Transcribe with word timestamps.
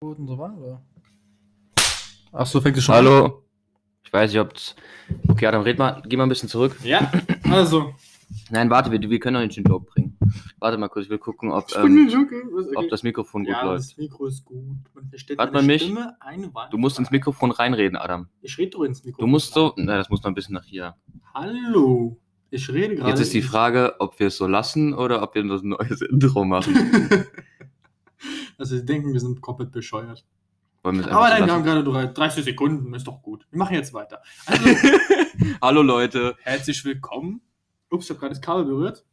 und 0.00 0.28
so 0.28 0.38
war, 0.38 0.56
oder? 0.56 0.82
Ach 2.32 2.46
so, 2.46 2.60
fängt 2.60 2.76
es 2.78 2.84
schon 2.84 2.94
Hallo. 2.94 3.44
Ich 4.02 4.10
weiß 4.12 4.32
nicht, 4.32 4.40
ob's. 4.40 4.74
Okay, 5.28 5.46
Adam, 5.46 5.62
red 5.62 5.78
mal, 5.78 6.02
geh 6.06 6.16
mal 6.16 6.22
ein 6.22 6.28
bisschen 6.30 6.48
zurück. 6.48 6.74
an? 6.80 6.86
Ja, 6.86 7.12
also. 7.50 7.94
Nein, 8.48 8.70
warte, 8.70 8.90
wir, 8.90 9.00
wir 9.00 9.20
können 9.20 9.34
noch 9.34 9.40
nicht 9.42 9.56
den 9.56 9.64
Joke 9.64 9.90
bringen. 9.92 10.16
Warte 10.58 10.78
mal 10.78 10.88
kurz, 10.88 11.04
ich 11.04 11.10
will 11.10 11.18
gucken, 11.18 11.50
ob, 11.50 11.66
ähm, 11.76 12.08
okay. 12.08 12.76
Ob 12.76 12.88
das 12.88 13.02
Mikrofon 13.02 13.44
gut 13.44 13.52
ja, 13.52 13.62
läuft. 13.64 13.90
das 13.90 13.96
Mikro 13.98 14.26
ist 14.26 14.44
gut. 14.44 14.78
Man 14.94 15.08
versteht 15.10 15.36
Warte 15.36 15.52
meine 15.52 15.66
mal 15.66 15.72
mich. 15.74 15.82
Stimme. 15.82 16.16
Du 16.70 16.78
musst 16.78 16.98
ins 16.98 17.10
Mikrofon 17.10 17.50
reinreden, 17.50 17.96
Adam. 17.96 18.28
Ich 18.40 18.56
rede 18.56 18.70
doch 18.70 18.84
ins 18.84 19.04
Mikro. 19.04 19.20
Du 19.20 19.26
musst 19.26 19.52
so. 19.52 19.74
Nein, 19.76 19.98
das 19.98 20.08
muss 20.08 20.22
noch 20.22 20.30
ein 20.30 20.34
bisschen 20.34 20.54
nach 20.54 20.64
hier. 20.64 20.94
Hallo. 21.34 22.16
Ich 22.50 22.72
rede 22.72 22.96
gerade. 22.96 23.10
Jetzt 23.10 23.20
ist 23.20 23.34
die 23.34 23.42
Frage, 23.42 23.96
ob 23.98 24.18
wir 24.18 24.28
es 24.28 24.36
so 24.36 24.46
lassen 24.46 24.94
oder 24.94 25.22
ob 25.22 25.34
wir 25.34 25.42
ein 25.42 25.48
neues 25.68 26.00
Intro 26.10 26.44
machen. 26.44 26.74
also, 28.60 28.76
sie 28.76 28.84
denken, 28.84 29.12
wir 29.12 29.20
sind 29.20 29.40
komplett 29.40 29.72
bescheuert. 29.72 30.24
Aber 30.82 30.92
nein, 30.92 31.06
wir 31.46 31.52
haben 31.52 31.64
gerade 31.64 31.84
drei- 31.84 32.06
30 32.06 32.44
Sekunden. 32.44 32.94
Ist 32.94 33.06
doch 33.06 33.20
gut. 33.22 33.46
Wir 33.50 33.58
machen 33.58 33.74
jetzt 33.74 33.92
weiter. 33.92 34.22
Also, 34.46 34.64
Hallo 35.62 35.82
Leute. 35.82 36.36
herzlich 36.42 36.84
willkommen. 36.84 37.40
Ups, 37.90 38.04
ich 38.04 38.10
habe 38.10 38.20
gerade 38.20 38.34
das 38.34 38.40
Kabel 38.40 38.64
berührt. 38.64 39.04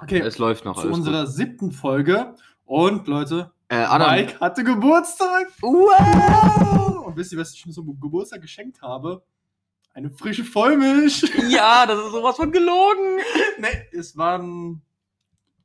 Okay, 0.00 0.20
Es 0.20 0.38
läuft 0.38 0.64
noch. 0.64 0.80
zu 0.80 0.88
unserer 0.88 1.24
gut. 1.24 1.32
siebten 1.34 1.72
Folge. 1.72 2.34
Und 2.64 3.08
Leute, 3.08 3.50
Äh, 3.68 3.76
Adam. 3.76 4.10
Mike 4.12 4.38
hatte 4.40 4.62
Geburtstag. 4.62 5.48
Wow! 5.60 7.06
Und 7.06 7.16
wisst 7.16 7.32
ihr, 7.32 7.38
was 7.38 7.52
ich 7.54 7.64
ihm 7.66 7.72
zum 7.72 7.98
Geburtstag 8.00 8.40
geschenkt 8.42 8.80
habe? 8.82 9.22
Eine 9.94 10.10
frische 10.10 10.44
Vollmilch. 10.44 11.24
Ja, 11.48 11.86
das 11.86 11.98
ist 11.98 12.12
sowas 12.12 12.36
von 12.36 12.52
gelogen. 12.52 13.18
nee, 13.58 13.88
es 13.98 14.16
waren 14.16 14.80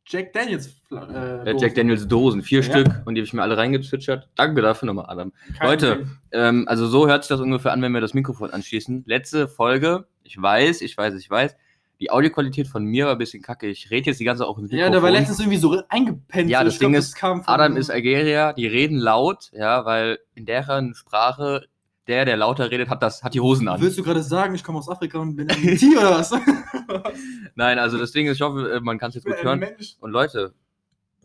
Jack 0.06 0.34
Daniels. 0.34 0.68
Äh, 0.92 0.96
Äh, 0.96 1.46
Dosen. 1.46 1.58
Jack 1.60 1.76
Daniels 1.76 2.08
Dosen, 2.08 2.42
vier 2.44 2.60
Ja. 2.62 2.64
Stück 2.66 2.88
und 3.06 3.16
die 3.16 3.22
habe 3.22 3.26
ich 3.26 3.34
mir 3.34 3.42
alle 3.42 3.58
reingezwitschert. 3.58 4.28
Danke 4.36 4.62
dafür 4.62 4.86
nochmal, 4.88 5.06
Adam. 5.08 5.32
Kein 5.58 5.68
Leute. 5.70 6.08
Ähm, 6.32 6.66
also 6.68 6.88
so 6.88 7.08
hört 7.08 7.24
sich 7.24 7.30
das 7.30 7.40
ungefähr 7.40 7.72
an, 7.72 7.82
wenn 7.82 7.94
wir 7.94 8.02
das 8.02 8.14
Mikrofon 8.14 8.52
anschließen. 8.52 9.04
Letzte 9.08 9.48
Folge, 9.48 10.06
ich 10.24 10.40
weiß, 10.42 10.82
ich 10.82 10.98
weiß, 10.98 11.16
ich 11.16 11.30
weiß. 11.30 11.56
Die 12.00 12.12
Audioqualität 12.12 12.68
von 12.68 12.84
mir 12.84 13.06
war 13.06 13.14
ein 13.14 13.18
bisschen 13.18 13.42
kacke. 13.42 13.68
Ich 13.68 13.90
rede 13.90 14.08
jetzt 14.10 14.20
die 14.20 14.26
ganze 14.26 14.42
Zeit 14.42 14.50
auch 14.50 14.58
ins 14.58 14.72
Mikrofon. 14.72 14.80
Ja, 14.86 14.90
der 14.92 15.02
war 15.04 15.12
letztens 15.12 15.40
irgendwie 15.40 15.58
so 15.58 15.82
eingepennt. 15.88 16.50
Ja, 16.50 16.64
das 16.64 16.74
Ich 16.74 16.80
glaub, 16.80 16.92
Ding 16.92 17.00
ist, 17.00 17.16
kam 17.16 17.44
von- 17.44 17.54
Adam 17.54 17.78
ist 17.78 17.90
Algerier, 17.90 18.54
die 18.58 18.68
reden 18.68 18.98
laut, 18.98 19.52
ja, 19.54 19.86
weil 19.86 20.20
in 20.36 20.46
deren 20.46 20.96
Sprache 20.96 21.66
der, 22.08 22.26
der 22.26 22.38
lauter 22.38 22.70
redet, 22.70 22.90
hat 22.90 23.02
das, 23.02 23.24
hat 23.24 23.34
die 23.34 23.40
Hosen 23.40 23.68
an. 23.68 23.80
Willst 23.80 23.98
du 23.98 24.04
gerade 24.04 24.22
sagen, 24.22 24.56
ich 24.56 24.64
komme 24.64 24.80
aus 24.80 24.90
Afrika 24.90 25.20
und 25.20 25.36
bin 25.36 25.50
ein 25.50 25.78
Tier 25.78 26.00
oder 26.00 26.12
was? 26.12 26.32
Nein, 27.56 27.80
also 27.80 27.98
das 27.98 28.12
Ding 28.12 28.28
ist, 28.28 28.38
ich 28.38 28.42
hoffe, 28.42 28.74
äh, 28.74 28.80
man 28.82 28.98
kann 28.98 29.10
es 29.10 29.16
jetzt 29.16 29.26
gut 29.26 29.42
hören. 29.42 29.60
Mensch. 29.60 29.96
Und 30.00 30.12
Leute, 30.12 30.54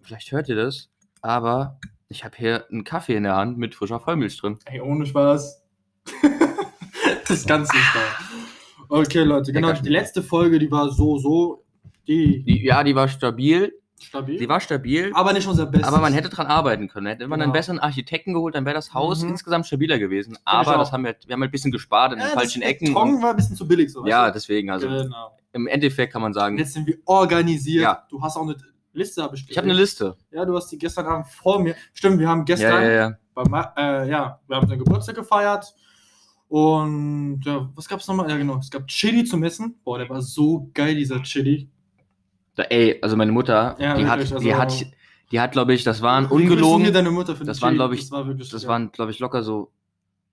vielleicht 0.02 0.30
hört 0.30 0.48
ihr 0.48 0.56
das, 0.56 0.90
aber 1.20 1.78
ich 2.08 2.24
habe 2.24 2.36
hier 2.36 2.66
einen 2.70 2.84
Kaffee 2.84 3.16
in 3.16 3.24
der 3.24 3.36
Hand 3.36 3.58
mit 3.58 3.74
frischer 3.74 4.00
Vollmilch 4.00 4.40
drin. 4.40 4.58
Ey, 4.66 4.80
ohne 4.80 5.04
Spaß. 5.04 5.62
das 7.22 7.30
ist 7.30 7.48
ganz 7.48 7.72
nicht 7.72 7.94
wahr. 7.94 9.00
Okay, 9.00 9.24
Leute, 9.24 9.52
genau. 9.52 9.72
Die 9.72 9.88
letzte 9.88 10.22
Folge, 10.22 10.58
die 10.58 10.70
war 10.70 10.90
so, 10.90 11.18
so. 11.18 11.64
Die, 12.06 12.42
Die, 12.44 12.64
ja, 12.64 12.82
die 12.84 12.94
war 12.94 13.08
stabil, 13.08 13.74
stabil. 14.04 14.38
die 14.38 14.48
war 14.48 14.60
stabil. 14.60 15.10
aber 15.14 15.32
nicht 15.32 15.46
unser 15.46 15.66
Bestes. 15.66 15.88
Aber 15.88 15.98
man 15.98 16.12
hätte 16.12 16.28
dran 16.28 16.46
arbeiten 16.46 16.88
können. 16.88 17.06
Hätte 17.06 17.26
man 17.28 17.40
einen 17.40 17.50
Genau. 17.50 17.58
besseren 17.58 17.78
Architekten 17.78 18.32
geholt, 18.34 18.54
dann 18.54 18.64
wäre 18.64 18.74
das 18.74 18.94
Haus 18.94 19.22
Mhm. 19.22 19.30
insgesamt 19.30 19.66
stabiler 19.66 19.98
gewesen. 19.98 20.32
ich 20.34 20.40
Aber 20.44 20.76
das 20.76 20.92
haben 20.92 21.04
wir, 21.04 21.14
wir 21.26 21.32
haben 21.34 21.40
halt 21.42 21.48
ein 21.48 21.52
bisschen 21.52 21.72
gespart 21.72 22.12
in 22.12 22.18
ja, 22.18 22.26
den 22.26 22.32
falschen 22.34 22.60
das 22.62 22.70
Ecken. 22.70 22.88
Beton 22.94 23.22
war 23.22 23.30
ein 23.30 23.36
bisschen 23.36 23.56
zu 23.56 23.66
billig. 23.66 23.92
So, 23.92 24.06
ja, 24.06 24.30
deswegen, 24.30 24.70
also 24.70 24.86
Genau. 24.88 25.36
im 25.52 25.66
Endeffekt 25.66 26.12
kann 26.12 26.22
man 26.22 26.32
sagen, 26.32 26.58
jetzt 26.58 26.72
sind 26.74 26.86
wir 26.86 26.98
organisiert. 27.06 27.82
Ja. 27.82 28.06
Du 28.10 28.20
hast 28.22 28.36
auch 28.36 28.42
eine 28.42 28.56
Liste 28.92 29.28
bestellt. 29.28 29.50
ich 29.50 29.56
habe 29.58 29.66
eine 29.66 29.78
Liste. 29.78 30.16
Ja, 30.30 30.44
du 30.44 30.56
hast 30.56 30.68
die 30.72 30.78
gestern 30.78 31.06
Abend 31.06 31.26
vor 31.28 31.60
mir. 31.60 31.74
Stimmt, 31.92 32.18
wir 32.18 32.28
haben 32.28 32.40
Ja, 32.40 32.44
gestern. 32.44 32.82
ja, 32.82 32.90
ja. 32.90 33.12
Bei, 33.34 33.44
Ma- 33.44 33.72
äh, 33.76 34.08
ja, 34.10 34.40
wir 34.48 34.56
haben 34.56 34.66
seinen 34.68 34.78
Geburtstag 34.80 35.14
gefeiert. 35.14 35.72
Und 36.48 37.40
ja, 37.44 37.68
was 37.74 37.86
gab 37.88 38.00
es 38.00 38.08
nochmal? 38.08 38.28
Ja, 38.30 38.36
genau. 38.36 38.56
Es 38.58 38.70
gab 38.70 38.86
Chili 38.88 39.24
zum 39.24 39.42
Essen. 39.44 39.78
Boah, 39.84 39.98
der 39.98 40.08
war 40.08 40.22
so 40.22 40.70
geil, 40.72 40.94
dieser 40.94 41.22
Chili. 41.22 41.68
Da, 42.58 42.64
ey, 42.64 42.98
also 43.02 43.14
meine 43.16 43.30
Mutter, 43.30 43.76
Ja, 43.78 43.94
die, 43.94 44.04
hat, 44.06 44.18
wirklich, 44.18 44.40
die 44.42 44.52
also- 44.52 44.80
hat, 44.80 44.86
die 45.30 45.40
hat, 45.40 45.52
glaube 45.52 45.74
ich, 45.74 45.84
das 45.84 46.02
waren 46.02 46.26
ungelogen, 46.26 46.92
deine 46.92 47.10
Mutter 47.12 47.36
für 47.36 47.44
das 47.44 47.62
waren, 47.62 47.68
Chili? 47.70 47.76
glaub 47.78 47.92
ich, 47.92 48.00
das 48.00 48.10
war 48.10 48.26
wirklich 48.26 48.48
das 48.50 48.62
geil. 48.62 48.68
waren, 48.70 48.90
glaube 48.90 49.12
ich, 49.12 49.20
locker 49.20 49.44
so 49.44 49.70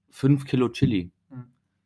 5 0.10 0.44
Kilo 0.46 0.70
Chili. 0.70 1.12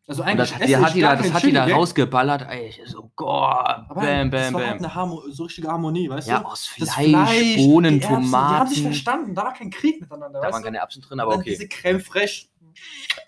Also 0.08 0.22
Und 0.24 0.30
eigentlich 0.30 0.52
das, 0.52 0.66
die 0.68 0.78
hat 0.78 0.96
die 0.96 1.02
da, 1.02 1.16
das 1.18 1.34
hat 1.34 1.44
die 1.44 1.52
da 1.52 1.66
rausgeballert, 1.66 2.48
ey, 2.50 2.74
so, 2.86 3.12
Gott, 3.18 3.54
Aber 3.90 3.96
bam, 4.02 4.32
das 4.32 4.46
bam, 4.52 4.54
war 4.62 4.62
bam. 4.70 4.78
eine 4.78 4.96
Harmo 4.96 5.24
so 5.30 5.44
richtige 5.44 5.68
Harmonie, 5.68 6.10
weißt 6.10 6.30
Ja, 6.30 6.40
du? 6.40 6.46
aus 6.46 6.72
Das 6.80 6.94
Fleisch, 6.96 7.58
Bohnen, 7.58 8.00
die 8.00 8.06
Erbsen, 8.06 8.32
Die 8.32 8.36
haben 8.38 8.68
sich 8.68 8.78
Tomaten. 8.78 8.94
verstanden, 8.94 9.36
da 9.36 9.44
war 9.44 9.54
kein 9.54 9.70
Krieg 9.70 10.00
miteinander, 10.02 10.40
Da 10.40 10.52
waren 10.52 10.62
du? 10.62 10.66
keine 10.66 10.78
Erbsen 10.78 11.02
drin, 11.04 11.20
aber 11.20 11.36
okay. 11.36 11.50
Diese 11.52 11.68
Creme 11.68 12.00
fraiche. 12.00 12.48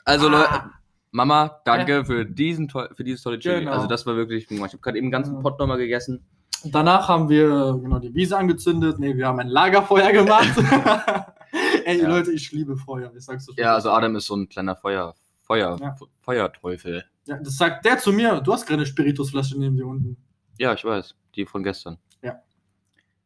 Also, 0.06 0.28
Ah. 0.28 0.32
Leute, 0.32 0.64
Mama, 1.12 1.60
danke 1.66 2.06
für, 2.06 2.26
diesen 2.26 2.70
für 2.70 3.04
dieses 3.04 3.22
tolle 3.22 3.38
Chili. 3.38 3.60
Genau. 3.60 3.74
Also, 3.74 3.86
das 3.88 4.06
war 4.08 4.16
wirklich, 4.16 4.50
ich 4.50 4.60
habe 4.62 4.78
gerade 4.78 4.98
eben 4.98 5.06
einen 5.08 5.12
ganzen 5.12 5.36
Ja. 5.36 5.42
Pot 5.42 5.60
nochmal 5.60 5.78
gegessen. 5.78 6.26
Danach 6.66 7.08
haben 7.08 7.30
wir 7.30 7.80
genau 7.82 8.00
die 8.00 8.14
Wiese 8.14 8.38
angezündet. 8.38 9.00
Nee, 9.00 9.16
wir 9.18 9.28
haben 9.28 9.40
ein 9.40 9.48
Lagerfeuer 9.48 10.12
gemacht. 10.12 10.50
Ey, 11.86 12.02
Ja. 12.02 12.08
Leute, 12.10 12.32
ich 12.32 12.52
liebe 12.52 12.78
Feuer. 12.78 13.12
Ich 13.16 13.24
sag's 13.26 13.46
schon. 13.46 13.56
Ja, 13.58 13.74
also 13.74 13.90
Adam 13.92 14.16
ist 14.16 14.28
so 14.28 14.36
ein 14.36 14.48
kleiner 14.48 14.76
Feuer, 14.76 15.16
Feuer, 15.44 15.78
Ja. 15.82 15.96
Feuerteufel. 16.22 17.04
Ja, 17.26 17.38
das 17.38 17.58
sagt 17.58 17.86
der 17.86 17.98
zu 17.98 18.12
mir. 18.14 18.42
Du 18.42 18.54
hast 18.54 18.66
gerade 18.66 18.80
eine 18.80 18.86
Spiritusflasche 18.86 19.58
neben 19.60 19.76
dir 19.76 19.86
unten. 19.88 20.18
Ja, 20.58 20.74
ich 20.74 20.84
weiß, 20.86 21.16
die 21.36 21.46
von 21.46 21.64
gestern. 21.64 21.98
Ja. 22.22 22.36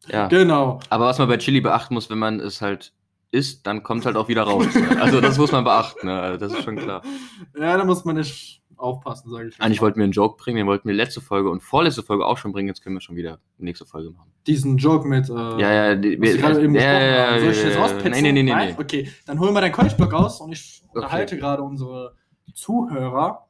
Ja, 0.08 0.28
Genau. 0.28 0.80
aber 0.90 1.06
was 1.06 1.18
man 1.18 1.28
bei 1.28 1.38
Chili 1.38 1.62
beachten 1.62 1.94
muss, 1.94 2.10
wenn 2.10 2.20
man 2.20 2.40
es 2.40 2.62
halt 2.62 2.94
isst, 3.32 3.66
dann 3.68 3.84
kommt 3.84 4.02
es 4.02 4.06
halt 4.06 4.16
auch 4.18 4.28
wieder 4.28 4.44
raus. 4.44 4.66
ne? 4.74 5.02
Also 5.02 5.20
das 5.20 5.38
muss 5.38 5.52
man 5.52 5.64
beachten, 5.64 6.08
ne? 6.08 6.20
Also, 6.22 6.38
das 6.38 6.54
ist 6.54 6.64
schon 6.64 6.78
klar. 6.78 7.02
Ja, 7.60 7.76
da 7.78 7.84
muss 7.84 8.06
man 8.06 8.16
nicht 8.18 8.62
aufpassen, 8.78 9.32
sage 9.32 9.50
ich. 9.50 9.62
Eigentlich 9.62 9.82
wollten 9.82 9.98
wir 9.98 10.04
einen 10.04 10.14
Joke 10.14 10.38
bringen, 10.42 10.58
den 10.58 10.68
wollten 10.68 10.88
wir 10.88 10.96
letzte 10.96 11.22
Folge 11.22 11.50
und 11.50 11.62
vorletzte 11.62 12.04
Folge 12.04 12.26
auch 12.26 12.38
schon 12.38 12.52
bringen, 12.52 12.68
jetzt 12.68 12.82
können 12.82 12.96
wir 12.96 13.02
schon 13.02 13.16
wieder 13.16 13.40
nächste 13.58 13.86
Folge 13.86 14.12
machen. 14.12 14.32
Diesen 14.48 14.78
Joke 14.78 15.08
mit. 15.08 15.30
Äh, 15.30 15.34
Ja, 15.34 15.58
ja, 15.72 15.96
die, 15.96 16.20
wir 16.22 16.38
gerade 16.38 16.62
eben 16.62 16.76
ja, 16.76 16.82
ja, 16.82 17.28
haben. 17.32 17.40
Soll 17.42 17.52
ich 17.52 17.64
ja, 17.64 17.70
das 17.70 18.04
ja, 18.04 18.10
nee, 18.10 18.22
nee, 18.22 18.32
nee. 18.32 18.44
Nein? 18.44 18.70
nee. 18.70 18.76
Okay, 18.82 19.12
dann 19.26 19.40
holen 19.40 19.54
wir 19.54 19.62
deinen 19.62 19.72
Keuchblock 19.72 20.14
raus 20.14 20.42
und 20.42 20.52
ich 20.52 20.84
unterhalte 20.94 21.38
gerade 21.38 21.64
unsere 21.64 22.16
Zuhörer. 22.54 23.48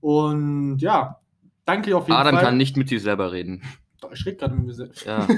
Und 0.00 0.78
ja, 0.78 1.20
danke 1.64 1.96
auf 1.96 2.06
jeden 2.06 2.18
Adam 2.18 2.34
Fall. 2.34 2.44
kann 2.44 2.56
nicht 2.56 2.76
mit 2.76 2.88
sich 2.88 3.02
selber 3.02 3.32
reden. 3.32 3.62
Doch, 4.00 4.12
ich 4.12 4.24
rede 4.24 4.36
gerade 4.36 4.54
mit 4.54 4.66
mir 4.66 4.74
selbst. 4.74 5.04
Ja. 5.04 5.26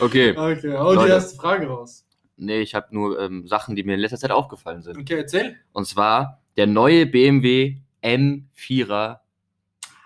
Okay. 0.00 0.36
okay, 0.36 0.76
hau 0.76 0.96
die 0.96 1.10
erste 1.10 1.36
Frage 1.36 1.68
raus. 1.68 2.06
Nee, 2.36 2.60
ich 2.60 2.74
habe 2.74 2.88
nur 2.90 3.18
ähm, 3.20 3.46
Sachen, 3.46 3.76
die 3.76 3.82
mir 3.82 3.94
in 3.94 4.00
letzter 4.00 4.18
Zeit 4.18 4.30
aufgefallen 4.30 4.82
sind. 4.82 4.98
Okay, 4.98 5.14
erzähl. 5.14 5.56
Und 5.72 5.86
zwar 5.86 6.42
der 6.56 6.66
neue 6.66 7.06
BMW 7.06 7.76
M4er. 8.02 9.18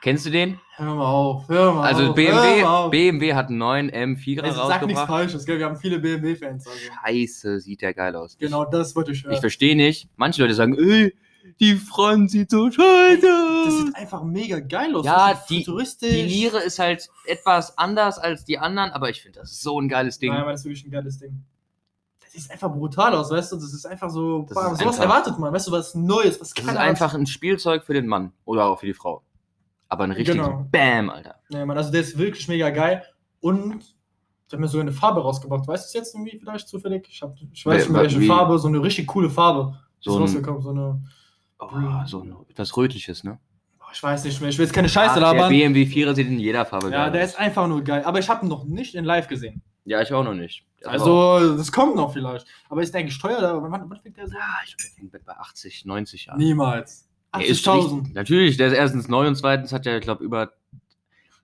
Kennst 0.03 0.25
du 0.27 0.31
den? 0.31 0.59
Hör 0.77 0.95
mal 0.95 1.05
auf, 1.05 1.49
hör 1.49 1.75
mal 1.75 1.87
Also 1.87 2.05
auf. 2.09 2.15
BMW, 2.15 2.63
mal 2.63 2.85
auf. 2.85 2.91
BMW 2.91 3.35
hat 3.35 3.49
einen 3.49 3.59
neuen 3.59 3.91
M4er 3.91 4.41
Also, 4.43 4.57
sag 4.67 4.87
nichts 4.87 4.99
rausgebracht. 5.01 5.07
Falsches, 5.09 5.45
gell? 5.45 5.59
Wir 5.59 5.67
haben 5.67 5.77
viele 5.77 5.99
BMW-Fans. 5.99 6.67
Also. 6.67 6.79
Scheiße, 7.05 7.61
sieht 7.61 7.83
der 7.83 7.93
geil 7.93 8.17
aus. 8.17 8.39
Genau 8.39 8.65
das 8.65 8.97
wollte 8.97 9.13
ich 9.13 9.23
hören. 9.25 9.35
Ich 9.35 9.41
verstehe 9.41 9.77
nicht. 9.77 10.09
Manche 10.17 10.41
Leute 10.41 10.55
sagen, 10.55 10.75
ey, 10.79 11.15
die 11.61 11.75
Front 11.75 12.31
sieht 12.31 12.51
so 12.51 12.71
scheiße 12.71 13.21
das 13.21 13.75
aus. 13.75 13.79
sieht 13.87 13.95
einfach 13.97 14.25
mega 14.25 14.61
geil 14.61 14.95
aus. 14.95 15.05
Ja, 15.05 15.35
Das 15.35 15.47
die-. 15.47 15.65
Die 16.01 16.23
Niere 16.23 16.61
ist 16.61 16.79
halt 16.79 17.07
etwas 17.27 17.77
anders 17.77 18.19
als 18.19 18.47
die 18.47 18.59
anderen, 18.59 18.91
aber 18.93 19.11
ich 19.11 19.21
finde 19.21 19.41
das 19.41 19.61
so 19.61 19.79
ein 19.79 19.89
geiles 19.89 20.19
Ding. 20.19 20.33
Nein, 20.33 20.41
aber 20.41 20.53
das 20.53 20.61
ist 20.61 20.67
wirklich 20.67 20.87
ein 20.87 20.91
geiles 20.91 21.19
Ding. 21.19 21.43
Sieht 22.33 22.49
einfach 22.51 22.71
brutal 22.73 23.13
aus, 23.15 23.31
weißt 23.31 23.51
du? 23.53 23.57
Das 23.57 23.73
ist 23.75 23.85
einfach 23.87 24.09
so. 24.09 24.43
Das 24.43 24.51
sowas 24.57 24.81
einfach- 24.81 24.99
erwartet 25.03 25.39
man, 25.39 25.53
weißt 25.53 25.67
du, 25.67 25.73
was 25.73 25.95
Neues, 25.97 26.41
was 26.41 26.55
Das 26.55 26.65
ist 26.65 26.77
einfach 26.77 27.13
ein 27.15 27.27
Spielzeug 27.27 27.85
für 27.85 27.93
den 27.93 28.07
Mann 28.07 28.33
oder 28.45 28.67
auch 28.67 28.79
für 28.79 28.87
die 28.87 28.95
Frau. 28.95 29.23
Aber 29.89 30.05
ein 30.05 30.13
richtiges 30.13 30.45
Genau. 30.47 30.65
Bam, 30.71 31.11
Alter. 31.11 31.35
Nee, 31.49 31.65
Mann, 31.65 31.77
also 31.77 31.91
der 31.91 32.03
ist 32.03 32.17
wirklich 32.17 32.47
mega 32.47 32.71
geil. 32.71 33.03
Und 33.41 33.81
die 34.49 34.55
haben 34.55 34.61
mir 34.61 34.69
sogar 34.69 34.83
eine 34.83 34.93
Farbe 34.93 35.21
rausgebracht. 35.23 35.67
Weißt 35.67 35.87
du 35.87 35.87
es 35.89 35.93
jetzt 35.95 36.15
irgendwie 36.15 36.39
vielleicht 36.39 36.69
zufällig? 36.69 37.09
Ich, 37.11 37.21
hab, 37.23 37.35
ich 37.53 37.67
weiß 37.67 37.89
nicht 37.89 37.99
welche 37.99 38.21
wie- 38.21 38.27
Farbe, 38.29 38.59
so 38.61 38.69
eine 38.69 38.81
richtig 38.81 39.09
coole 39.09 39.29
Farbe. 39.29 39.77
So 39.99 40.15
ist 40.15 40.21
rausgekommen, 40.23 40.63
so 40.63 40.71
eine. 40.71 41.03
Oh, 41.59 41.67
so 42.07 42.21
ein, 42.23 42.35
etwas 42.49 42.77
Rötliches, 42.77 43.25
ne? 43.25 43.39
Ich 43.93 44.03
weiß 44.03 44.23
nicht 44.25 44.41
mehr, 44.41 44.51
ich 44.51 44.57
will 44.57 44.67
jetzt 44.67 44.73
keine 44.73 44.89
Scheiße 44.89 45.11
Ach, 45.11 45.15
der 45.15 45.23
labern. 45.35 45.49
BMW 45.51 45.83
4er 45.85 46.15
sieht 46.15 46.29
in 46.29 46.39
jeder 46.39 46.65
Farbe 46.65 46.91
Ja, 46.91 47.05
geil 47.07 47.13
der 47.13 47.25
aus. 47.25 47.31
ist 47.31 47.39
einfach 47.41 47.67
nur 47.67 47.83
geil. 47.83 48.05
Aber 48.05 48.21
ich 48.21 48.29
habe 48.29 48.47
ihn 48.47 48.49
noch 48.49 48.65
nicht 48.65 48.95
in 48.95 49.05
live 49.05 49.27
gesehen. 49.27 49.63
Ja, 49.85 50.01
ich 50.01 50.13
auch 50.13 50.23
noch 50.23 50.35
nicht. 50.35 50.65
Also, 50.85 51.57
das 51.57 51.71
kommt 51.73 51.97
noch 51.97 52.13
vielleicht. 52.13 52.47
Aber 52.69 52.83
ist 52.83 52.95
der? 52.95 53.05
Oder 53.05 53.63
wann, 53.63 53.73
wann 53.91 54.01
fängt 54.01 54.17
der 54.17 54.27
so? 54.29 54.35
Ja, 54.35 54.41
ich 54.65 54.77
glaube, 54.77 54.91
der 54.97 55.11
fängt 55.11 55.27
bei 55.27 55.33
80, 55.37 55.85
90 55.85 56.31
an. 56.33 56.39
Niemals. 56.39 57.07
Der 57.35 57.45
ist 57.47 57.67
80.000. 57.67 57.97
richtig- 57.99 58.15
Natürlich, 58.15 58.57
der 58.57 58.69
ist 58.69 58.75
erstens 58.75 59.09
neu 59.09 59.27
und 59.29 59.35
zweitens 59.37 59.73
hat 59.73 59.87
er, 59.87 59.97
ich 59.99 60.03
glaube, 60.03 60.25
über. 60.25 60.53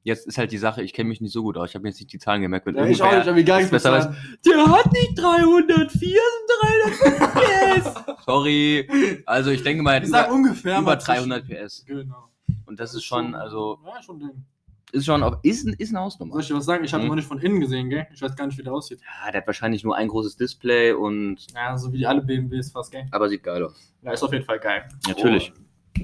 Jetzt 0.03 0.29
ist 0.29 0.38
halt 0.38 0.53
die 0.53 0.59
Sache, 0.59 0.83
ich 0.83 0.93
kenne 0.93 1.09
mich 1.09 1.21
nicht 1.21 1.33
so 1.33 1.43
gut 1.43 1.56
aus. 1.56 1.71
Ich 1.71 1.75
habe 1.75 1.83
mir 1.83 1.88
jetzt 1.88 1.99
nicht 1.99 2.12
die 2.12 2.21
Zahlen 2.21 2.41
gemerkt. 2.41 2.65
wenn 2.67 2.77
Ja, 2.77 2.85
ich 2.87 3.03
auch 3.03 3.11
nicht, 3.12 3.27
aber 3.27 3.37
es 3.59 3.65
ich 3.65 3.71
besser 3.73 3.91
weiß. 3.91 4.09
Der 4.47 4.67
hat 4.67 4.93
nicht 4.93 5.19
304, 5.19 6.21
sondern 6.49 7.03
305 7.03 7.35
PS. 7.35 8.25
Sorry. 8.25 8.88
Also 9.27 9.50
ich 9.50 9.65
denke 9.65 9.83
mal, 9.83 9.94
er 9.94 10.00
hat 10.03 10.06
über, 10.09 10.31
ungefähr 10.31 10.75
über 10.79 10.83
mal 10.93 10.97
300 10.97 11.44
PS. 11.49 11.85
Genau. 11.87 12.29
Und 12.67 12.79
das 12.79 12.94
ist 12.94 13.03
schon, 13.03 13.35
also 13.35 13.81
Ja, 13.85 14.00
schon 14.00 14.21
Ding. 14.21 14.44
Ist 14.93 15.05
schon 15.06 15.23
auf, 15.23 15.38
ist, 15.43 15.67
ein- 15.67 15.75
ist 15.75 15.91
eine 15.94 16.00
Hausnummer. 16.05 16.33
Soll 16.33 16.43
ich 16.43 16.49
dir 16.49 16.55
was 16.55 16.65
sagen? 16.65 16.85
Ich 16.85 16.93
habe 16.93 17.03
Mhm. 17.03 17.06
ihn 17.06 17.09
noch 17.11 17.17
nicht 17.17 17.29
von 17.29 17.38
innen 17.41 17.61
gesehen, 17.61 17.91
gell? 17.91 18.06
Ich 18.15 18.23
weiß 18.23 18.35
gar 18.37 18.47
nicht, 18.47 18.56
wie 18.59 18.62
der 18.62 18.73
aussieht. 18.73 19.00
Ja, 19.00 19.31
der 19.31 19.41
hat 19.41 19.47
wahrscheinlich 19.47 19.83
nur 19.85 19.97
ein 19.97 20.09
großes 20.09 20.37
Display 20.37 20.93
und. 20.93 21.38
Ja, 21.55 21.77
so 21.77 21.93
wie 21.93 22.06
alle 22.06 22.23
BMWs 22.23 22.71
fast, 22.73 22.91
gell? 22.93 23.06
Aber 23.11 23.29
sieht 23.29 23.43
geil 23.43 23.65
aus. 23.65 23.93
Ja, 24.03 24.12
ist 24.12 24.23
auf 24.23 24.33
jeden 24.33 24.44
Fall 24.44 24.59
geil. 24.61 24.85
Natürlich. 25.09 25.53
Oh. 25.56 26.03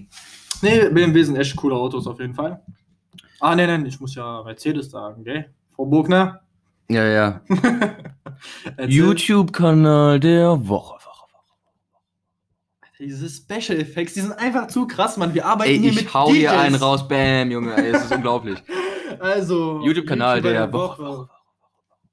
Nee, 0.62 0.88
BMW 0.90 1.22
sind 1.22 1.36
echt 1.36 1.56
coole 1.56 1.74
Autos 1.74 2.06
auf 2.06 2.20
jeden 2.20 2.34
Fall. 2.34 2.60
Ah, 3.40 3.54
nee, 3.56 3.66
nee, 3.66 3.88
ich 3.88 3.98
muss 4.00 4.14
ja 4.14 4.42
Mercedes 4.44 4.90
sagen, 4.90 5.24
gell? 5.24 5.52
Frau 5.70 5.84
Bogner. 5.86 6.40
Ja, 6.88 7.04
ja. 7.06 7.40
YouTube-Kanal 8.86 10.20
der 10.20 10.68
Woche. 10.68 11.01
Diese 13.04 13.28
Special 13.28 13.80
Effects, 13.80 14.14
die 14.14 14.20
sind 14.20 14.32
einfach 14.32 14.68
zu 14.68 14.86
krass, 14.86 15.16
Mann. 15.16 15.34
Wir 15.34 15.44
arbeiten 15.44 15.70
Ey, 15.72 15.78
hier 15.80 15.90
ich 15.90 15.96
mit 15.96 16.14
hau 16.14 16.30
hier 16.32 16.50
DJs. 16.50 16.60
einen 16.60 16.74
raus, 16.76 17.08
bam, 17.08 17.50
Junge, 17.50 17.74
ey, 17.76 17.90
es 17.90 18.04
ist 18.04 18.12
unglaublich. 18.14 18.62
Also, 19.18 19.80
YouTube-Kanal 19.82 20.36
YouTuber 20.36 20.52
der 20.52 20.72
Woche. 20.72 21.28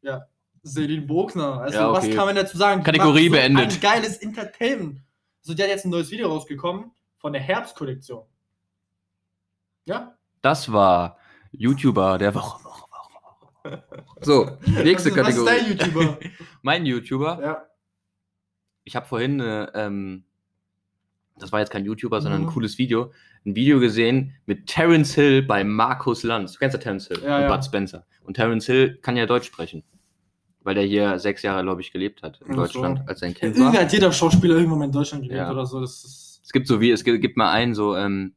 Ja, 0.01 0.25
Selin 0.63 1.05
Bogner. 1.05 1.61
Also, 1.61 1.77
Ja, 1.77 1.89
okay. 1.91 1.97
was 2.09 2.15
kann 2.15 2.25
man 2.25 2.35
dazu 2.35 2.57
sagen? 2.57 2.81
Die 2.81 2.85
Kategorie 2.85 3.27
so 3.27 3.33
beendet. 3.33 3.73
Ein 3.73 3.79
geiles 3.79 4.17
Entertainment. 4.17 5.01
Also, 5.43 5.53
die 5.53 5.61
hat 5.61 5.69
jetzt 5.69 5.85
ein 5.85 5.89
neues 5.91 6.09
Video 6.09 6.27
rausgekommen 6.27 6.91
von 7.19 7.33
der 7.33 7.41
Herbstkollektion. 7.43 8.23
Ja? 9.85 10.17
Das 10.41 10.71
war 10.71 11.17
YouTuber 11.51 12.17
der 12.17 12.33
Woche. 12.33 12.63
Woche, 12.63 12.83
Woche, 12.83 13.21
Woche. 13.63 13.83
So, 14.21 14.57
nächste 14.65 15.11
Kategorie. 15.11 15.45
Was 15.45 15.61
ist 15.61 15.81
dein 15.81 15.93
YouTuber? 15.93 16.17
Mein 16.63 16.85
YouTuber. 16.85 17.39
ja. 17.43 17.65
Ich 18.85 18.95
habe 18.95 19.05
vorhin, 19.05 19.39
äh, 19.39 19.65
ähm, 19.75 20.25
das 21.41 21.51
war 21.51 21.59
jetzt 21.59 21.71
kein 21.71 21.85
YouTuber, 21.85 22.21
sondern 22.21 22.41
ein 22.41 22.45
Mhm. 22.45 22.49
cooles 22.51 22.77
Video, 22.77 23.11
ein 23.45 23.55
Video 23.55 23.79
gesehen 23.79 24.33
mit 24.45 24.67
Terence 24.67 25.15
Hill 25.15 25.41
bei 25.43 25.63
Markus 25.63 26.23
Lanz. 26.23 26.53
Du 26.53 26.59
kennst 26.59 26.75
ja 26.75 26.79
Terence 26.81 27.07
Hill 27.07 27.19
Ja, 27.23 27.37
und 27.37 27.41
ja. 27.43 27.55
Bud 27.55 27.63
Spencer. 27.65 28.05
Und 28.23 28.35
Terence 28.35 28.65
Hill 28.65 28.99
kann 29.01 29.17
ja 29.17 29.25
Deutsch 29.25 29.47
sprechen, 29.47 29.83
weil 30.63 30.75
der 30.75 30.83
hier 30.83 31.17
sechs 31.19 31.41
Jahre, 31.41 31.63
glaube 31.63 31.81
ich, 31.81 31.91
gelebt 31.91 32.21
hat 32.21 32.39
in 32.41 32.47
Ach 32.51 32.55
so. 32.55 32.61
Deutschland, 32.61 33.01
als 33.07 33.21
er 33.21 33.29
ein 33.29 33.33
Kind 33.33 33.55
Irgendwie 33.55 33.75
war. 33.77 33.83
hat 33.83 33.93
jeder 33.93 34.11
Schauspieler 34.11 34.55
irgendwann 34.55 34.79
mal 34.79 34.85
in 34.85 34.91
Deutschland 34.91 35.23
gelebt 35.23 35.37
Ja. 35.39 35.51
oder 35.51 35.65
so. 35.65 35.81
Es 35.81 36.41
gibt 36.53 36.67
so 36.67 36.79
wie, 36.81 36.91
es 36.91 37.03
gibt, 37.03 37.21
gibt 37.21 37.37
mal 37.37 37.51
einen 37.51 37.73
so 37.73 37.95
ähm, 37.95 38.33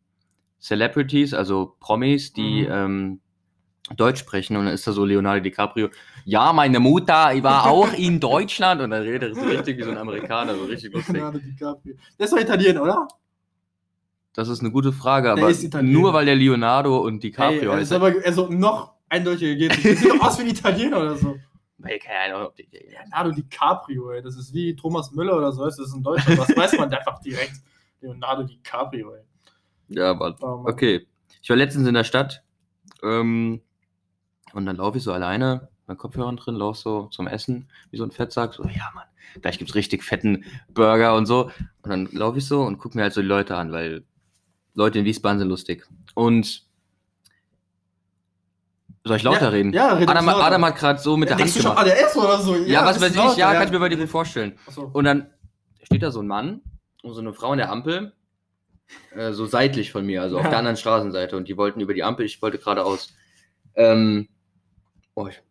Celebrities, 0.60 1.34
also 1.34 1.76
Promis, 1.80 2.32
die 2.32 2.62
Mhm. 2.62 2.68
ähm, 2.72 3.20
Deutsch 3.96 4.20
sprechen 4.20 4.56
und 4.56 4.64
dann 4.66 4.74
ist 4.74 4.86
da 4.86 4.92
so 4.92 5.04
Leonardo 5.04 5.40
DiCaprio. 5.40 5.88
Ja, 6.24 6.52
meine 6.52 6.78
Mutter 6.80 7.30
war 7.42 7.66
auch 7.66 7.92
in 7.92 8.20
Deutschland 8.20 8.80
und 8.80 8.90
dann 8.90 9.02
redet 9.02 9.36
er 9.36 9.42
so 9.42 9.48
richtig 9.48 9.76
wie 9.78 9.82
so 9.82 9.90
ein 9.90 9.98
Amerikaner, 9.98 10.54
so 10.54 10.64
richtig 10.64 10.92
lustig. 10.92 11.14
Leonardo 11.14 11.38
DiCaprio. 11.38 11.94
Der 12.18 12.24
ist 12.24 12.32
doch 12.32 12.38
Italiener, 12.40 12.82
oder? 12.82 13.08
Das 14.34 14.48
ist 14.48 14.60
eine 14.60 14.70
gute 14.70 14.92
Frage, 14.92 15.34
Der 15.34 15.44
aber 15.44 15.82
nur 15.82 16.14
weil 16.14 16.24
der 16.24 16.36
Leonardo 16.36 16.98
und 16.98 17.14
Ey, 17.16 17.20
DiCaprio 17.30 17.70
er 17.72 17.76
heißt. 17.78 17.90
ist 17.90 17.96
aber 17.96 18.12
also 18.24 18.48
noch 18.48 18.94
eindeutiger 19.08 19.54
geht. 19.56 19.70
nicht. 19.72 19.84
Der 19.84 19.96
sieht 19.96 20.10
doch 20.10 20.20
aus 20.26 20.38
wie 20.38 20.42
ein 20.42 20.48
Italiener 20.50 20.98
oder 21.00 21.16
so. 21.16 21.36
Weil, 21.78 21.98
keine 21.98 22.34
Ahnung, 22.36 22.46
ob 22.48 22.56
die, 22.56 22.68
Leonardo 22.72 23.32
DiCaprio, 23.32 24.12
ey. 24.12 24.22
Das 24.22 24.36
ist 24.36 24.54
wie 24.54 24.74
Thomas 24.76 25.10
Müller 25.12 25.36
oder 25.36 25.52
so. 25.52 25.64
Das 25.64 25.78
ist 25.78 25.92
in 25.94 26.02
Deutschland. 26.02 26.38
Das 26.38 26.56
weiß 26.56 26.78
man 26.78 26.92
einfach 26.94 27.20
direkt. 27.20 27.56
Leonardo 28.00 28.44
DiCaprio, 28.44 29.12
ey. 29.14 29.22
ja, 29.88 30.10
aber 30.10 30.34
Oh, 30.40 30.58
Mann. 30.58 30.72
okay. 30.72 31.06
Ich 31.42 31.50
war 31.50 31.56
letztens 31.56 31.86
in 31.88 31.94
der 31.94 32.04
Stadt 32.04 32.42
ähm, 33.02 33.60
und 34.52 34.66
dann 34.66 34.76
laufe 34.76 34.98
ich 34.98 35.04
so 35.04 35.12
alleine, 35.12 35.68
mit 35.86 35.98
Kopfhörern 35.98 36.36
drin, 36.36 36.54
laufe 36.54 36.78
so 36.78 37.06
zum 37.06 37.26
Essen, 37.26 37.68
wie 37.90 37.96
so 37.96 38.04
ein 38.04 38.10
Fettsack. 38.10 38.54
So, 38.54 38.64
ja, 38.64 38.90
Mann, 38.94 39.06
gleich 39.40 39.58
gibt's 39.58 39.74
richtig 39.74 40.04
fetten 40.04 40.44
Burger 40.72 41.14
und 41.16 41.26
so. 41.26 41.50
Und 41.82 41.90
dann 41.90 42.08
laufe 42.12 42.38
ich 42.38 42.46
so 42.46 42.62
und 42.62 42.78
gucke 42.78 42.96
mir 42.96 43.02
halt 43.04 43.12
so 43.12 43.20
die 43.20 43.26
Leute 43.26 43.56
an, 43.56 43.72
weil 43.72 44.04
Leute 44.74 44.98
in 44.98 45.04
Wiesbaden 45.04 45.38
sind 45.38 45.48
lustig. 45.48 45.86
Und 46.14 46.64
soll 49.04 49.16
ich 49.16 49.22
lauter 49.24 49.42
ja, 49.42 49.48
reden? 49.48 49.72
Ja, 49.72 49.94
red 49.94 50.08
Adam, 50.08 50.26
lauter. 50.26 50.44
Adam 50.44 50.64
hat 50.64 50.76
gerade 50.76 50.98
so 51.00 51.16
mit 51.16 51.28
der 51.28 51.36
Hand 51.36 51.40
Denkst 51.40 51.54
du 51.54 51.62
schon 51.62 51.74
gemacht. 51.74 51.90
ADS 51.90 52.16
oder 52.16 52.38
so? 52.38 52.56
Ja, 52.56 52.84
was 52.84 53.00
weiß 53.00 53.10
ich, 53.10 53.16
lauter, 53.16 53.38
ja, 53.38 53.52
kann 53.52 53.66
ich 53.66 53.72
mir 53.72 53.80
bei 53.80 53.88
dir 53.88 54.06
vorstellen. 54.06 54.58
Achso. 54.66 54.90
Und 54.92 55.04
dann 55.04 55.30
steht 55.82 56.02
da 56.02 56.10
so 56.12 56.20
ein 56.20 56.28
Mann 56.28 56.60
und 57.02 57.12
so 57.12 57.20
eine 57.20 57.34
Frau 57.34 57.50
an 57.50 57.58
der 57.58 57.72
Ampel, 57.72 58.12
äh, 59.16 59.32
so 59.32 59.46
seitlich 59.46 59.90
von 59.90 60.06
mir, 60.06 60.22
also 60.22 60.38
auf 60.38 60.44
Ja. 60.44 60.50
der 60.50 60.58
anderen 60.58 60.76
Straßenseite. 60.76 61.36
Und 61.36 61.48
die 61.48 61.56
wollten 61.56 61.80
über 61.80 61.94
die 61.94 62.04
Ampel, 62.04 62.24
ich 62.24 62.40
wollte 62.40 62.58
geradeaus. 62.58 63.12
Ähm, 63.74 64.28
oh, 65.14 65.26
ich, 65.26 65.42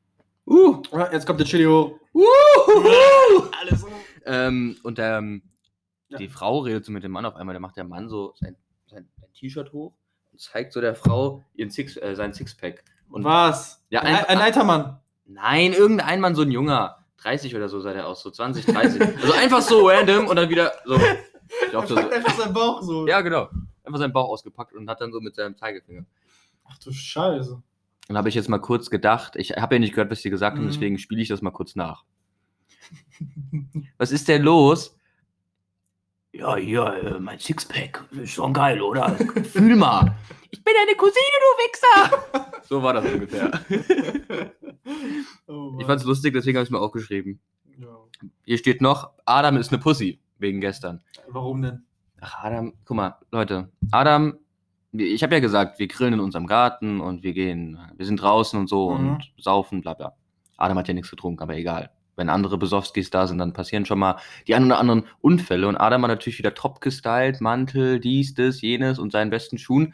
uh, 0.47 0.81
Ja, 0.91 1.11
Jetzt 1.11 1.25
kommt 1.25 1.39
der 1.39 1.47
Chili 1.47 1.65
hoch. 1.65 1.93
uh, 2.13 2.21
Alles 3.61 3.85
ähm, 4.25 4.77
und 4.83 4.99
ähm, 4.99 5.41
Ja. 6.09 6.17
die 6.17 6.27
Frau 6.29 6.59
redet 6.59 6.85
so 6.85 6.91
mit 6.91 7.03
dem 7.03 7.11
Mann 7.11 7.25
auf 7.25 7.35
einmal, 7.35 7.53
da 7.53 7.59
macht 7.59 7.77
der 7.77 7.83
Mann 7.85 8.09
so 8.09 8.33
sein, 8.39 8.55
sein, 8.87 9.07
sein 9.19 9.31
T-Shirt 9.33 9.71
hoch 9.73 9.93
und 10.31 10.39
zeigt 10.39 10.73
so 10.73 10.81
der 10.81 10.95
Frau 10.95 11.43
ihren 11.55 11.69
Six, 11.71 11.97
äh, 11.97 12.15
sein 12.15 12.33
Sixpack. 12.33 12.83
Und 13.09 13.23
Was? 13.23 13.83
Ja, 13.89 14.01
ein, 14.01 14.15
ein 14.25 14.37
alter 14.39 14.63
Mann. 14.63 14.99
Nein, 15.25 15.73
irgendein 15.73 16.19
Mann, 16.21 16.35
so 16.35 16.41
ein 16.43 16.51
Junger. 16.51 16.97
30 17.17 17.55
oder 17.55 17.69
so 17.69 17.79
sah 17.81 17.93
der 17.93 18.07
aus, 18.07 18.21
so 18.23 18.31
20, 18.31 18.65
30. 18.65 19.01
also 19.01 19.33
einfach 19.33 19.61
so 19.61 19.87
random 19.87 20.27
und 20.27 20.35
dann 20.35 20.49
wieder 20.49 20.71
so. 20.85 20.95
Ich 20.95 21.69
glaub, 21.69 21.83
Er 21.83 21.87
so, 21.87 21.95
packt 21.95 22.13
einfach 22.13 22.35
seinen 22.35 22.53
Bauch 22.53 22.81
so. 22.81 23.07
ja, 23.07 23.21
genau. 23.21 23.49
Einfach 23.83 23.99
seinen 23.99 24.13
Bauch 24.13 24.29
ausgepackt 24.29 24.73
und 24.73 24.89
hat 24.89 25.01
dann 25.01 25.11
so 25.11 25.19
mit 25.19 25.35
seinem 25.35 25.55
Zeigefinger. 25.55 26.05
Ach 26.67 26.77
du 26.79 26.91
Scheiße. 26.91 27.61
Dann 28.07 28.17
habe 28.17 28.29
ich 28.29 28.35
jetzt 28.35 28.49
mal 28.49 28.59
kurz 28.59 28.89
gedacht, 28.89 29.35
ich 29.35 29.51
habe 29.51 29.75
ja 29.75 29.79
nicht 29.79 29.93
gehört, 29.93 30.11
was 30.11 30.21
die 30.21 30.29
gesagt 30.29 30.57
haben, 30.57 30.65
Mhm. 30.65 30.69
deswegen 30.71 30.97
spiele 30.97 31.21
ich 31.21 31.27
das 31.29 31.41
mal 31.41 31.51
kurz 31.51 31.75
nach. 31.75 32.03
Was 33.97 34.11
ist 34.11 34.27
denn 34.27 34.41
los? 34.41 34.97
Ja, 36.33 36.55
hier, 36.55 36.85
äh, 36.85 37.19
mein 37.19 37.39
Sixpack. 37.39 38.03
Ist 38.11 38.31
schon 38.31 38.53
geil, 38.53 38.81
oder? 38.81 39.15
Fühl 39.45 39.75
mal. 39.75 40.15
Ich 40.53 40.61
bin 40.65 40.73
deine 40.77 40.97
Cousine, 40.97 41.15
du 41.39 42.39
Wichser. 42.43 42.51
So 42.67 42.83
war 42.83 42.93
das 42.93 43.05
ungefähr. 43.05 43.51
Oh, 45.47 45.77
Ich 45.79 45.85
fand's 45.85 46.03
lustig, 46.03 46.33
deswegen 46.33 46.57
habe 46.57 46.63
ich 46.63 46.67
es 46.67 46.71
mir 46.71 46.79
aufgeschrieben. 46.79 47.39
Ja. 47.77 47.97
Hier 48.43 48.57
steht 48.57 48.81
noch, 48.81 49.11
Adam 49.25 49.55
ist 49.57 49.71
eine 49.71 49.81
Pussy, 49.81 50.19
wegen 50.39 50.59
gestern. 50.59 51.01
Warum 51.29 51.61
denn? 51.61 51.85
Ach, 52.19 52.43
Adam, 52.43 52.73
guck 52.85 52.97
mal, 52.97 53.15
Leute, 53.31 53.71
Adam, 53.91 54.37
ich 54.93 55.23
habe 55.23 55.35
ja 55.35 55.39
gesagt, 55.39 55.79
wir 55.79 55.87
grillen 55.87 56.13
in 56.15 56.19
unserem 56.19 56.47
Garten 56.47 56.99
und 57.01 57.23
wir 57.23 57.33
gehen, 57.33 57.79
wir 57.95 58.05
sind 58.05 58.21
draußen 58.21 58.59
und 58.59 58.67
so 58.67 58.91
Mhm. 58.91 59.09
und 59.13 59.31
saufen, 59.37 59.81
bla 59.81 59.93
bla. 59.93 60.13
Adam 60.57 60.77
hat 60.77 60.87
ja 60.87 60.93
nichts 60.93 61.09
getrunken, 61.09 61.41
aber 61.41 61.55
egal. 61.55 61.91
Wenn 62.17 62.29
andere 62.29 62.57
Besowskis 62.57 63.09
da 63.09 63.25
sind, 63.25 63.37
dann 63.37 63.53
passieren 63.53 63.85
schon 63.85 63.97
mal 63.97 64.17
die 64.47 64.53
ein 64.53 64.65
oder 64.65 64.79
anderen 64.79 65.05
Unfälle. 65.21 65.67
Und 65.67 65.77
Adam 65.77 66.03
hat 66.03 66.09
natürlich 66.09 66.37
wieder 66.39 66.53
top 66.53 66.81
gestylt, 66.81 67.41
Mantel, 67.41 67.99
dies, 67.99 68.33
das, 68.33 68.61
jenes 68.61 68.99
und 68.99 69.11
seinen 69.11 69.29
besten 69.31 69.57
Schuhen. 69.57 69.93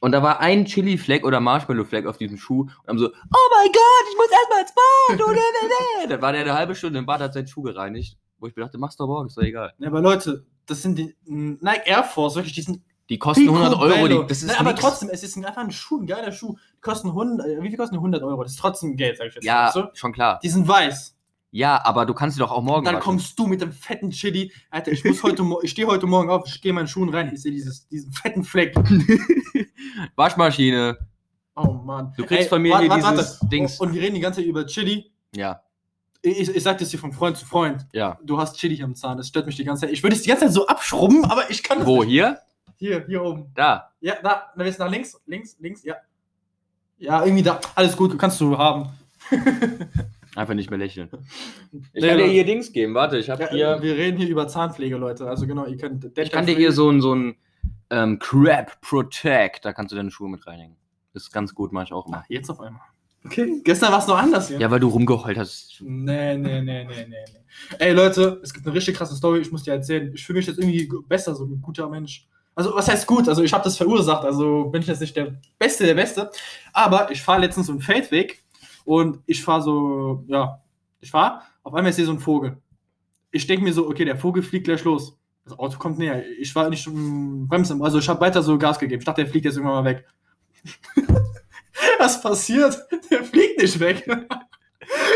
Und 0.00 0.12
da 0.12 0.22
war 0.22 0.40
ein 0.40 0.64
Chili-Fleck 0.66 1.24
oder 1.26 1.40
Marshmallow-Fleck 1.40 2.06
auf 2.06 2.18
diesem 2.18 2.36
Schuh 2.38 2.62
und 2.62 2.88
haben 2.88 2.98
so, 2.98 3.06
oh 3.08 3.48
mein 3.56 3.72
Gott, 3.72 4.06
ich 4.10 4.16
muss 4.16 4.30
erstmal 4.30 4.60
ins 4.60 4.74
Bad. 4.74 5.20
Oh. 5.26 6.08
Dann 6.08 6.22
war 6.22 6.32
der 6.32 6.42
eine 6.42 6.54
halbe 6.54 6.74
Stunde 6.74 6.98
im 6.98 7.06
Bad, 7.06 7.20
hat 7.20 7.34
seinen 7.34 7.48
Schuh 7.48 7.62
gereinigt, 7.62 8.16
wo 8.38 8.46
ich 8.46 8.54
mir 8.54 8.62
dachte, 8.62 8.78
mach's 8.78 8.96
doch 8.96 9.06
morgen, 9.06 9.26
ist 9.28 9.36
doch 9.36 9.42
egal. 9.42 9.72
Ja, 9.78 9.88
aber 9.88 10.00
Leute, 10.00 10.46
das 10.66 10.82
sind 10.82 10.98
die 10.98 11.14
Nike 11.24 11.82
Air 11.86 12.04
Force, 12.04 12.36
wirklich, 12.36 12.54
die 12.54 12.62
sind 12.62 12.82
Die 13.10 13.18
kosten 13.18 13.48
100 13.48 13.78
Euro, 13.78 14.08
die, 14.08 14.26
das 14.28 14.38
ist 14.42 14.48
Nein, 14.48 14.56
aber 14.60 14.70
nix. 14.70 14.80
trotzdem, 14.80 15.10
es 15.10 15.22
ist 15.22 15.36
ein, 15.36 15.44
einfach 15.44 15.62
ein 15.62 15.70
Schuh, 15.72 16.00
ein 16.00 16.06
geiler 16.06 16.32
Schuh. 16.32 16.56
Die 16.76 16.80
kosten 16.80 17.08
100, 17.08 17.46
äh, 17.46 17.62
wie 17.62 17.68
viel 17.68 17.76
kosten 17.76 17.94
die 17.96 17.98
100 17.98 18.22
Euro? 18.22 18.42
Das 18.44 18.52
ist 18.52 18.58
trotzdem 18.60 18.96
Geld, 18.96 19.18
sag 19.18 19.26
ich 19.26 19.34
jetzt. 19.34 19.44
Ja, 19.44 19.66
weißt 19.66 19.76
du? 19.76 19.82
schon 19.94 20.12
klar. 20.12 20.38
Die 20.42 20.48
sind 20.48 20.66
weiß. 20.66 21.16
Ja, 21.52 21.84
aber 21.84 22.06
du 22.06 22.14
kannst 22.14 22.36
sie 22.36 22.40
doch 22.40 22.52
auch 22.52 22.62
morgen 22.62 22.78
Und 22.78 22.84
dann 22.84 22.94
waschen. 22.94 23.02
kommst 23.04 23.36
du 23.36 23.48
mit 23.48 23.60
dem 23.60 23.72
fetten 23.72 24.10
Chili. 24.10 24.52
Alter, 24.70 24.92
ich 24.92 25.04
muss 25.04 25.20
heute, 25.24 25.42
Mo- 25.42 25.60
ich 25.62 25.72
stehe 25.72 25.88
heute 25.88 26.06
Morgen 26.06 26.30
auf, 26.30 26.44
ich 26.46 26.62
gehe 26.62 26.70
in 26.70 26.76
meinen 26.76 26.86
Schuhen 26.86 27.08
rein, 27.12 27.28
ich 27.34 27.42
sehe 27.42 27.50
dieses, 27.50 27.88
diesen 27.88 28.12
fetten 28.12 28.44
Fleck. 28.44 28.74
Waschmaschine. 30.16 30.96
Oh 31.56 31.72
Mann. 31.84 32.12
Du 32.16 32.24
kriegst 32.24 32.48
von 32.48 32.62
mir 32.62 32.78
hier 32.78 32.88
dieses 32.94 33.40
Dings. 33.40 33.80
Und, 33.80 33.92
wir 33.92 34.00
reden 34.02 34.14
die 34.14 34.20
ganze 34.20 34.40
Zeit 34.40 34.46
über 34.48 34.66
Chili. 34.66 35.10
Ja, 35.34 35.60
Ich, 36.22 36.48
ich, 36.48 36.62
sag 36.62 36.78
das 36.78 36.90
hier 36.90 36.98
von 37.00 37.12
Freund 37.12 37.36
zu 37.36 37.44
Freund. 37.46 37.86
ja. 37.92 38.18
Du 38.24 38.38
hast 38.38 38.56
Chili 38.56 38.82
am 38.82 38.94
Zahn, 38.94 39.16
das 39.16 39.28
stört 39.28 39.46
mich 39.46 39.56
die 39.56 39.64
ganze 39.64 39.82
Zeit. 39.82 39.90
Ich 39.90 40.02
würde 40.02 40.16
es 40.16 40.22
die 40.22 40.28
ganze 40.28 40.44
Zeit 40.46 40.54
so 40.54 40.66
abschrubben, 40.66 41.24
aber 41.24 41.50
ich 41.50 41.62
kann 41.62 41.84
Wo, 41.86 42.02
nicht. 42.02 42.10
hier? 42.12 42.38
Hier, 42.80 43.04
hier 43.06 43.22
oben. 43.22 43.52
Da. 43.54 43.92
Ja, 44.00 44.14
da, 44.22 44.52
dann 44.56 44.66
jetzt 44.66 44.78
nach 44.78 44.90
links, 44.90 45.20
links, 45.26 45.54
links, 45.60 45.84
ja. 45.84 45.96
Ja, 46.96 47.22
irgendwie 47.22 47.42
da. 47.42 47.60
Alles 47.74 47.94
gut, 47.94 48.18
kannst 48.18 48.40
du 48.40 48.56
haben. 48.56 48.88
Einfach 50.34 50.54
nicht 50.54 50.70
mehr 50.70 50.78
lächeln. 50.78 51.10
Ich 51.92 52.02
Nee, 52.02 52.08
kann 52.08 52.18
dir 52.18 52.26
hier 52.26 52.46
Dings 52.46 52.72
geben. 52.72 52.94
Warte, 52.94 53.18
ich 53.18 53.28
habe 53.28 53.42
Ja, 53.42 53.50
hier. 53.50 53.82
Wir 53.82 53.96
reden 53.96 54.16
hier 54.16 54.28
über 54.28 54.48
Zahnpflege, 54.48 54.96
Leute. 54.96 55.28
Also 55.28 55.46
genau, 55.46 55.66
ihr 55.66 55.76
könnt. 55.76 56.16
Ich 56.16 56.30
kann 56.30 56.46
dir 56.46 56.56
hier 56.56 56.72
so 56.72 56.90
ein, 56.90 57.02
so 57.02 57.14
ein 57.14 57.36
ähm, 57.90 58.18
Crab 58.18 58.80
Protect. 58.80 59.62
Da 59.66 59.74
kannst 59.74 59.92
du 59.92 59.96
deine 59.96 60.10
Schuhe 60.10 60.30
mit 60.30 60.46
reinigen. 60.46 60.76
Das 61.12 61.24
ist 61.24 61.32
ganz 61.32 61.54
gut, 61.54 61.72
mache 61.72 61.84
ich 61.84 61.92
auch 61.92 62.06
immer. 62.06 62.22
Ach, 62.24 62.30
jetzt 62.30 62.48
auf 62.48 62.60
einmal. 62.60 62.82
Okay, 63.26 63.60
gestern 63.62 63.92
war 63.92 63.98
es 63.98 64.06
noch 64.06 64.16
anders 64.16 64.48
hier. 64.48 64.58
Ja, 64.58 64.70
weil 64.70 64.80
du 64.80 64.88
rumgeheult 64.88 65.36
hast. 65.36 65.76
Nee, 65.80 66.38
nee, 66.38 66.62
nee, 66.62 66.84
nee, 66.84 66.84
nee, 66.84 67.06
nee. 67.08 67.76
Ey, 67.78 67.92
Leute, 67.92 68.40
es 68.42 68.54
gibt 68.54 68.66
eine 68.66 68.74
richtig 68.74 68.96
krasse 68.96 69.14
Story, 69.14 69.40
ich 69.40 69.52
muss 69.52 69.64
dir 69.64 69.72
erzählen. 69.74 70.10
Ich 70.14 70.24
fühle 70.24 70.38
mich 70.38 70.46
jetzt 70.46 70.58
irgendwie 70.58 70.88
besser, 71.06 71.34
so 71.34 71.44
ein 71.44 71.60
guter 71.60 71.90
Mensch. 71.90 72.26
Also, 72.54 72.74
was 72.74 72.88
heißt 72.88 73.06
gut? 73.06 73.28
Also, 73.28 73.42
ich 73.42 73.52
habe 73.52 73.64
das 73.64 73.76
verursacht, 73.76 74.24
also 74.24 74.64
bin 74.64 74.82
ich 74.82 74.88
jetzt 74.88 75.00
nicht 75.00 75.16
der 75.16 75.34
Beste, 75.58 75.86
der 75.86 75.94
Beste. 75.94 76.30
Aber 76.72 77.10
ich 77.10 77.22
fahre 77.22 77.40
letztens 77.40 77.66
so 77.66 77.72
einen 77.72 77.80
Feldweg 77.80 78.42
und 78.84 79.20
ich 79.26 79.42
fahre 79.42 79.62
so, 79.62 80.24
ja, 80.26 80.60
ich 81.00 81.10
fahre, 81.10 81.42
auf 81.62 81.74
einmal 81.74 81.90
ist 81.90 81.96
hier 81.96 82.06
so 82.06 82.12
ein 82.12 82.20
Vogel. 82.20 82.58
Ich 83.30 83.46
denke 83.46 83.64
mir 83.64 83.72
so, 83.72 83.88
okay, 83.88 84.04
der 84.04 84.16
Vogel 84.16 84.42
fliegt 84.42 84.64
gleich 84.64 84.84
los. 84.84 85.16
Das 85.44 85.58
Auto 85.58 85.78
kommt 85.78 85.98
näher. 85.98 86.24
Ich 86.38 86.54
war 86.54 86.68
nicht 86.68 86.86
bremsen, 86.86 87.82
also 87.82 87.98
ich 87.98 88.08
habe 88.08 88.20
weiter 88.20 88.42
so 88.42 88.58
Gas 88.58 88.78
gegeben. 88.78 89.00
Ich 89.00 89.06
dachte, 89.06 89.22
der 89.22 89.30
fliegt 89.30 89.44
jetzt 89.44 89.56
irgendwann 89.56 89.84
mal 89.84 89.90
weg. 89.90 90.06
Was 91.98 92.20
passiert? 92.20 92.78
Der 93.10 93.24
fliegt 93.24 93.60
nicht 93.60 93.78
weg. 93.80 94.08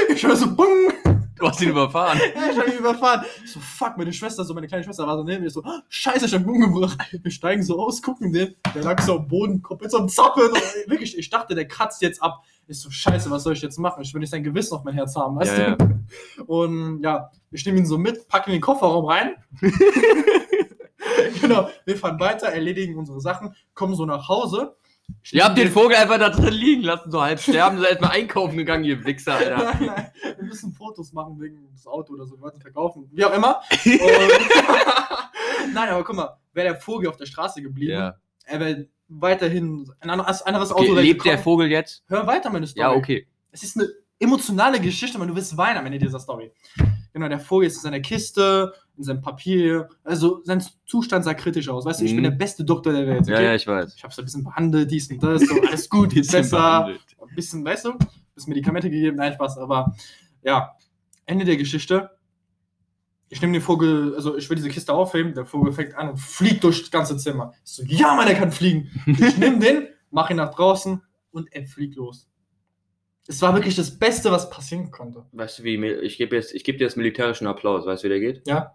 Ich 0.08 0.22
höre 0.22 0.36
so, 0.36 0.54
bung. 0.54 0.92
Du 1.36 1.48
hast 1.48 1.60
ihn 1.60 1.70
überfahren. 1.70 2.18
Ja, 2.34 2.50
ich 2.52 2.58
hab 2.58 2.66
ihn 2.68 2.78
überfahren. 2.78 3.24
Ich 3.44 3.52
so, 3.52 3.60
fuck, 3.60 3.96
meine 3.96 4.12
Schwester, 4.12 4.44
so 4.44 4.54
meine 4.54 4.68
kleine 4.68 4.84
Schwester 4.84 5.06
war 5.06 5.16
so 5.16 5.24
neben 5.24 5.42
mir, 5.42 5.50
so, 5.50 5.62
"Ah, 5.64 5.82
scheiße, 5.88 6.26
ich 6.26 6.34
hab 6.34 6.42
ihn 6.42 6.48
umgebracht. 6.48 6.98
Wir 7.10 7.30
steigen 7.30 7.62
so 7.62 7.80
aus, 7.80 8.00
gucken 8.02 8.32
den, 8.32 8.54
der 8.74 8.82
lag 8.82 9.00
so 9.02 9.16
am 9.16 9.26
Boden, 9.28 9.60
komplett 9.62 9.90
so 9.90 9.98
am 9.98 10.08
Zappeln. 10.08 10.50
Und 10.52 10.60
wirklich, 10.90 11.18
ich 11.18 11.30
dachte, 11.30 11.54
der 11.54 11.66
kratzt 11.66 12.02
jetzt 12.02 12.22
ab. 12.22 12.42
Ich 12.66 12.80
so, 12.80 12.90
scheiße, 12.90 13.30
was 13.30 13.42
soll 13.42 13.54
ich 13.54 13.62
jetzt 13.62 13.78
machen? 13.78 14.02
Ich 14.02 14.14
will 14.14 14.20
nicht 14.20 14.30
sein 14.30 14.44
Gewissen 14.44 14.74
auf 14.74 14.84
mein 14.84 14.94
Herz 14.94 15.16
haben, 15.16 15.36
weißt 15.36 15.58
Ja, 15.58 15.76
du? 15.76 16.04
Und 16.46 17.02
ja, 17.02 17.30
wir 17.50 17.60
nehmen 17.66 17.78
ihn 17.78 17.86
so 17.86 17.98
mit, 17.98 18.28
packen 18.28 18.50
in 18.50 18.56
den 18.56 18.62
Kofferraum 18.62 19.04
rein. 19.06 19.34
genau, 21.40 21.68
wir 21.84 21.96
fahren 21.96 22.18
weiter, 22.20 22.46
erledigen 22.48 22.96
unsere 22.96 23.20
Sachen, 23.20 23.54
kommen 23.74 23.94
so 23.94 24.06
nach 24.06 24.28
Hause. 24.28 24.76
Ihr 25.32 25.44
habt 25.44 25.56
den 25.58 25.70
Vogel 25.70 25.96
einfach 25.96 26.18
da 26.18 26.30
drin 26.30 26.52
liegen 26.52 26.82
lassen, 26.82 27.11
so 27.11 27.20
halb 27.23 27.40
sterben, 27.40 27.78
seid 27.80 28.00
mal 28.00 28.08
einkaufen 28.11 28.56
gegangen, 28.56 28.84
ihr 28.84 29.04
Wichser, 29.04 29.34
Alter. 29.34 29.56
Nein, 29.56 29.87
nein, 29.87 30.11
wir 30.37 30.44
müssen 30.44 30.73
Fotos 30.73 31.12
machen 31.12 31.40
wegen 31.40 31.70
des 31.73 31.87
Autos 31.87 32.14
oder 32.14 32.26
so, 32.26 32.37
wir 32.37 32.42
wollten 32.42 32.61
verkaufen. 32.61 33.08
Wie 33.12 33.25
auch 33.25 33.32
immer. 33.34 33.61
Nein, 35.73 35.88
aber 35.88 36.04
guck 36.04 36.16
mal, 36.16 36.37
wäre 36.52 36.68
der 36.68 36.80
Vogel 36.80 37.08
auf 37.08 37.16
der 37.16 37.26
Straße 37.26 37.62
geblieben, 37.62 37.92
Ja. 37.92 38.16
er 38.44 38.61
wäre 38.61 38.87
weiterhin 39.08 39.90
ein 40.00 40.11
anderes, 40.11 40.42
anderes 40.42 40.73
Okay, 40.73 40.82
Auto 40.82 40.94
wäre 40.94 41.02
lebt 41.06 41.25
der. 41.25 41.38
Vogel 41.38 41.70
jetzt? 41.70 42.04
Hör 42.08 42.26
weiter, 42.26 42.50
meine 42.50 42.66
Story. 42.66 42.80
Ja, 42.80 42.92
okay. 42.92 43.26
Es 43.50 43.62
ist 43.62 43.76
eine 43.78 43.88
emotionale 44.18 44.80
Geschichte, 44.80 45.18
man, 45.18 45.28
du 45.28 45.37
wirst 45.37 45.56
weinen 45.56 45.78
am 45.78 45.87
Ende 45.87 45.99
dieser 45.99 46.18
Story. 46.20 46.52
Genau, 47.12 47.28
der 47.28 47.40
Vogel 47.40 47.68
ist 47.68 47.76
in 47.76 47.82
seiner 47.82 48.00
Kiste, 48.00 48.73
in 48.96 49.02
seinem 49.04 49.20
Papier. 49.22 49.88
Also 50.04 50.40
sein 50.44 50.62
Zustand 50.86 51.24
sah 51.24 51.34
kritisch 51.34 51.68
aus. 51.68 51.84
Weißt 51.84 52.00
du, 52.00 52.04
ich 52.04 52.12
Mhm. 52.12 52.16
bin 52.16 52.24
der 52.24 52.30
beste 52.32 52.64
Doktor 52.64 52.92
der 52.92 53.06
Welt. 53.06 53.26
Ja, 53.26 53.40
ja, 53.40 53.54
ich 53.54 53.66
weiß. 53.66 53.94
Ich 53.96 54.04
habe 54.04 54.14
so 54.14 54.22
ein 54.22 54.24
bisschen 54.26 54.44
behandelt, 54.44 54.90
dies 54.90 55.10
und 55.10 55.22
das, 55.22 55.42
so, 55.42 55.54
alles 55.62 55.88
gut, 55.88 56.08
ist 56.12 56.28
Bisschen 56.28 56.40
besser. 56.42 56.56
behandelt. 56.56 57.00
Ein 57.20 57.34
bisschen, 57.34 57.64
weißt 57.64 57.84
du, 57.86 57.90
ein 57.92 57.98
bisschen 58.34 58.50
Medikamente 58.50 58.90
gegeben, 58.90 59.16
nein, 59.16 59.32
Spaß. 59.32 59.58
Aber 59.58 59.94
ja, 60.42 60.76
Ende 61.26 61.44
der 61.44 61.56
Geschichte. 61.56 62.10
Ich 63.30 63.40
nehme 63.40 63.54
den 63.54 63.62
Vogel, 63.62 64.14
also 64.14 64.36
ich 64.36 64.48
will 64.48 64.56
diese 64.56 64.68
Kiste 64.68 64.92
aufheben, 64.92 65.34
der 65.34 65.44
Vogel 65.46 65.72
fängt 65.72 65.94
an 65.96 66.10
und 66.10 66.18
fliegt 66.18 66.62
durch 66.62 66.80
das 66.82 66.90
ganze 66.90 67.16
Zimmer. 67.16 67.52
Ich 67.64 67.72
so, 67.72 67.82
ja, 67.84 68.14
Mann, 68.14 68.28
er 68.28 68.34
kann 68.34 68.52
fliegen. 68.52 68.90
Ich 69.06 69.36
nehme 69.38 69.58
den, 69.58 69.88
mache 70.10 70.34
ihn 70.34 70.36
nach 70.36 70.54
draußen 70.54 71.02
und 71.32 71.52
er 71.52 71.66
fliegt 71.66 71.96
los. 71.96 72.28
Es 73.26 73.40
war 73.42 73.54
wirklich 73.54 73.74
das 73.74 73.98
Beste, 73.98 74.30
was 74.30 74.50
passieren 74.50 74.90
konnte. 74.90 75.24
Weißt 75.32 75.58
du, 75.58 75.64
wie, 75.64 75.84
ich 75.86 76.18
gebe 76.18 76.36
jetzt, 76.36 76.54
ich 76.54 76.62
gebe 76.62 76.76
dir 76.78 76.84
jetzt 76.84 76.96
militärischen 76.98 77.46
Applaus, 77.46 77.86
weißt 77.86 78.04
du, 78.04 78.08
wie 78.08 78.10
der 78.10 78.20
geht? 78.20 78.46
Ja. 78.46 78.74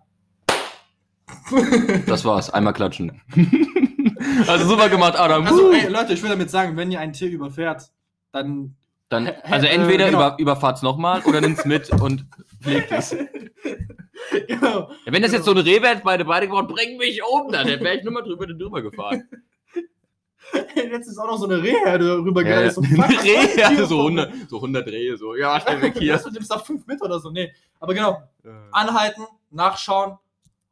Das 2.06 2.26
war's, 2.26 2.50
einmal 2.50 2.74
klatschen. 2.74 3.22
also 4.48 4.68
super 4.68 4.90
gemacht, 4.90 5.18
Adam. 5.18 5.46
Also, 5.46 5.72
ey, 5.72 5.88
Leute, 5.88 6.14
ich 6.14 6.22
will 6.22 6.30
damit 6.30 6.50
sagen, 6.50 6.78
wenn 6.78 6.92
ihr 6.92 7.00
ein 7.00 7.14
Tier 7.14 7.30
überfährt, 7.30 7.92
dann. 8.32 8.76
Dann, 9.10 9.28
also 9.44 9.66
äh, 9.66 9.72
entweder 9.72 10.06
genau. 10.06 10.20
über, 10.20 10.36
überfahrt's 10.38 10.84
nochmal 10.84 11.24
oder 11.24 11.42
nimmt's 11.42 11.66
mit 11.66 11.90
und 12.00 12.28
pflegt 12.62 12.92
es. 12.92 13.10
genau. 14.48 14.92
Ja, 15.06 15.12
wenn 15.12 15.24
das 15.24 15.32
jetzt 15.32 15.46
so 15.46 15.52
eine 15.52 15.66
Reh 15.66 15.82
wäre, 15.82 16.00
beide 16.04 16.26
beide 16.26 16.48
geworden, 16.48 16.68
bring 16.68 16.98
mich 16.98 17.20
um, 17.24 17.52
dann 17.52 17.68
wäre 17.68 17.96
ich 17.96 18.04
nur 18.04 18.14
mal 18.14 18.22
drüber, 18.22 18.46
drüber 18.46 18.84
gefahren. 18.84 19.28
Jetzt 20.76 21.08
ist 21.08 21.18
auch 21.20 21.28
noch 21.28 21.38
so 21.38 21.46
eine 21.46 21.62
Rehherde 21.62 22.18
rüber 22.20 22.44
Ja. 22.44 22.70
So, 22.72 22.82
das 22.82 23.22
Tier 23.22 23.86
so 23.86 23.98
vor 23.98 24.06
100, 24.06 24.34
so 24.50 24.56
100 24.58 24.88
Rehe, 24.88 25.18
so, 25.18 25.36
ja, 25.36 25.60
schnell 25.60 25.82
weg 25.82 25.94
hier. 25.98 26.18
Du 26.18 26.32
nimmst 26.32 26.52
da 26.52 26.58
fünf 26.58 26.88
mit 26.88 27.02
oder 27.02 27.20
so. 27.20 27.30
Nee. 27.30 27.52
Aber 27.80 27.94
genau, 27.94 28.24
anhalten, 28.72 29.24
nachschauen 29.52 30.18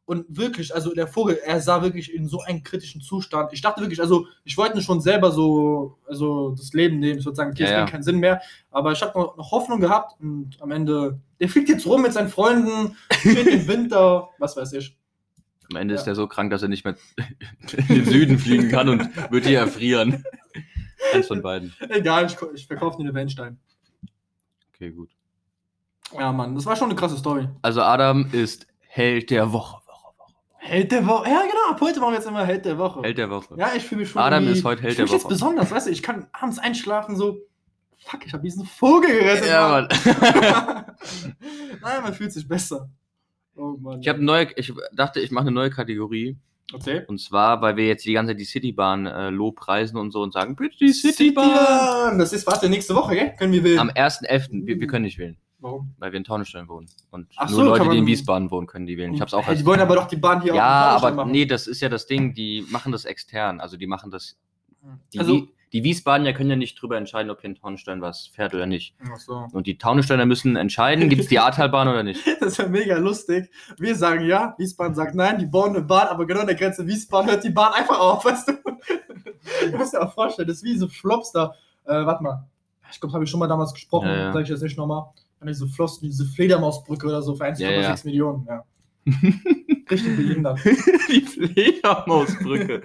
und 0.08 0.24
wirklich, 0.28 0.74
also 0.74 0.94
der 0.94 1.06
Vogel, 1.06 1.38
er 1.44 1.60
sah 1.60 1.82
wirklich 1.82 2.14
in 2.14 2.26
so 2.28 2.40
einem 2.40 2.62
kritischen 2.62 3.02
Zustand. 3.02 3.52
Ich 3.52 3.60
dachte 3.60 3.82
wirklich, 3.82 4.00
also 4.00 4.26
ich 4.42 4.56
wollte 4.56 4.80
schon 4.80 5.02
selber 5.02 5.30
so, 5.32 5.98
also 6.06 6.52
das 6.56 6.72
Leben 6.72 6.98
nehmen, 6.98 7.20
sozusagen, 7.20 7.50
okay, 7.50 7.64
Ja, 7.64 7.68
es 7.68 7.72
ja. 7.72 7.84
keinen 7.84 8.02
Sinn 8.02 8.18
mehr. 8.18 8.40
Aber 8.70 8.92
ich 8.92 9.02
habe 9.02 9.18
noch, 9.18 9.36
noch 9.36 9.50
Hoffnung 9.52 9.80
gehabt 9.80 10.18
und 10.18 10.56
am 10.62 10.70
Ende, 10.70 11.20
der 11.38 11.50
fliegt 11.50 11.68
jetzt 11.68 11.84
rum 11.86 12.00
mit 12.00 12.14
seinen 12.14 12.30
Freunden, 12.30 12.96
steht 13.12 13.46
im 13.48 13.68
Winter, 13.68 14.30
was 14.38 14.56
weiß 14.56 14.72
ich. 14.72 14.96
Am 15.70 15.76
Ende 15.76 15.92
ist 15.92 16.06
Ja. 16.06 16.12
er 16.12 16.14
so 16.14 16.26
krank, 16.26 16.50
dass 16.52 16.62
er 16.62 16.68
nicht 16.68 16.86
mehr 16.86 16.96
in 17.88 17.94
den 17.96 18.04
Süden 18.06 18.38
fliegen 18.38 18.70
kann 18.70 18.88
und 18.88 19.30
wird 19.30 19.44
hier 19.44 19.58
erfrieren. 19.58 20.24
Eins 21.12 21.26
von 21.26 21.42
beiden. 21.42 21.74
Egal, 21.90 22.24
ich, 22.24 22.36
ich 22.54 22.66
verkaufe 22.66 22.96
den 22.96 23.08
Eventstein. 23.10 23.58
Okay, 24.74 24.90
gut. 24.90 25.10
Ja, 26.18 26.32
Mann, 26.32 26.54
das 26.54 26.64
war 26.64 26.76
schon 26.76 26.88
eine 26.88 26.98
krasse 26.98 27.18
Story. 27.18 27.46
Also 27.60 27.82
Adam 27.82 28.26
ist 28.32 28.66
Held 28.80 29.28
der 29.28 29.52
Woche. 29.52 29.82
Woche, 30.68 30.72
Woche. 30.72 30.74
Held 30.74 30.92
der 30.92 31.06
Woche. 31.06 31.28
Ja, 31.28 31.40
genau, 31.42 31.70
ab 31.70 31.80
heute 31.80 32.00
machen 32.00 32.12
wir 32.12 32.18
jetzt 32.18 32.28
immer 32.28 32.44
Held 32.44 32.64
der 32.64 32.78
Woche. 32.78 33.02
Held 33.02 33.18
der 33.18 33.30
Woche. 33.30 33.54
Ja, 33.56 33.72
ich 33.76 33.84
fühle 33.84 34.02
mich 34.02 34.10
schon. 34.10 34.22
Adam 34.22 34.46
ist 34.48 34.64
heute 34.64 34.82
Held 34.82 34.92
ich 34.92 34.96
fühl 34.96 35.04
der 35.04 35.04
mich 35.04 35.12
jetzt 35.12 35.24
Woche. 35.24 35.32
besonders, 35.34 35.70
weißt 35.70 35.86
du, 35.86 35.90
ich 35.90 36.02
kann 36.02 36.26
abends 36.32 36.58
einschlafen, 36.58 37.16
so, 37.16 37.38
fuck, 37.98 38.26
ich 38.26 38.32
habe 38.32 38.42
diesen 38.42 38.64
Vogel 38.64 39.10
gerettet. 39.10 39.48
Ja, 39.48 39.68
Mann. 39.68 39.88
Nein, 41.82 42.02
man 42.02 42.14
fühlt 42.14 42.32
sich 42.32 42.46
besser. 42.46 42.88
Oh 43.56 43.76
Mann. 43.78 44.00
Ich 44.00 44.16
neue, 44.16 44.48
ich 44.56 44.72
dachte, 44.92 45.20
ich 45.20 45.30
mache 45.30 45.42
eine 45.42 45.52
neue 45.52 45.70
Kategorie. 45.70 46.36
Okay. 46.72 47.02
Und 47.06 47.18
zwar, 47.18 47.62
weil 47.62 47.76
wir 47.76 47.86
jetzt 47.86 48.04
die 48.04 48.12
ganze 48.12 48.32
Zeit 48.32 48.40
die 48.40 48.44
Citybahn 48.44 49.06
äh, 49.06 49.30
lobpreisen 49.30 49.98
und 49.98 50.10
so 50.10 50.22
und 50.22 50.32
sagen, 50.34 50.54
bitte 50.54 50.76
die 50.76 50.92
Citybahn. 50.92 51.46
Citybahn. 51.46 52.18
Das 52.18 52.32
ist, 52.32 52.46
warte, 52.46 52.68
nächste 52.68 52.94
Woche, 52.94 53.14
gell? 53.14 53.34
Können 53.38 53.52
wir 53.52 53.64
wählen. 53.64 53.78
Am 53.78 53.88
1.11. 53.88 54.66
Wir, 54.66 54.78
wir 54.78 54.86
können 54.86 55.06
nicht 55.06 55.18
wählen, 55.18 55.38
Warum? 55.60 55.92
weil 55.98 56.12
wir 56.12 56.16
in 56.18 56.24
Taunusstein 56.24 56.68
wohnen. 56.68 56.86
Und 57.10 57.26
Ach 57.36 57.48
nur 57.50 57.58
so, 57.60 57.64
Leute, 57.64 57.88
die 57.90 57.98
in 57.98 58.06
Wiesbaden 58.06 58.50
wohnen, 58.50 58.66
können 58.68 58.86
die 58.86 58.96
wählen. 58.96 59.12
Ich 59.14 59.20
hab's 59.20 59.34
auch 59.34 59.42
Hey, 59.42 59.50
erst- 59.54 59.62
die 59.62 59.66
wollen 59.66 59.80
aber 59.80 59.96
doch 59.96 60.06
die 60.06 60.16
Bahn 60.16 60.40
hier 60.40 60.54
Ja, 60.54 60.96
aber 60.96 61.10
machen. 61.12 61.32
nee, 61.32 61.46
das 61.46 61.66
ist 61.66 61.80
ja 61.80 61.88
das 61.88 62.06
Ding, 62.06 62.32
die 62.34 62.64
machen 62.70 62.92
das 62.92 63.04
extern. 63.04 63.60
Also 63.60 63.76
die 63.76 63.86
machen 63.88 64.10
das. 64.10 64.36
Die, 65.12 65.18
Also, 65.18 65.48
die 65.72 65.82
Wiesbadener 65.84 66.32
können 66.32 66.48
ja 66.50 66.56
nicht 66.56 66.80
drüber 66.80 66.96
entscheiden, 66.96 67.30
ob 67.30 67.40
hier 67.40 67.50
in 67.50 67.56
Taunusstein 67.56 68.00
was 68.00 68.28
fährt 68.28 68.54
oder 68.54 68.64
nicht. 68.66 68.94
Ach 69.12 69.18
so. 69.18 69.46
Und 69.52 69.66
die 69.66 69.76
Taunussteiner 69.76 70.24
müssen 70.24 70.54
entscheiden, 70.56 71.08
gibt 71.08 71.22
es 71.22 71.28
die 71.28 71.38
Ahrtalbahn 71.40 71.88
oder 71.88 72.02
nicht. 72.04 72.24
Das 72.40 72.52
ist 72.52 72.56
ja 72.58 72.68
mega 72.68 72.96
lustig. 72.96 73.50
Wir 73.78 73.94
sagen 73.96 74.24
ja, 74.24 74.54
Wiesbaden 74.58 74.94
sagt 74.94 75.14
nein, 75.16 75.38
die 75.38 75.46
bauen 75.46 75.70
eine 75.76 75.82
Bahn, 75.84 76.06
aber 76.08 76.24
genau 76.26 76.40
an 76.40 76.46
der 76.46 76.56
Grenze 76.56 76.86
Wiesbaden 76.86 77.28
hört 77.30 77.42
die 77.44 77.50
Bahn 77.50 77.72
einfach 77.74 77.98
auf, 77.98 78.24
weißt 78.24 78.48
du? 78.48 78.52
Du 79.70 79.76
musst 79.76 79.92
dir 79.94 80.00
auch 80.02 80.12
vorstellen, 80.14 80.46
das 80.48 80.58
ist 80.58 80.64
wie 80.64 80.76
so 80.76 80.88
Flops 80.88 81.32
da. 81.32 81.54
Äh, 81.84 82.04
warte 82.06 82.22
mal. 82.22 82.44
Ich 82.90 83.00
glaube, 83.00 83.12
habe 83.14 83.24
ich 83.24 83.30
schon 83.30 83.40
mal 83.40 83.46
damals 83.48 83.72
gesprochen, 83.72 84.08
Ja, 84.08 84.16
ja. 84.16 84.32
sage 84.32 84.44
ich 84.44 84.48
jetzt 84.50 84.62
nicht 84.62 84.76
nochmal. 84.78 85.06
So 85.52 85.66
Flops, 85.68 86.00
diese 86.00 86.24
Fledermausbrücke 86.26 87.06
oder 87.06 87.22
so 87.22 87.34
für 87.34 87.44
1,6 87.44 87.60
Ja, 87.60 87.70
ja. 87.70 87.96
Millionen, 88.04 88.46
ja. 88.46 88.64
Richtig 89.90 90.16
behindert. 90.16 90.58
die 91.08 91.22
Fledermausbrücke. 91.22 92.82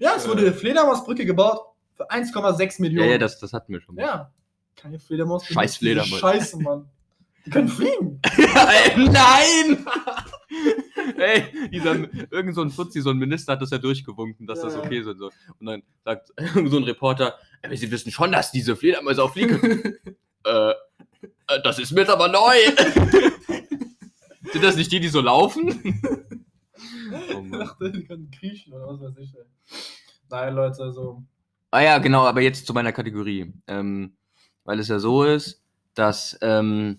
Ja, 0.00 0.14
es 0.16 0.26
wurde 0.28 0.40
eine 0.42 0.52
Fledermausbrücke 0.52 1.24
gebaut 1.24 1.60
für 1.94 2.10
1,6 2.10 2.80
Millionen. 2.80 3.06
Ja, 3.06 3.12
ja, 3.12 3.18
das, 3.18 3.38
das 3.38 3.52
hatten 3.52 3.72
wir 3.72 3.80
schon 3.80 3.94
mal. 3.94 4.02
Ja. 4.02 4.32
Keine 4.74 4.98
Fledermaus. 4.98 5.46
Scheiß 5.46 5.76
Fledermaus. 5.76 6.18
Scheiße, 6.18 6.58
Mann. 6.60 6.88
Die 7.44 7.50
können 7.50 7.68
fliegen. 7.68 8.20
Ey, 8.36 8.96
Nein! 9.08 9.86
Ey, 11.18 11.68
dieser, 11.70 11.96
irgend 12.32 12.54
so 12.54 12.62
ein 12.62 12.70
Fuzzi, 12.70 13.00
so 13.00 13.10
ein 13.10 13.16
Minister 13.18 13.52
hat 13.52 13.62
das 13.62 13.70
ja 13.70 13.78
durchgewunken, 13.78 14.46
dass 14.46 14.60
das 14.60 14.74
Ja. 14.74 14.80
okay 14.80 14.98
ist 15.00 15.06
und 15.06 15.18
so. 15.18 15.30
Und 15.58 15.66
dann 15.66 15.82
sagt 16.04 16.32
so 16.54 16.76
ein 16.76 16.84
Reporter, 16.84 17.34
"Aber 17.62 17.76
Sie 17.76 17.90
wissen 17.90 18.10
schon, 18.12 18.32
dass 18.32 18.50
diese 18.52 18.76
Fledermäuse 18.76 19.22
auch 19.22 19.32
fliegen 19.32 19.60
äh, 20.44 20.70
äh, 20.70 20.74
das 21.58 21.78
ist 21.78 21.92
mir 21.92 22.00
jetzt 22.02 22.10
aber 22.10 22.28
neu. 22.28 22.54
Sind 24.52 24.62
das 24.64 24.76
nicht 24.76 24.92
die, 24.92 25.00
die 25.00 25.08
so 25.08 25.20
laufen? 25.20 26.00
oh 27.34 27.42
Ich 27.44 27.50
dachte, 27.50 27.90
die 27.92 28.04
können 28.04 28.30
kriechen 28.30 28.72
oder 28.72 28.88
was 28.88 29.00
weiß 29.00 29.18
ich. 29.18 29.32
Nein, 30.30 30.54
Leute, 30.54 30.92
so. 30.92 31.22
Ah 31.70 31.80
ja, 31.80 31.98
genau, 31.98 32.24
aber 32.26 32.40
jetzt 32.42 32.66
zu 32.66 32.74
meiner 32.74 32.92
Kategorie. 32.92 33.52
Ähm, 33.66 34.12
weil 34.64 34.78
es 34.78 34.88
ja 34.88 34.98
so 34.98 35.24
ist, 35.24 35.62
dass. 35.94 36.38
Ähm, 36.42 36.98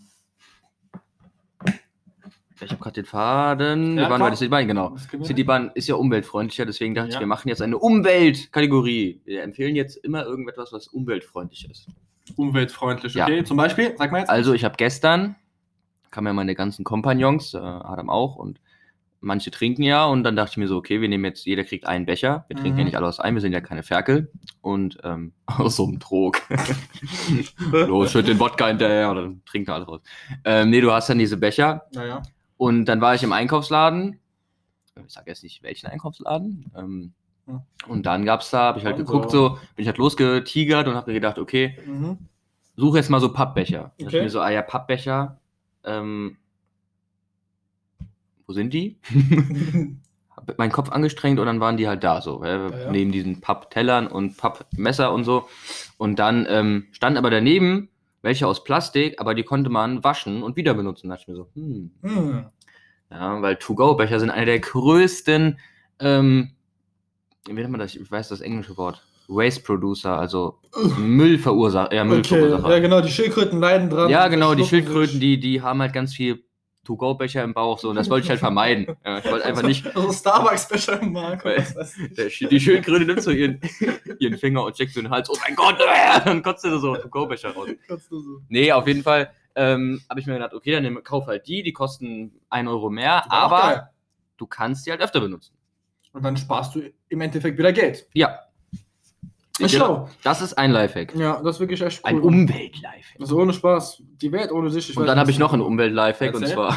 ich 2.61 2.71
habe 2.71 2.81
gerade 2.81 2.93
den 3.01 3.05
Faden. 3.05 3.97
Ja, 3.97 4.03
wir 4.03 4.09
waren 4.09 4.17
klar. 4.17 4.19
bei 4.19 4.29
der 4.29 4.37
Citybahn, 4.37 4.67
genau. 4.67 4.95
Citybahn 5.23 5.71
ist 5.75 5.87
ja 5.87 5.95
umweltfreundlicher, 5.95 6.65
deswegen 6.65 6.95
dachte 6.95 7.09
ich, 7.09 7.13
Ja. 7.15 7.19
wir 7.19 7.27
machen 7.27 7.49
jetzt 7.49 7.61
eine 7.61 7.77
Umweltkategorie. 7.77 9.21
Wir 9.25 9.43
empfehlen 9.43 9.75
jetzt 9.75 9.97
immer 9.97 10.23
irgendetwas, 10.25 10.71
was 10.71 10.87
umweltfreundlich 10.87 11.69
ist. 11.69 11.87
Umweltfreundlich, 12.35 13.13
Ja. 13.15 13.25
okay? 13.25 13.43
Zum 13.43 13.57
Beispiel, 13.57 13.95
sag 13.97 14.11
mal 14.11 14.19
jetzt. 14.19 14.29
Also, 14.29 14.53
ich 14.53 14.63
habe 14.63 14.75
gestern, 14.77 15.35
kamen 16.11 16.27
ja 16.27 16.33
meine 16.33 16.55
ganzen 16.55 16.83
Kompagnons, 16.83 17.53
äh, 17.53 17.57
Adam 17.57 18.09
auch, 18.09 18.35
und 18.35 18.59
manche 19.25 19.51
trinken 19.51 19.83
ja, 19.83 20.05
und 20.05 20.23
dann 20.23 20.35
dachte 20.35 20.51
ich 20.51 20.57
mir 20.57 20.67
so, 20.67 20.75
okay, 20.77 20.99
wir 20.99 21.07
nehmen 21.07 21.23
jetzt, 21.25 21.45
jeder 21.45 21.63
kriegt 21.63 21.85
einen 21.85 22.05
Becher. 22.05 22.43
Wir 22.49 22.57
trinken 22.57 22.77
ja 22.79 22.83
Mhm. 22.83 22.87
nicht 22.87 22.97
alle 22.97 23.07
aus 23.07 23.19
einem, 23.21 23.35
wir 23.37 23.41
sind 23.41 23.53
ja 23.53 23.61
keine 23.61 23.81
Ferkel. 23.83 24.29
Und 24.61 24.97
ähm, 25.03 25.31
aus 25.47 25.77
so 25.77 25.85
einem 25.85 25.99
Trog. 25.99 26.41
Los, 27.71 28.11
schütt 28.11 28.27
den 28.27 28.39
Wodka 28.39 28.67
hinterher, 28.67 29.09
und 29.11 29.15
dann 29.15 29.41
trinkt 29.45 29.69
er 29.69 29.75
alles 29.75 29.87
raus. 29.87 30.01
Ähm, 30.43 30.69
nee, 30.69 30.81
du 30.81 30.91
hast 30.91 31.09
dann 31.09 31.19
diese 31.19 31.37
Becher, 31.37 31.85
Naja. 31.93 32.21
und 32.57 32.85
dann 32.85 33.01
war 33.01 33.15
ich 33.15 33.23
im 33.23 33.31
Einkaufsladen. 33.31 34.19
Ich 35.07 35.13
sag 35.13 35.25
jetzt 35.27 35.43
nicht 35.43 35.63
welchen 35.63 35.87
Einkaufsladen. 35.87 36.71
Ähm, 36.77 36.83
Hm. 36.85 37.13
Und 37.87 38.05
dann 38.05 38.25
gab's 38.25 38.49
da, 38.51 38.59
habe 38.63 38.79
ich 38.79 38.85
halt 38.85 38.95
Also. 38.97 39.05
geguckt, 39.05 39.31
so, 39.31 39.49
bin 39.75 39.83
ich 39.83 39.87
halt 39.87 39.97
losgetigert 39.97 40.87
und 40.87 40.95
habe 40.95 41.09
mir 41.11 41.15
gedacht, 41.15 41.37
okay, 41.37 41.77
Mhm. 41.85 42.17
suche 42.75 42.97
jetzt 42.97 43.09
mal 43.09 43.19
so 43.19 43.31
Pappbecher. 43.33 43.91
Okay. 43.99 44.07
Ich 44.07 44.13
mir 44.13 44.29
so, 44.29 44.39
ah 44.41 44.49
ja, 44.49 44.61
Pappbecher. 44.61 45.39
Ähm, 45.83 46.37
wo 48.47 48.53
sind 48.53 48.73
die? 48.73 48.97
meinen 50.57 50.71
Kopf 50.71 50.89
angestrengt 50.89 51.39
und 51.39 51.45
dann 51.45 51.59
waren 51.61 51.77
die 51.77 51.87
halt 51.87 52.03
da 52.03 52.19
so, 52.21 52.43
äh, 52.43 52.49
Ja, 52.49 52.69
ja. 52.69 52.91
neben 52.91 53.11
diesen 53.11 53.39
Papptellern 53.39 54.07
und 54.07 54.35
Pappmesser 54.37 55.13
und 55.13 55.23
so. 55.23 55.47
Und 55.97 56.19
dann 56.19 56.45
ähm, 56.49 56.87
stand 56.91 57.17
aber 57.17 57.29
daneben 57.29 57.89
welche 58.21 58.47
aus 58.47 58.63
Plastik, 58.63 59.19
aber 59.19 59.35
die 59.35 59.43
konnte 59.43 59.69
man 59.69 60.03
waschen 60.03 60.43
und 60.43 60.55
wieder 60.55 60.73
benutzen. 60.73 61.09
Da 61.09 61.15
dachte 61.15 61.23
ich 61.23 61.27
mir 61.29 61.35
so, 61.35 61.49
hm, 61.55 61.91
Hm. 62.01 62.45
ja, 63.11 63.41
weil 63.41 63.57
To-Go-Becher 63.57 64.19
sind 64.19 64.29
einer 64.31 64.45
der 64.45 64.59
größten, 64.59 65.59
ähm, 65.99 66.51
wie 67.47 67.53
nennt 67.53 67.71
man 67.71 67.79
das? 67.79 67.95
Ich 67.95 68.11
weiß 68.11 68.29
das 68.29 68.41
englische 68.41 68.77
Wort. 68.77 69.01
Waste 69.27 69.61
Producer, 69.63 70.17
also 70.19 70.59
Müllverursacher. 70.97 71.93
Ja, 71.93 72.01
Okay, 72.03 72.09
Müllverursacher. 72.09 72.69
ja 72.73 72.79
genau, 72.79 73.01
die 73.01 73.09
Schildkröten 73.11 73.59
leiden 73.59 73.89
dran. 73.89 74.09
Ja, 74.09 74.27
genau, 74.27 74.53
die 74.53 74.65
Schildkröten, 74.65 75.19
die, 75.19 75.39
die 75.39 75.61
haben 75.61 75.81
halt 75.81 75.93
ganz 75.93 76.13
viel 76.13 76.43
To-Go-Becher 76.85 77.41
im 77.43 77.53
Bauch, 77.53 77.79
so, 77.79 77.89
und 77.89 77.95
das 77.95 78.09
wollte 78.09 78.25
ich 78.25 78.29
halt 78.29 78.41
vermeiden. 78.41 78.97
Ja, 79.05 79.19
ich 79.19 79.25
wollte 79.31 79.45
einfach 79.45 79.63
nicht, 79.63 79.85
Also 79.95 80.11
Starbucks-Becher 80.11 81.01
im 81.01 81.13
Markt. 81.13 81.45
Die 82.51 82.59
Schildkröte 82.59 83.05
nimmt 83.05 83.21
so 83.21 83.31
ihren, 83.31 83.61
ihren 84.19 84.37
Finger 84.37 84.65
und 84.65 84.75
steckt 84.75 84.91
so 84.93 84.99
in 84.99 85.05
den 85.05 85.11
Hals, 85.13 85.29
oh 85.29 85.37
mein 85.47 85.55
Gott, 85.55 85.79
äh, 85.79 86.19
dann 86.25 86.43
kotzt 86.43 86.65
er 86.65 86.77
so 86.79 86.95
To-Go-Becher 86.97 87.51
raus. 87.51 87.69
Kannst 87.87 88.11
du 88.11 88.19
so. 88.19 88.41
Nee, 88.49 88.73
auf 88.73 88.85
jeden 88.87 89.03
Fall 89.03 89.31
ähm, 89.55 90.01
habe 90.09 90.19
ich 90.19 90.25
mir 90.27 90.33
gedacht, 90.33 90.53
okay, 90.53 90.73
dann 90.73 91.01
kauf 91.03 91.27
halt 91.27 91.47
die, 91.47 91.63
die 91.63 91.71
kosten 91.71 92.33
1 92.49 92.67
Euro 92.67 92.89
mehr, 92.89 93.31
aber 93.31 93.59
geil. 93.61 93.89
du 94.35 94.47
kannst 94.47 94.85
die 94.85 94.91
halt 94.91 94.99
öfter 95.01 95.21
benutzen. 95.21 95.52
Und 96.13 96.23
dann 96.23 96.37
sparst 96.37 96.75
du 96.75 96.81
im 97.09 97.21
Endeffekt 97.21 97.57
wieder 97.57 97.73
Geld. 97.73 98.07
Ja. 98.13 98.39
Ist 99.59 99.75
schlau. 99.75 100.09
Das 100.23 100.41
ist 100.41 100.53
ein 100.57 100.71
Lifehack. 100.71 101.15
Ja, 101.15 101.39
das 101.43 101.57
ist 101.57 101.59
wirklich 101.59 101.81
echt 101.81 102.01
cool. 102.03 102.09
Ein 102.09 102.21
Umwelt-Lifehack. 102.21 103.19
Also 103.21 103.39
ohne 103.39 103.53
Spaß. 103.53 104.01
Die 104.21 104.31
Welt 104.31 104.51
ohne 104.51 104.71
sich. 104.71 104.89
ich 104.89 104.97
Und 104.97 105.03
weiß 105.03 105.07
dann 105.07 105.19
habe 105.19 105.29
ich 105.31 105.37
noch 105.37 105.53
einen 105.53 105.61
was- 105.61 105.67
Umwelt-Lifehack 105.67 106.35
und 106.35 106.47
zwar 106.47 106.75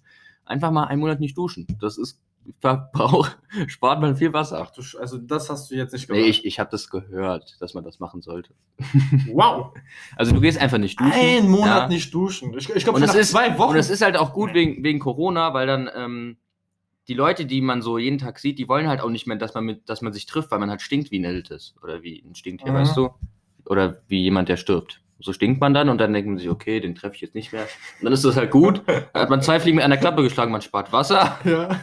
einfach 0.44 0.70
mal 0.70 0.84
einen 0.84 1.00
Monat 1.00 1.20
nicht 1.20 1.36
duschen. 1.38 1.66
Das 1.80 1.96
ist 1.96 2.20
Verbrauch, 2.60 3.28
spart 3.66 4.00
man 4.00 4.16
viel 4.16 4.32
Wasser. 4.32 4.60
Ach, 4.62 4.70
du, 4.70 4.80
Sch- 4.80 4.96
also 4.98 5.18
das 5.18 5.50
hast 5.50 5.70
du 5.70 5.74
jetzt 5.74 5.92
nicht 5.92 6.08
Nee, 6.10 6.22
ich, 6.22 6.46
ich 6.46 6.58
habe 6.58 6.70
das 6.70 6.88
gehört, 6.88 7.56
dass 7.60 7.74
man 7.74 7.84
das 7.84 7.98
machen 7.98 8.20
sollte. 8.22 8.54
Wow. 9.32 9.74
Also 10.16 10.32
du 10.32 10.40
gehst 10.40 10.58
einfach 10.58 10.78
nicht 10.78 10.98
duschen. 11.00 11.12
Ein 11.12 11.48
Monat 11.48 11.82
ja. 11.82 11.88
nicht 11.88 12.12
duschen. 12.14 12.56
Ich, 12.56 12.68
ich 12.74 12.84
glaube, 12.84 13.02
es 13.04 13.14
ist, 13.14 13.30
zwei 13.32 13.58
Wochen. 13.58 13.72
und 13.72 13.76
es 13.76 13.90
ist 13.90 14.02
halt 14.02 14.16
auch 14.16 14.32
gut 14.32 14.54
wegen, 14.54 14.82
wegen 14.82 14.98
Corona, 14.98 15.52
weil 15.54 15.66
dann 15.66 15.90
ähm, 15.94 16.36
die 17.08 17.14
Leute, 17.14 17.46
die 17.46 17.60
man 17.60 17.80
so 17.82 17.98
jeden 17.98 18.18
Tag 18.18 18.38
sieht, 18.38 18.58
die 18.58 18.68
wollen 18.68 18.86
halt 18.88 19.00
auch 19.00 19.08
nicht 19.10 19.26
mehr, 19.26 19.36
dass 19.36 19.54
man, 19.54 19.64
mit, 19.64 19.88
dass 19.88 20.02
man 20.02 20.12
sich 20.12 20.26
trifft, 20.26 20.50
weil 20.50 20.58
man 20.58 20.70
halt 20.70 20.82
stinkt 20.82 21.10
wie 21.10 21.18
ein 21.18 21.24
Iltis. 21.24 21.74
Oder 21.82 22.02
wie 22.02 22.22
ein 22.24 22.34
Stinktier, 22.34 22.70
Mhm. 22.72 22.76
weißt 22.76 22.96
du? 22.96 23.10
Oder 23.64 24.02
wie 24.08 24.22
jemand, 24.22 24.48
der 24.48 24.56
stirbt. 24.56 25.00
So 25.20 25.32
stinkt 25.32 25.60
man 25.60 25.74
dann 25.74 25.88
und 25.88 25.98
dann 25.98 26.12
denkt 26.12 26.28
man 26.28 26.38
sich, 26.38 26.48
okay, 26.48 26.78
den 26.80 26.94
treffe 26.94 27.16
ich 27.16 27.20
jetzt 27.22 27.34
nicht 27.34 27.52
mehr. 27.52 27.62
Und 27.62 28.04
dann 28.04 28.12
ist 28.12 28.24
das 28.24 28.36
halt 28.36 28.50
gut. 28.52 28.82
Dann 28.86 29.04
hat 29.14 29.30
man 29.30 29.42
zwei 29.42 29.58
Fliegen 29.58 29.76
mit 29.76 29.84
einer 29.84 29.96
Klappe 29.96 30.22
geschlagen, 30.22 30.52
man 30.52 30.62
spart 30.62 30.92
Wasser. 30.92 31.38
ja. 31.44 31.80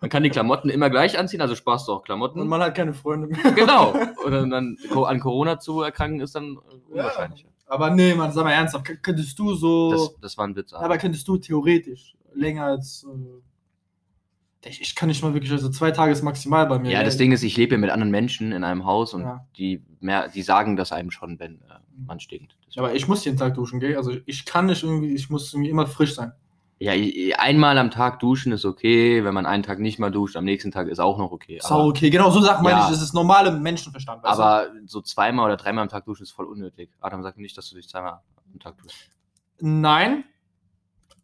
Man 0.00 0.10
kann 0.10 0.24
die 0.24 0.30
Klamotten 0.30 0.70
immer 0.70 0.90
gleich 0.90 1.16
anziehen, 1.18 1.40
also 1.40 1.54
sparst 1.54 1.86
du 1.86 1.92
auch 1.92 2.02
Klamotten. 2.02 2.40
Und 2.40 2.48
man 2.48 2.60
hat 2.60 2.74
keine 2.74 2.94
Freunde 2.94 3.28
mehr. 3.28 3.52
genau. 3.52 3.90
Und 4.24 4.32
dann, 4.32 4.76
an 5.04 5.20
Corona 5.20 5.60
zu 5.60 5.82
erkranken 5.82 6.20
ist 6.20 6.34
dann 6.34 6.56
äh, 6.56 6.92
unwahrscheinlicher. 6.92 7.48
Aber 7.66 7.90
nee, 7.90 8.14
man, 8.14 8.32
sag 8.32 8.42
mal 8.44 8.52
ernsthaft. 8.52 8.86
Könntest 9.02 9.38
du 9.38 9.54
so. 9.54 9.90
Das, 9.92 10.20
das 10.22 10.38
war 10.38 10.46
ein 10.48 10.56
Witz. 10.56 10.72
aber 10.72 10.96
könntest 10.98 11.28
du 11.28 11.36
theoretisch 11.36 12.16
länger 12.34 12.64
als. 12.64 13.04
Äh, 13.08 13.42
ich, 14.64 14.80
ich 14.80 14.94
kann 14.94 15.08
nicht 15.08 15.22
mal 15.22 15.34
wirklich. 15.34 15.52
Also 15.52 15.68
zwei 15.70 15.90
Tage 15.92 16.12
ist 16.12 16.22
maximal 16.22 16.66
bei 16.66 16.78
mir. 16.78 16.90
Ja, 16.90 17.02
das 17.04 17.16
Ding 17.16 17.32
ist, 17.32 17.42
ich 17.42 17.56
lebe 17.56 17.74
ja 17.74 17.78
mit 17.78 17.90
anderen 17.90 18.10
Menschen 18.10 18.52
in 18.52 18.64
einem 18.64 18.84
Haus 18.84 19.14
und 19.14 19.22
Ja. 19.22 19.46
die, 19.56 19.82
mehr, 20.00 20.28
die 20.28 20.42
sagen 20.42 20.76
das 20.76 20.92
einem 20.92 21.10
schon, 21.10 21.38
wenn 21.38 21.56
äh, 21.62 21.74
man 22.06 22.18
stinkt. 22.20 22.56
Ja, 22.70 22.82
aber 22.82 22.94
ich 22.94 23.08
muss 23.08 23.24
jeden 23.24 23.36
Tag 23.38 23.54
duschen, 23.54 23.80
gell? 23.80 23.96
Also 23.96 24.12
ich 24.26 24.44
kann 24.44 24.66
nicht 24.66 24.82
irgendwie. 24.82 25.14
Ich 25.14 25.30
muss 25.30 25.52
irgendwie 25.54 25.70
immer 25.70 25.86
frisch 25.86 26.14
sein. 26.14 26.32
ja, 26.80 26.92
einmal 27.38 27.76
am 27.78 27.90
Tag 27.90 28.20
duschen 28.20 28.52
ist 28.52 28.64
okay, 28.64 29.24
wenn 29.24 29.34
man 29.34 29.46
einen 29.46 29.62
Tag 29.62 29.78
nicht 29.80 29.98
mal 29.98 30.10
duscht, 30.10 30.36
am 30.36 30.44
nächsten 30.44 30.70
Tag 30.70 30.86
ist 30.88 30.98
auch 31.00 31.18
noch 31.18 31.32
okay. 31.32 31.56
Ist 31.56 31.70
auch 31.72 31.86
okay. 31.88 32.10
Genau, 32.10 32.30
so 32.30 32.40
sagt 32.40 32.62
man 32.62 32.70
Ja. 32.72 32.78
nicht. 32.80 32.92
Das 32.92 33.02
ist 33.02 33.14
normale 33.14 33.50
Menschenverstand. 33.52 34.22
weißt 34.22 34.38
du? 34.38 34.42
aber 34.42 34.66
so 34.86 35.00
zweimal 35.00 35.46
oder 35.46 35.56
dreimal 35.56 35.82
am 35.82 35.88
Tag 35.88 36.04
duschen 36.04 36.22
ist 36.24 36.30
voll 36.32 36.46
unnötig. 36.46 36.90
Adam 37.00 37.22
sagt 37.22 37.38
nicht, 37.38 37.56
dass 37.56 37.68
du 37.70 37.76
dich 37.76 37.88
zweimal 37.88 38.20
am 38.52 38.60
Tag 38.60 38.76
duschst. 38.82 39.08
Nein. 39.60 40.24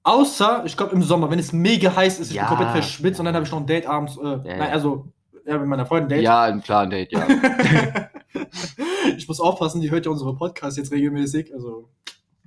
Außer, 0.05 0.63
ich 0.67 0.77
glaube, 0.77 0.95
im 0.95 1.03
Sommer, 1.03 1.31
wenn 1.31 1.39
es 1.39 1.53
mega 1.53 1.97
heiß 1.97 2.21
ist, 2.21 2.31
ich 2.31 2.37
Ja. 2.37 2.43
bin 2.43 2.57
komplett 2.59 2.73
verschwitzt 2.73 3.19
und 3.21 3.27
dann 3.27 3.35
habe 3.35 3.45
ich 3.47 3.51
noch 3.51 3.59
ein 3.61 3.67
Date 3.67 3.87
abends. 3.87 4.17
Äh, 4.19 4.23
nein, 4.23 4.47
ja. 4.47 4.65
also, 4.67 5.09
ja, 5.47 5.59
mit 5.59 5.67
meiner 5.67 5.87
Freundin 5.87 6.11
Date. 6.11 6.23
Ja, 6.23 6.43
ein 6.43 6.63
klar, 6.63 6.87
Date, 6.87 7.11
ja. 7.13 7.27
ich 9.17 9.27
muss 9.27 9.41
aufpassen, 9.41 9.81
die 9.81 9.91
hört 9.91 10.05
ja 10.07 10.13
unsere 10.13 10.37
Podcasts 10.37 10.77
jetzt 10.77 10.93
regelmäßig. 10.93 11.53
Also, 11.55 11.89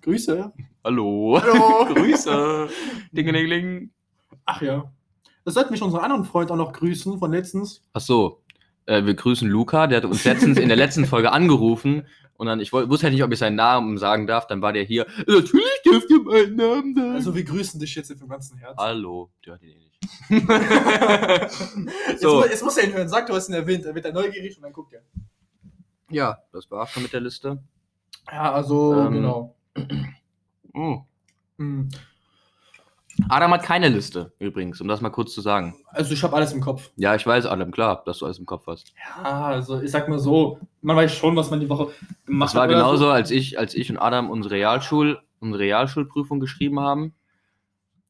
Grüße. 0.01 0.53
Hallo. 0.83 1.39
Hallo. 1.41 1.85
Grüße. 1.95 2.69
Dingelingeling. 3.11 3.89
Ach 4.45 4.61
ja. 4.61 4.91
Das 5.43 5.55
sollten 5.55 5.71
mich 5.71 5.81
unseren 5.81 6.01
anderen 6.01 6.25
Freund 6.25 6.51
auch 6.51 6.55
noch 6.55 6.73
grüßen 6.73 7.17
von 7.17 7.31
letztens. 7.31 7.83
Ach 7.93 8.01
so. 8.01 8.41
Äh, 8.85 9.05
wir 9.05 9.15
grüßen 9.15 9.49
Luca, 9.49 9.87
der 9.87 9.97
hat 9.97 10.05
uns 10.05 10.23
letztens 10.23 10.57
in 10.59 10.67
der 10.67 10.77
letzten 10.77 11.05
Folge 11.05 11.31
angerufen 11.31 12.05
und 12.37 12.47
dann, 12.47 12.59
ich 12.59 12.71
wusste 12.71 13.03
halt 13.03 13.13
nicht, 13.13 13.23
ob 13.23 13.31
ich 13.31 13.39
seinen 13.39 13.55
Namen 13.55 13.97
sagen 13.97 14.25
darf, 14.27 14.47
dann 14.47 14.61
war 14.61 14.71
der 14.73 14.83
hier. 14.83 15.05
Natürlich 15.27 15.81
dürft 15.85 16.09
ihr 16.09 16.21
meinen 16.21 16.55
Namen 16.55 16.95
sagen. 16.95 17.11
Also, 17.15 17.35
wir 17.35 17.43
grüßen 17.43 17.79
dich 17.79 17.93
jetzt 17.95 18.11
vom 18.17 18.29
ganzen 18.29 18.57
Herzen. 18.57 18.77
Hallo. 18.79 19.29
Der 19.45 19.55
hat 19.55 19.61
ihn 19.63 19.69
eh 19.69 19.77
nicht. 19.77 19.87
Jetzt, 22.07 22.21
so. 22.21 22.35
mu- 22.39 22.45
jetzt 22.45 22.63
muss 22.63 22.77
er 22.77 22.83
ihn 22.85 22.93
hören. 22.93 23.09
Sag, 23.09 23.25
du 23.27 23.33
hast 23.33 23.49
ihn 23.49 23.55
erwähnt. 23.55 23.83
Er 23.85 23.95
wird 23.95 24.05
dann 24.05 24.13
neugierig 24.13 24.55
und 24.57 24.63
dann 24.63 24.71
guckt 24.73 24.93
er. 24.93 25.01
Ja, 26.09 26.37
das 26.53 26.69
war's 26.71 26.91
schon 26.91 27.03
mit 27.03 27.11
der 27.13 27.19
Liste. 27.21 27.57
Ja, 28.31 28.53
also, 28.53 28.93
Ähm, 28.93 29.13
genau. 29.13 29.55
Oh. 30.73 31.01
Hm. 31.57 31.89
Adam 33.29 33.51
hat 33.51 33.63
keine 33.63 33.89
Liste, 33.89 34.31
übrigens, 34.39 34.79
um 34.79 34.87
das 34.87 35.01
mal 35.01 35.09
kurz 35.09 35.33
zu 35.33 35.41
sagen. 35.41 35.75
Also, 35.87 36.13
ich 36.13 36.23
habe 36.23 36.35
alles 36.35 36.53
im 36.53 36.61
Kopf. 36.61 36.91
Ja, 36.95 37.15
ich 37.15 37.25
weiß, 37.25 37.45
Adam, 37.45 37.71
klar, 37.71 38.03
dass 38.05 38.19
du 38.19 38.25
alles 38.25 38.39
im 38.39 38.45
Kopf 38.45 38.67
hast. 38.67 38.93
Ja, 39.23 39.45
also, 39.45 39.81
ich 39.81 39.91
sag 39.91 40.07
mal 40.07 40.19
so, 40.19 40.59
man 40.81 40.95
weiß 40.95 41.13
schon, 41.13 41.35
was 41.35 41.49
man 41.49 41.59
die 41.59 41.69
Woche 41.69 41.89
gemacht 42.25 42.49
Das 42.49 42.55
war 42.55 42.63
hat 42.63 42.69
oder 42.69 42.79
genauso, 42.79 43.09
als 43.09 43.31
ich, 43.31 43.57
als 43.57 43.73
ich 43.73 43.89
und 43.89 43.97
Adam 43.97 44.29
unsere 44.29 44.55
Realschul, 44.55 45.19
unsere 45.39 45.63
Realschulprüfung 45.63 46.39
geschrieben 46.39 46.79
haben. 46.79 47.13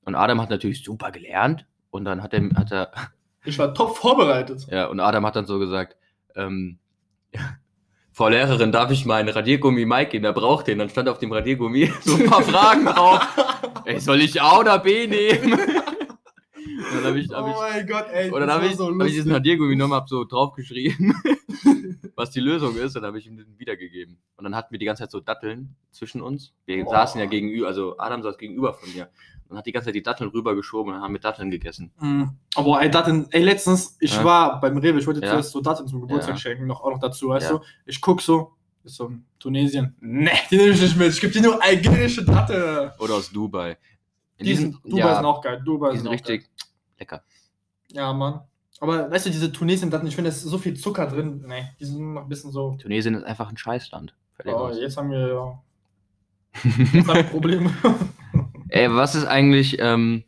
Und 0.03 0.15
Adam 0.15 0.41
hat 0.41 0.49
natürlich 0.49 0.83
super 0.83 1.11
gelernt. 1.11 1.65
Und 1.89 2.05
dann 2.05 2.21
hat 2.21 2.33
er, 2.33 2.49
hat 2.55 2.71
er, 2.71 2.91
Ich 3.45 3.57
war 3.57 3.73
top 3.73 3.97
vorbereitet. 3.97 4.67
ja, 4.69 4.85
und 4.87 4.99
Adam 4.99 5.25
hat 5.25 5.35
dann 5.35 5.45
so 5.45 5.57
gesagt, 5.59 5.95
ähm, 6.35 6.79
Frau 8.11 8.29
Lehrerin, 8.29 8.71
darf 8.71 8.89
ich 8.89 9.05
meinen 9.05 9.29
Radiergummi 9.29 9.85
Mike 9.85 10.09
geben? 10.09 10.25
Er 10.25 10.33
braucht 10.33 10.65
den. 10.65 10.79
Dann 10.79 10.89
stand 10.89 11.07
auf 11.07 11.19
dem 11.19 11.31
Radiergummi 11.31 11.91
so 12.01 12.15
ein 12.15 12.25
paar 12.25 12.41
Fragen 12.41 12.85
drauf. 12.85 13.21
Ey, 13.87 13.99
soll 14.01 14.21
ich 14.21 14.41
A 14.41 14.59
oder 14.59 14.79
B 14.79 15.07
nehmen? 15.07 15.57
Dann 16.93 17.03
habe 17.05 17.19
ich, 17.19 17.29
hab 17.31 17.45
oh 17.45 17.49
ich, 17.49 17.55
mein 17.73 17.87
Gott, 17.87 18.05
ey. 18.11 18.29
und 18.29 18.39
dann 18.39 18.51
habe 18.51 18.65
ich, 18.65 18.75
so 18.75 18.85
hab 18.85 18.91
ich 18.91 18.97
lustig. 18.97 19.15
diesen 19.15 19.31
Radiergummi 19.31 19.71
genommen, 19.75 19.93
habe 19.93 20.07
so 20.07 20.23
draufgeschrieben, 20.25 21.13
was 22.15 22.31
die 22.31 22.39
Lösung 22.39 22.75
ist, 22.77 22.95
und 22.95 23.01
dann 23.01 23.09
habe 23.09 23.19
ich 23.19 23.25
ihm 23.27 23.35
den 23.37 23.57
wiedergegeben. 23.57 24.17
Und 24.37 24.43
dann 24.43 24.55
hatten 24.55 24.71
wir 24.71 24.79
die 24.79 24.85
ganze 24.85 25.03
Zeit 25.03 25.11
so 25.11 25.19
Datteln 25.19 25.75
zwischen 25.91 26.21
uns. 26.21 26.53
Wir 26.65 26.85
Oh. 26.85 26.89
saßen 26.91 27.19
ja 27.19 27.25
gegenüber, 27.25 27.67
also 27.67 27.97
Adam 27.97 28.21
saß 28.21 28.37
gegenüber 28.37 28.73
von 28.73 28.91
mir. 28.93 29.09
Und 29.49 29.57
hat 29.57 29.65
die 29.65 29.71
ganze 29.71 29.85
Zeit 29.87 29.95
die 29.95 30.03
Datteln 30.03 30.29
rübergeschoben 30.29 30.93
und 30.93 31.01
haben 31.01 31.13
mit 31.13 31.23
Datteln 31.23 31.49
gegessen. 31.49 31.91
Mm. 31.99 32.23
Aber 32.55 32.81
ey, 32.81 32.91
Datteln, 32.91 33.27
ey, 33.31 33.43
letztens, 33.43 33.95
ich 34.01 34.13
Ja. 34.15 34.23
war 34.25 34.59
beim 34.59 34.77
Rewe, 34.77 34.99
ich 34.99 35.07
wollte 35.07 35.21
Ja. 35.21 35.31
zuerst 35.31 35.51
so 35.51 35.61
Datteln 35.61 35.87
zum 35.87 36.01
Geburtstag 36.01 36.35
Ja. 36.35 36.39
schenken, 36.39 36.67
noch, 36.67 36.81
auch 36.81 36.91
noch 36.91 36.99
dazu, 36.99 37.29
weißt 37.29 37.51
du? 37.51 37.59
Ich 37.85 38.01
guck 38.01 38.21
so, 38.21 38.51
ist 38.87 38.95
so 38.95 39.11
Tunesien. 39.39 39.95
Ne, 39.99 40.31
die 40.49 40.57
nehme 40.57 40.71
ich 40.71 40.81
nicht 40.81 40.97
mit. 40.97 41.09
Ich 41.09 41.21
gebe 41.21 41.33
dir 41.33 41.41
nur 41.41 41.63
algerische 41.63 42.25
Datte. 42.25 42.93
Oder 42.99 43.15
aus 43.15 43.31
Dubai. 43.31 43.77
In 44.37 44.45
Die 44.45 44.55
sind, 44.55 44.75
Dubai 44.83 44.99
ja, 44.99 45.15
sind 45.15 45.25
auch 45.25 45.41
geil. 45.41 45.61
Dubai 45.63 45.91
die 45.91 45.97
sind 45.97 46.07
auch 46.07 46.13
richtig 46.13 46.49
lecker. 46.99 47.17
Geil. 47.17 47.25
Ja, 47.93 48.13
Mann. 48.13 48.41
Aber 48.79 49.09
weißt 49.09 49.25
du, 49.25 49.29
diese 49.29 49.51
Tunesien-Datten, 49.51 50.07
ich 50.07 50.15
finde, 50.15 50.29
da 50.29 50.35
ist 50.35 50.43
so 50.43 50.57
viel 50.57 50.75
Zucker 50.75 51.07
drin. 51.07 51.43
Ne, 51.47 51.75
die 51.79 51.85
sind 51.85 52.13
noch 52.13 52.23
ein 52.23 52.29
bisschen 52.29 52.51
so. 52.51 52.77
Tunesien 52.81 53.15
ist 53.15 53.23
einfach 53.23 53.49
ein 53.49 53.57
Scheißland. 53.57 54.15
Oh, 54.45 54.69
jetzt 54.69 54.97
haben 54.97 55.11
wir 55.11 55.27
ja. 55.27 55.63
Jetzt 56.93 57.07
haben 57.07 57.15
wir 57.15 57.23
Probleme. 57.23 57.71
Ey, 58.69 58.91
was 58.93 59.15
ist 59.15 59.25
eigentlich, 59.25 59.77
ähm, 59.79 60.23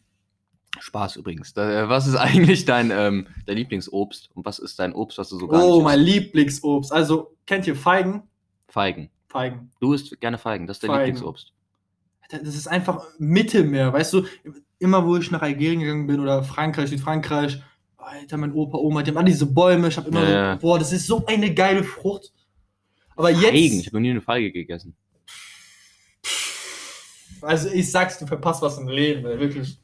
Spaß 0.80 1.18
übrigens, 1.18 1.56
äh, 1.58 1.90
was 1.90 2.08
ist 2.08 2.16
eigentlich 2.16 2.66
dein, 2.66 2.92
ähm, 2.92 3.28
dein 3.46 3.58
Lieblingsobst? 3.58 4.30
Und 4.34 4.46
was 4.46 4.60
ist 4.60 4.80
dein 4.80 4.94
Obst, 4.94 5.18
was 5.18 5.30
du 5.30 5.38
so 5.38 5.48
gar 5.48 5.64
oh, 5.64 5.82
mein? 5.82 6.00
Lieblingsobst. 6.00 6.92
Also, 6.92 7.36
kennt 7.46 7.68
ihr 7.68 7.76
Feigen? 7.76 8.24
Feigen. 8.70 9.10
Feigen. 9.28 9.72
Du 9.80 9.94
isst 9.94 10.20
gerne 10.20 10.38
Feigen, 10.38 10.68
das 10.68 10.78
ist 10.78 10.84
dein 10.84 10.92
Feigen. 10.92 11.06
Lieblingsobst. 11.16 11.54
Das 12.30 12.56
ist 12.56 12.68
einfach 12.68 13.08
Mittelmeer, 13.18 13.92
weißt 13.92 14.14
du? 14.14 14.26
Immer 14.78 15.06
wo 15.06 15.18
ich 15.18 15.32
nach 15.32 15.42
Algerien 15.42 15.80
gegangen 15.80 16.08
bin 16.08 16.20
oder 16.20 16.44
Frankreich, 16.44 16.90
Südfrankreich, 16.90 17.62
Alter, 17.98 18.38
mein 18.38 18.54
Opa, 18.54 18.78
Oma, 18.78 19.04
die 19.04 19.12
haben 19.12 19.18
alle 19.18 19.28
diese 19.28 19.46
Bäume. 19.46 19.88
Ich 19.88 19.98
habe 19.98 20.10
immer 20.10 20.28
Ja, 20.30 20.54
so, 20.54 20.60
boah, 20.60 20.80
das 20.80 20.94
ist 20.94 21.06
so 21.08 21.26
eine 21.26 21.54
geile 21.54 21.84
Frucht. 21.84 22.32
Aber 23.16 23.30
Feigen, 23.30 23.56
ich 23.56 23.74
jetzt, 23.74 23.88
habe 23.88 23.98
noch 23.98 24.02
nie 24.02 24.12
eine 24.12 24.22
Feige 24.22 24.52
gegessen. 24.52 24.96
also 27.42 27.70
ich 27.70 27.90
sag's, 27.92 28.20
du 28.20 28.28
verpasst 28.28 28.62
was 28.62 28.78
im 28.78 28.88
Leben, 28.88 29.26
ey, 29.26 29.40
wirklich. 29.40 29.80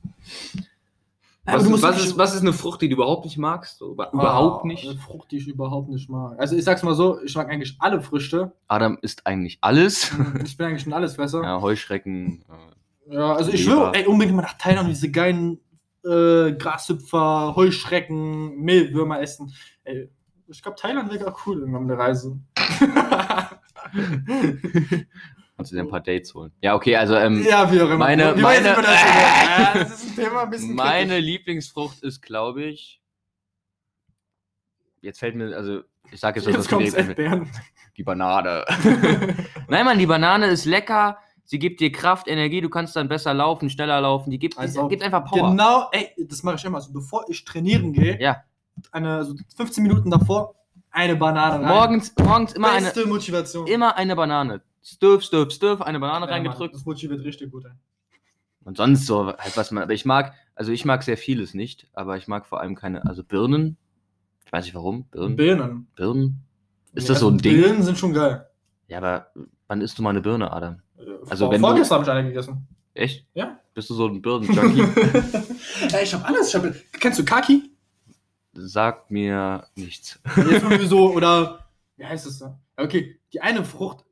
Was, 1.46 1.64
ist, 1.64 1.82
was, 1.84 2.04
ist, 2.04 2.18
was 2.18 2.34
ist 2.34 2.42
eine 2.42 2.54
Frucht, 2.54 2.82
die 2.82 2.90
du 2.90 2.96
überhaupt 2.96 3.26
nicht 3.26 3.38
magst? 3.38 3.82
Ah, 3.82 4.10
überhaupt 4.12 4.66
nicht? 4.66 4.88
Eine 4.88 4.98
Frucht, 4.98 5.32
die 5.32 5.38
ich 5.38 5.48
überhaupt 5.48 5.90
nicht 5.90 6.10
mag. 6.10 6.40
Also 6.40 6.56
ich 6.56 6.64
sag's 6.64 6.82
mal 6.82 6.96
so, 6.96 7.22
ich 7.22 7.36
mag 7.36 7.50
eigentlich 7.50 7.76
alle 7.80 8.02
Früchte. 8.02 8.54
Adam 8.68 8.98
isst 9.02 9.28
eigentlich 9.28 9.60
alles. 9.62 10.12
Ich 10.44 10.58
bin 10.58 10.68
eigentlich 10.68 10.88
ein 10.88 10.94
Allesfresser. 10.94 11.44
Ja, 11.44 11.58
ja, 11.58 11.62
Heuschrecken. 11.62 12.44
Äh, 13.10 13.18
also 13.18 13.52
ich 13.52 13.66
Leber. 13.66 13.92
will 13.94 14.02
ey, 14.02 14.08
unbedingt 14.08 14.36
mal 14.36 14.42
nach 14.42 14.58
Thailand 14.58 14.90
diese 14.90 15.12
geilen 15.12 15.60
äh, 16.04 16.54
Grashüpfer, 16.54 17.56
Heuschrecken, 17.56 18.58
Mehlwürmer 18.58 19.22
essen. 19.22 19.54
Ey, 19.84 20.10
ich 20.48 20.64
glaube, 20.64 20.78
Thailand 20.80 21.12
wäre 21.12 21.26
gar 21.26 21.38
cool 21.46 21.60
irgendwann 21.60 21.84
eine 21.84 21.98
Reise. 21.98 22.40
Kannst 25.56 25.72
du 25.72 25.76
dir 25.76 25.84
ein 25.84 25.90
paar 25.90 26.02
Dates 26.02 26.34
holen? 26.34 26.52
Ja, 26.62 26.76
okay, 26.76 26.96
also 26.98 27.16
ähm, 27.16 27.44
ja, 27.48 27.72
wie 27.72 27.80
auch 27.82 27.86
immer. 27.86 27.98
Meine- 27.98 28.36
Wie 28.36 28.42
meine- 28.42 28.74
das 28.76 28.78
ja, 28.86 29.74
das 29.74 30.04
ist 30.04 30.10
ein 30.20 30.24
Thema 30.26 30.44
ein 30.44 30.50
bisschen 30.50 30.76
meine 30.76 31.10
kritisch. 31.14 31.26
Lieblingsfrucht 31.26 32.04
ist, 32.04 32.22
glaube 32.22 32.64
ich. 32.64 33.02
Jetzt 35.02 35.20
fällt 35.20 35.36
mir, 35.36 35.56
also 35.56 35.82
ich 36.12 36.20
sage 36.20 36.40
jetzt, 36.40 36.48
was 36.48 36.56
Jetzt 36.56 36.70
Gerät- 36.70 36.94
Erdbeeren. 36.94 37.50
die 37.96 38.04
Banane. 38.04 38.66
Nein, 39.68 39.86
Mann, 39.86 39.98
die 40.00 40.06
Banane 40.08 40.48
ist 40.48 40.66
lecker. 40.66 41.18
Sie 41.46 41.60
gibt 41.60 41.80
dir 41.80 41.92
Kraft, 41.92 42.28
Energie. 42.28 42.60
Du 42.60 42.70
kannst 42.70 42.96
dann 42.96 43.08
besser 43.08 43.34
laufen, 43.34 43.70
schneller 43.70 44.02
laufen. 44.02 44.32
Die 44.32 44.40
gibt, 44.40 44.58
Also, 44.58 44.84
die 44.84 44.90
gibt 44.90 45.04
einfach 45.04 45.24
Power. 45.26 45.52
Genau, 45.52 45.88
ey, 45.92 46.10
das 46.28 46.42
mache 46.44 46.56
ich 46.56 46.66
immer. 46.66 46.78
Also 46.78 46.92
bevor 46.92 47.26
ich 47.30 47.46
trainieren 47.46 47.94
gehe, 47.94 48.20
Ja. 48.20 48.44
eine, 48.92 49.18
also 49.18 49.36
15 49.56 49.84
Minuten 49.84 50.10
davor, 50.10 50.56
eine 50.92 51.16
Banane 51.16 51.64
rein. 51.64 51.66
Morgens, 51.66 52.14
morgens 52.18 52.54
immer 52.54 52.72
eine, 52.72 52.86
Beste 52.86 53.06
Motivation. 53.06 53.68
immer 53.68 53.96
eine 53.96 54.16
Banane. 54.16 54.62
Stirf, 54.88 55.24
stirf, 55.24 55.52
stirf, 55.52 55.82
eine 55.82 56.00
Banane 56.00 56.28
Ja, 56.28 56.32
reingedrückt. 56.34 56.60
Mann, 56.60 56.72
das 56.74 56.86
motiviert 56.86 57.24
richtig 57.24 57.52
gut. 57.52 57.66
Ey. 57.66 57.72
Und 58.66 58.78
sonst 58.78 59.08
so, 59.08 59.28
halt 59.28 59.58
was 59.58 59.72
man, 59.72 59.82
aber 59.84 59.94
ich 59.94 60.06
mag, 60.06 60.34
also 60.54 60.72
ich 60.72 60.86
mag 60.86 61.02
sehr 61.02 61.18
vieles 61.18 61.54
nicht, 61.56 61.88
aber 61.94 62.18
ich 62.18 62.28
mag 62.28 62.46
vor 62.46 62.62
allem 62.62 62.76
keine, 62.76 63.04
also 63.06 63.24
Birnen. 63.24 63.78
Ich 64.46 64.52
weiß 64.54 64.66
nicht 64.66 64.76
warum. 64.76 65.06
Birnen. 65.06 65.36
Birnen. 65.36 65.88
Birnen. 65.96 66.42
Ist 66.94 67.04
Nee, 67.04 67.08
das 67.10 67.20
so 67.20 67.26
also 67.28 67.30
ein 67.30 67.38
Ding? 67.40 67.60
Birnen 67.62 67.82
sind 67.82 67.98
schon 67.98 68.14
geil. 68.14 68.48
Ja, 68.88 69.00
aber 69.00 69.32
wann 69.68 69.82
isst 69.82 69.98
du 69.98 70.04
mal 70.04 70.12
eine 70.12 70.22
Birne, 70.22 70.52
Adam? 70.54 70.82
Also 71.28 71.46
Vor- 71.46 71.54
wenn 71.54 71.62
du- 71.62 71.68
Vorgestern 71.68 71.96
habe 72.02 72.04
ich 72.06 72.12
eine 72.12 72.28
gegessen. 72.30 72.68
Echt? 72.94 73.26
Ja. 73.34 73.60
Bist 73.74 73.90
du 73.90 73.96
so 73.96 74.08
ein 74.08 74.22
Birnen-Junkie? 74.22 74.82
Ey, 75.94 76.04
ich 76.04 76.14
habe 76.14 76.26
alles. 76.26 76.48
Ich 76.50 76.56
hab, 76.56 76.64
kennst 77.00 77.18
du 77.20 77.26
Kaki? 77.26 77.72
Sagt 78.54 79.10
mir 79.12 79.66
nichts. 79.76 80.20
Jetzt 80.38 80.38
irgendwie 80.64 80.86
so, 80.86 81.12
oder 81.12 81.66
wie 81.98 82.06
heißt 82.06 82.26
es 82.28 82.38
da? 82.40 82.58
Okay, 82.78 83.20
die 83.34 83.42
eine 83.42 83.66
Frucht, 83.66 84.05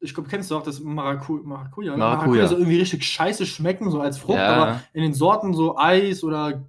ich 0.00 0.14
glaube, 0.14 0.28
kennst 0.28 0.50
du 0.50 0.56
auch 0.56 0.62
das 0.62 0.80
Maracu 0.80 1.40
Maracuja. 1.44 1.92
ne? 1.92 1.98
Maracuja. 1.98 2.46
so 2.48 2.56
irgendwie 2.56 2.78
richtig 2.78 3.04
scheiße 3.04 3.46
schmecken, 3.46 3.90
so 3.90 4.00
als 4.00 4.18
Frucht, 4.18 4.38
Ja. 4.38 4.48
aber 4.54 4.80
in 4.92 5.02
den 5.02 5.14
Sorten 5.14 5.54
so 5.54 5.76
Eis 5.78 6.22
oder 6.22 6.64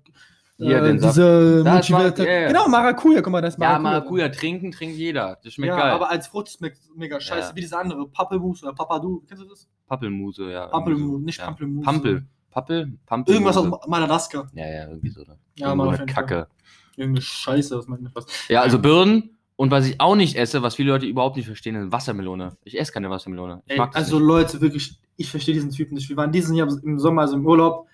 Hier, 0.58 0.82
äh, 0.84 0.94
diese 0.98 1.64
motivierte. 1.66 2.26
ja, 2.26 2.32
ja. 2.42 2.48
Genau, 2.48 2.68
Maracuja, 2.68 3.22
guck 3.22 3.32
mal, 3.32 3.42
das 3.42 3.56
ist 3.56 3.62
Ja, 3.62 3.78
Maracuja. 3.78 4.00
Maracuja 4.00 4.30
trinken, 4.30 4.72
trinkt 4.72 4.96
jeder. 4.96 5.38
Das 5.44 5.54
schmeckt 5.54 5.74
ja, 5.74 5.80
geil. 5.80 5.92
aber 5.92 6.10
als 6.10 6.28
Frucht 6.28 6.50
schmeckt 6.50 6.78
es 6.78 6.90
mega 6.96 7.20
scheiße, 7.20 7.50
Ja. 7.50 7.56
wie 7.56 7.62
diese 7.62 7.78
andere, 7.78 8.08
Pappelmus 8.08 8.64
oder 8.64 8.74
Papadu, 8.74 9.24
kennst 9.28 9.44
du 9.44 9.48
das? 9.50 9.68
Pappelmuse, 9.88 10.50
ja. 10.52 10.70
So. 10.74 11.18
nicht 11.20 11.38
ja. 11.40 11.46
Pampelmus. 11.46 11.86
Pampel. 11.86 12.26
Pappel? 12.50 12.98
Pampel. 13.06 13.34
Irgendwas 13.36 13.56
aus 13.58 13.68
Madagaskar. 13.88 14.48
Ja, 14.54 14.66
ja, 14.66 14.88
irgendwie 14.88 15.10
so. 15.10 15.22
Ne? 15.22 15.38
Ja, 15.58 15.74
Irgendwo. 15.76 15.92
Kacke. 16.08 16.48
Irgendeine 16.96 17.22
Scheiße, 17.22 17.78
was 17.78 17.88
man 17.88 18.10
was. 18.16 18.26
Ja, 18.50 18.62
also 18.62 18.80
Birnen. 18.80 19.37
Und 19.58 19.72
was 19.72 19.88
ich 19.88 20.00
auch 20.00 20.16
nicht 20.16 20.36
esse, 20.36 20.62
was 20.62 20.76
viele 20.76 20.92
Leute 20.92 21.08
überhaupt 21.08 21.36
nicht 21.36 21.48
verstehen, 21.48 21.76
ist 21.76 21.92
Wassermelone. 21.92 22.56
Ich 22.64 22.80
esse 22.80 22.92
keine 22.94 23.10
Wassermelone. 23.10 23.64
Ich 23.66 23.74
Ey, 23.78 23.88
also 23.94 24.20
nicht. 24.20 24.28
Leute, 24.28 24.62
wirklich, 24.62 25.00
ich 25.18 25.30
verstehe 25.32 25.56
diesen 25.56 25.72
Typen 25.72 25.96
nicht. 25.96 26.08
Wir 26.08 26.16
waren 26.16 26.32
diesen 26.32 26.56
Jahr 26.56 26.70
im 26.84 27.00
Sommer, 27.00 27.24
also 27.24 27.36
im 27.36 27.46
Urlaub. 27.46 27.88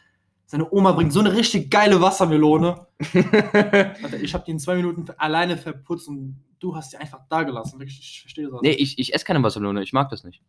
Seine 0.45 0.69
Oma 0.71 0.91
bringt 0.91 1.13
so 1.13 1.21
eine 1.21 1.34
richtig 1.34 1.71
geile 1.71 2.02
Wassermelone. 2.02 2.86
Alter, 3.54 4.21
ich 4.21 4.34
habe 4.34 4.43
die 4.45 4.52
in 4.52 4.60
zwei 4.60 4.76
Minuten 4.76 5.06
alleine 5.17 5.56
verputzt 5.56 6.10
und 6.10 6.43
du 6.60 6.76
hast 6.76 6.91
die 6.91 6.97
einfach 6.97 7.21
da 7.30 7.43
gelassen. 7.43 7.80
Wirklich, 7.80 7.97
ich 7.99 8.21
verstehe 8.21 8.49
das. 8.49 8.62
nee, 8.62 8.71
ich, 8.71 8.99
ich 8.99 9.15
esse 9.15 9.23
keine 9.23 9.41
Wassermelone. 9.41 9.82
Ich 9.84 9.93
mag 9.93 10.10
das 10.10 10.26
nicht. 10.26 10.41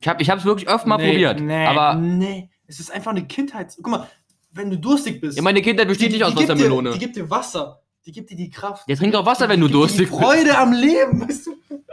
Ich 0.00 0.08
habe 0.08 0.40
es 0.40 0.44
wirklich 0.46 0.68
öfter 0.68 0.88
mal 0.88 0.96
Nee, 0.96 1.10
probiert. 1.10 1.40
Nee, 1.40 1.66
aber 1.66 1.94
nee, 2.00 2.50
es 2.66 2.80
ist 2.80 2.90
einfach 2.90 3.10
eine 3.10 3.26
Kindheit. 3.26 3.74
Guck 3.76 3.88
mal, 3.88 4.08
wenn 4.52 4.70
du 4.70 4.78
durstig 4.78 5.20
bist. 5.20 5.36
ja, 5.36 5.42
meine 5.42 5.60
Kindheit 5.60 5.86
besteht 5.86 6.12
nicht 6.12 6.24
aus 6.24 6.34
gibt 6.34 6.48
Wassermelone. 6.48 6.90
Dir, 6.90 6.94
die 6.94 7.04
gibt 7.04 7.16
dir 7.16 7.28
Wasser. 7.28 7.82
Die 8.06 8.12
gibt 8.12 8.30
dir 8.30 8.36
die 8.36 8.50
Kraft. 8.50 8.88
Ja, 8.88 8.96
trink 8.96 9.12
doch 9.12 9.24
Wasser, 9.26 9.48
wenn 9.48 9.60
du 9.60 9.68
durstig 9.68 10.06
die 10.08 10.10
bist. 10.10 10.22
Freude 10.22 10.58
am 10.58 10.72
Leben, 10.72 11.20
weißt 11.20 11.46
du? 11.46 11.54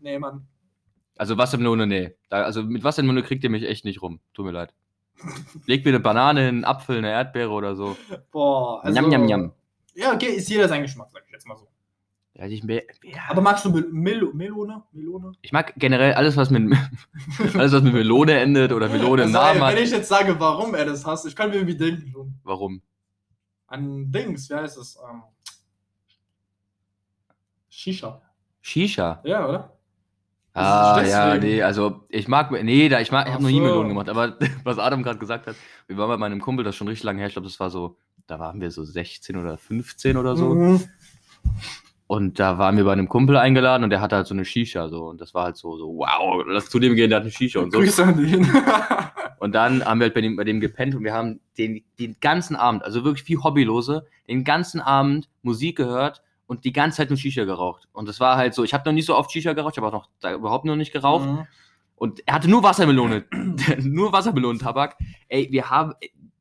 Nee, 0.00 0.18
Mann. 0.18 0.46
Also 1.16 1.38
Wassermelone, 1.38 1.86
nee. 1.86 2.16
Da, 2.28 2.42
also 2.42 2.64
mit 2.64 2.82
Wassermelone 2.82 3.22
kriegt 3.22 3.44
ihr 3.44 3.50
mich 3.50 3.62
echt 3.62 3.84
nicht 3.84 4.02
rum. 4.02 4.18
Tut 4.34 4.44
mir 4.44 4.50
leid. 4.50 4.74
Legt 5.66 5.84
mir 5.84 5.92
eine 5.92 6.00
Banane, 6.00 6.40
einen 6.48 6.64
Apfel, 6.64 6.98
eine 6.98 7.10
Erdbeere 7.10 7.50
oder 7.50 7.76
so. 7.76 7.96
Boah, 8.32 8.82
also. 8.82 8.98
Njam, 9.00 9.08
njam, 9.10 9.24
njam. 9.26 9.52
Ja, 9.94 10.12
okay, 10.12 10.26
ist 10.34 10.48
jeder 10.48 10.66
sein 10.68 10.82
Geschmack, 10.82 11.10
sag 11.12 11.22
ich 11.26 11.32
jetzt 11.32 11.46
mal 11.46 11.56
so. 11.56 11.68
Ja, 12.34 12.46
ich, 12.46 12.64
ja. 12.64 12.80
Aber 13.28 13.42
magst 13.42 13.64
du 13.64 13.70
Mel 13.70 13.86
Mel 13.92 14.30
Melone? 14.32 14.82
Melone? 14.90 15.32
ich 15.42 15.52
mag 15.52 15.74
generell 15.76 16.14
alles, 16.14 16.36
was 16.36 16.50
mit 16.50 16.72
alles, 17.54 17.72
was 17.72 17.82
mit 17.82 17.92
Melone 17.92 18.40
endet 18.40 18.72
oder 18.72 18.88
Melone 18.88 19.22
im 19.22 19.28
Also, 19.28 19.38
Namen 19.38 19.62
hat. 19.62 19.76
wenn 19.76 19.84
ich 19.84 19.90
jetzt 19.90 20.08
sage, 20.08 20.34
warum 20.40 20.74
er 20.74 20.86
das 20.86 21.04
hasst, 21.06 21.26
ich 21.26 21.36
kann 21.36 21.50
mir 21.50 21.56
irgendwie 21.56 21.76
denken 21.76 22.08
schon. 22.10 22.34
Warum? 22.42 22.82
An 23.72 24.12
Dings, 24.12 24.50
wie 24.50 24.54
heißt 24.54 24.76
es? 24.76 24.98
Ähm, 25.02 25.22
Shisha. 27.70 28.20
Shisha. 28.60 29.20
Ja, 29.24 29.48
oder? 29.48 29.72
Ah, 30.52 31.02
ja, 31.02 31.38
nee, 31.38 31.62
also 31.62 32.04
ich 32.10 32.28
mag, 32.28 32.50
nee, 32.50 32.90
da, 32.90 33.00
ich 33.00 33.10
mag, 33.10 33.26
ich 33.26 33.32
habe 33.32 33.42
noch 33.42 33.48
nie. 33.48 33.60
Melonen 33.60 33.88
gemacht, 33.88 34.10
aber 34.10 34.36
was 34.64 34.78
Adam 34.78 35.02
gerade 35.02 35.18
gesagt 35.18 35.46
hat, 35.46 35.56
wir 35.86 35.96
waren 35.96 36.10
bei 36.10 36.18
meinem 36.18 36.42
Kumpel, 36.42 36.62
das 36.66 36.76
schon 36.76 36.86
richtig 36.88 37.04
lange 37.04 37.20
her, 37.20 37.28
ich 37.28 37.32
glaube, 37.32 37.48
das 37.48 37.58
war 37.58 37.70
so, 37.70 37.96
da 38.26 38.38
waren 38.38 38.60
wir 38.60 38.70
so 38.70 38.84
16 38.84 39.36
oder 39.36 39.56
15 39.56 40.18
oder 40.18 40.36
so. 40.36 40.54
Mhm. 40.54 40.82
Und 42.06 42.38
da 42.38 42.58
waren 42.58 42.76
wir 42.76 42.84
bei 42.84 42.92
einem 42.92 43.08
Kumpel 43.08 43.38
eingeladen 43.38 43.84
und 43.84 43.90
der 43.90 44.02
hatte 44.02 44.16
halt 44.16 44.26
so 44.26 44.34
eine 44.34 44.44
Shisha 44.44 44.88
so 44.88 45.06
und 45.06 45.18
das 45.18 45.32
war 45.32 45.44
halt 45.44 45.56
so, 45.56 45.78
so 45.78 45.96
wow, 45.96 46.44
lass 46.46 46.68
zu 46.68 46.78
dem 46.78 46.94
gehen, 46.94 47.08
der 47.08 47.16
hat 47.16 47.22
eine 47.22 47.32
Shisha 47.32 47.60
und 47.60 47.72
so. 47.72 47.78
Grüße 47.78 48.04
an 48.04 48.18
den. 48.18 48.46
Und 49.42 49.56
dann 49.56 49.84
haben 49.84 49.98
wir 49.98 50.04
halt 50.04 50.14
bei 50.14 50.20
dem, 50.20 50.36
bei 50.36 50.44
dem 50.44 50.60
gepennt 50.60 50.94
und 50.94 51.02
wir 51.02 51.12
haben 51.12 51.40
den, 51.58 51.82
den 51.98 52.14
ganzen 52.20 52.54
Abend, 52.54 52.84
also 52.84 53.02
wirklich 53.02 53.26
wie 53.26 53.38
Hobbylose, 53.38 54.06
den 54.28 54.44
ganzen 54.44 54.80
Abend 54.80 55.28
Musik 55.42 55.78
gehört 55.78 56.22
und 56.46 56.64
die 56.64 56.72
ganze 56.72 56.98
Zeit 56.98 57.10
nur 57.10 57.16
Shisha 57.16 57.42
geraucht. 57.42 57.88
Und 57.92 58.08
das 58.08 58.20
war 58.20 58.36
halt 58.36 58.54
so, 58.54 58.62
ich 58.62 58.72
habe 58.72 58.88
noch 58.88 58.92
nicht 58.92 59.04
so 59.04 59.16
oft 59.16 59.32
Shisha 59.32 59.52
geraucht, 59.52 59.74
ich 59.74 59.78
habe 59.78 59.88
auch 59.88 59.98
noch 59.98 60.08
da 60.20 60.32
überhaupt 60.32 60.64
noch 60.64 60.76
nicht 60.76 60.92
geraucht. 60.92 61.26
Mhm. 61.26 61.46
Und 61.96 62.22
er 62.24 62.34
hatte 62.34 62.48
nur 62.48 62.62
Wassermelone, 62.62 63.24
nur 63.80 64.12
Wassermelonentabak. 64.12 64.96
Ey, 65.26 65.48
wir 65.50 65.70
haben 65.70 65.94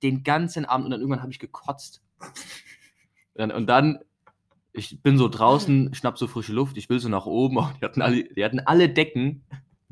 den 0.03 0.23
ganzen 0.23 0.65
Abend 0.65 0.85
und 0.85 0.91
dann 0.91 0.99
irgendwann 0.99 1.23
habe 1.23 1.31
ich 1.31 1.39
gekotzt. 1.39 2.03
Dann, 3.33 3.49
und 3.49 3.65
dann, 3.65 3.97
ich 4.73 5.01
bin 5.01 5.17
so 5.17 5.27
draußen, 5.27 5.95
schnapp 5.95 6.19
so 6.19 6.27
frische 6.27 6.53
Luft, 6.53 6.77
ich 6.77 6.87
will 6.87 6.99
so 6.99 7.09
nach 7.09 7.25
oben. 7.25 7.57
Und 7.57 7.73
die 7.81 7.85
hatten 7.85 8.03
alle, 8.03 8.25
die 8.25 8.45
hatten 8.45 8.59
alle 8.59 8.89
Decken 8.89 9.43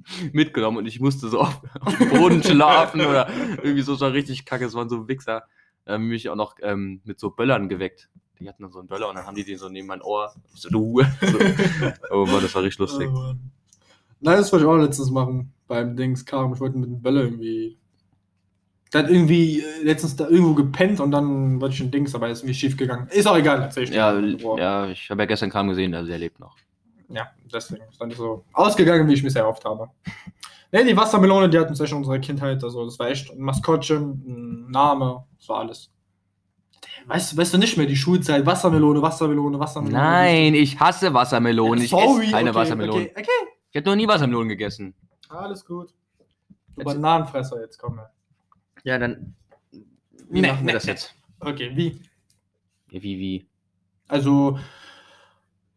mitgenommen 0.33 0.77
und 0.77 0.85
ich 0.85 0.99
musste 0.99 1.29
so 1.29 1.41
auf, 1.41 1.61
auf 1.81 1.97
dem 1.97 2.09
Boden 2.09 2.43
schlafen 2.43 3.01
oder 3.01 3.29
irgendwie 3.57 3.81
so, 3.81 3.99
war 3.99 4.13
richtig 4.13 4.45
kacke, 4.45 4.65
es 4.65 4.73
waren 4.73 4.89
so 4.89 5.07
Wichser. 5.07 5.43
Haben 5.85 6.07
mich 6.07 6.29
auch 6.29 6.35
noch 6.35 6.55
ähm, 6.61 7.01
mit 7.03 7.19
so 7.19 7.31
Böllern 7.31 7.67
geweckt. 7.67 8.09
Die 8.39 8.47
hatten 8.47 8.61
dann 8.61 8.71
so 8.71 8.79
einen 8.79 8.87
Böller 8.87 9.09
und 9.09 9.15
dann 9.15 9.25
haben 9.25 9.35
die 9.35 9.43
den 9.43 9.57
so 9.57 9.69
neben 9.69 9.87
mein 9.87 10.01
Ohr. 10.01 10.33
So, 10.53 10.69
du. 10.69 11.01
So. 11.01 11.39
Oh 12.11 12.25
Mann, 12.25 12.41
das 12.41 12.53
war 12.53 12.61
richtig 12.61 12.79
lustig. 12.79 13.09
Oh. 13.11 13.33
Nein, 14.21 14.37
das 14.37 14.51
wollte 14.51 14.65
ich 14.65 14.71
auch 14.71 14.77
letztens 14.77 15.09
machen 15.09 15.53
beim 15.67 15.95
Dings 15.95 16.25
Karim. 16.25 16.53
Ich 16.53 16.59
wollte 16.59 16.77
mit 16.77 16.89
dem 16.89 17.01
Bälle 17.01 17.23
irgendwie. 17.23 17.77
Der 18.93 19.03
hat 19.03 19.09
irgendwie 19.09 19.61
äh, 19.61 19.83
letztens 19.83 20.15
da 20.15 20.27
irgendwo 20.27 20.53
gepennt 20.53 20.99
und 20.99 21.11
dann 21.11 21.61
wollte 21.61 21.75
ich 21.75 21.81
ein 21.81 21.91
Dings, 21.91 22.15
aber 22.15 22.29
ist 22.29 22.41
irgendwie 22.41 22.55
schief 22.55 22.75
gegangen. 22.75 23.07
Ist 23.09 23.27
auch 23.27 23.37
egal, 23.37 23.61
erzähl 23.61 23.83
ich 23.83 23.91
dir. 23.91 23.97
Ja, 23.97 24.19
ja, 24.57 24.87
ich 24.87 25.09
habe 25.09 25.21
ja 25.21 25.25
gestern 25.27 25.51
Kram 25.51 25.69
gesehen, 25.69 25.93
also 25.93 26.11
er 26.11 26.17
lebt 26.17 26.39
noch. 26.39 26.55
Ja, 27.09 27.29
deswegen 27.51 27.83
ist 27.89 27.99
dann 27.99 28.09
nicht 28.09 28.17
so 28.17 28.43
ausgegangen, 28.53 29.07
wie 29.07 29.13
ich 29.13 29.23
mir 29.23 29.29
sehr 29.31 29.47
oft 29.47 29.63
habe. 29.65 29.89
Ne, 30.71 30.85
die 30.85 30.95
Wassermelone, 30.95 31.49
die 31.49 31.57
hat 31.57 31.67
uns 31.67 31.79
echt 31.79 31.91
in 31.93 31.97
unserer 31.97 32.19
Kindheit, 32.19 32.63
also 32.63 32.85
das 32.85 32.99
war 32.99 33.09
echt 33.09 33.31
ein 33.31 33.39
Maskottchen, 33.39 34.23
ein 34.27 34.69
Name, 34.69 35.25
das 35.39 35.49
war 35.49 35.61
alles. 35.61 35.89
Weißt, 37.07 37.33
du- 37.33 37.37
weißt 37.37 37.55
du 37.55 37.57
nicht 37.57 37.75
mehr, 37.75 37.87
die 37.87 37.95
Schulzeit, 37.95 38.45
Wassermelone, 38.45 39.01
Wassermelone, 39.01 39.57
Wassermelone. 39.59 39.97
Nein, 39.99 40.53
ich 40.53 40.79
hasse 40.79 41.11
Wassermelonen. 41.11 41.79
Ja, 41.79 41.85
Ich 41.85 41.91
esse 41.93 42.31
keine 42.31 42.51
okay, 42.51 42.59
Wassermelonen. 42.59 43.07
Okay, 43.07 43.13
okay, 43.17 43.51
Ich 43.71 43.77
habe 43.77 43.89
noch 43.89 43.95
nie 43.95 44.07
Wassermelonen 44.07 44.47
gegessen. 44.49 44.93
alles 45.29 45.65
gut. 45.65 45.89
Du 46.75 46.81
Jetzt- 46.81 46.85
Bananenfresser, 46.85 47.61
jetzt 47.61 47.79
komm 47.79 47.95
mal. 47.95 48.11
Ja, 48.83 48.99
dann. 48.99 49.33
Wie 49.71 49.79
Nee, 50.41 50.49
machen 50.49 50.59
wir 50.59 50.65
nee, 50.65 50.73
das 50.73 50.85
jetzt? 50.85 51.15
Okay, 51.39 51.71
wie? 51.73 51.99
Ja, 52.91 53.01
wie, 53.01 53.17
wie? 53.17 53.47
Also, 54.07 54.59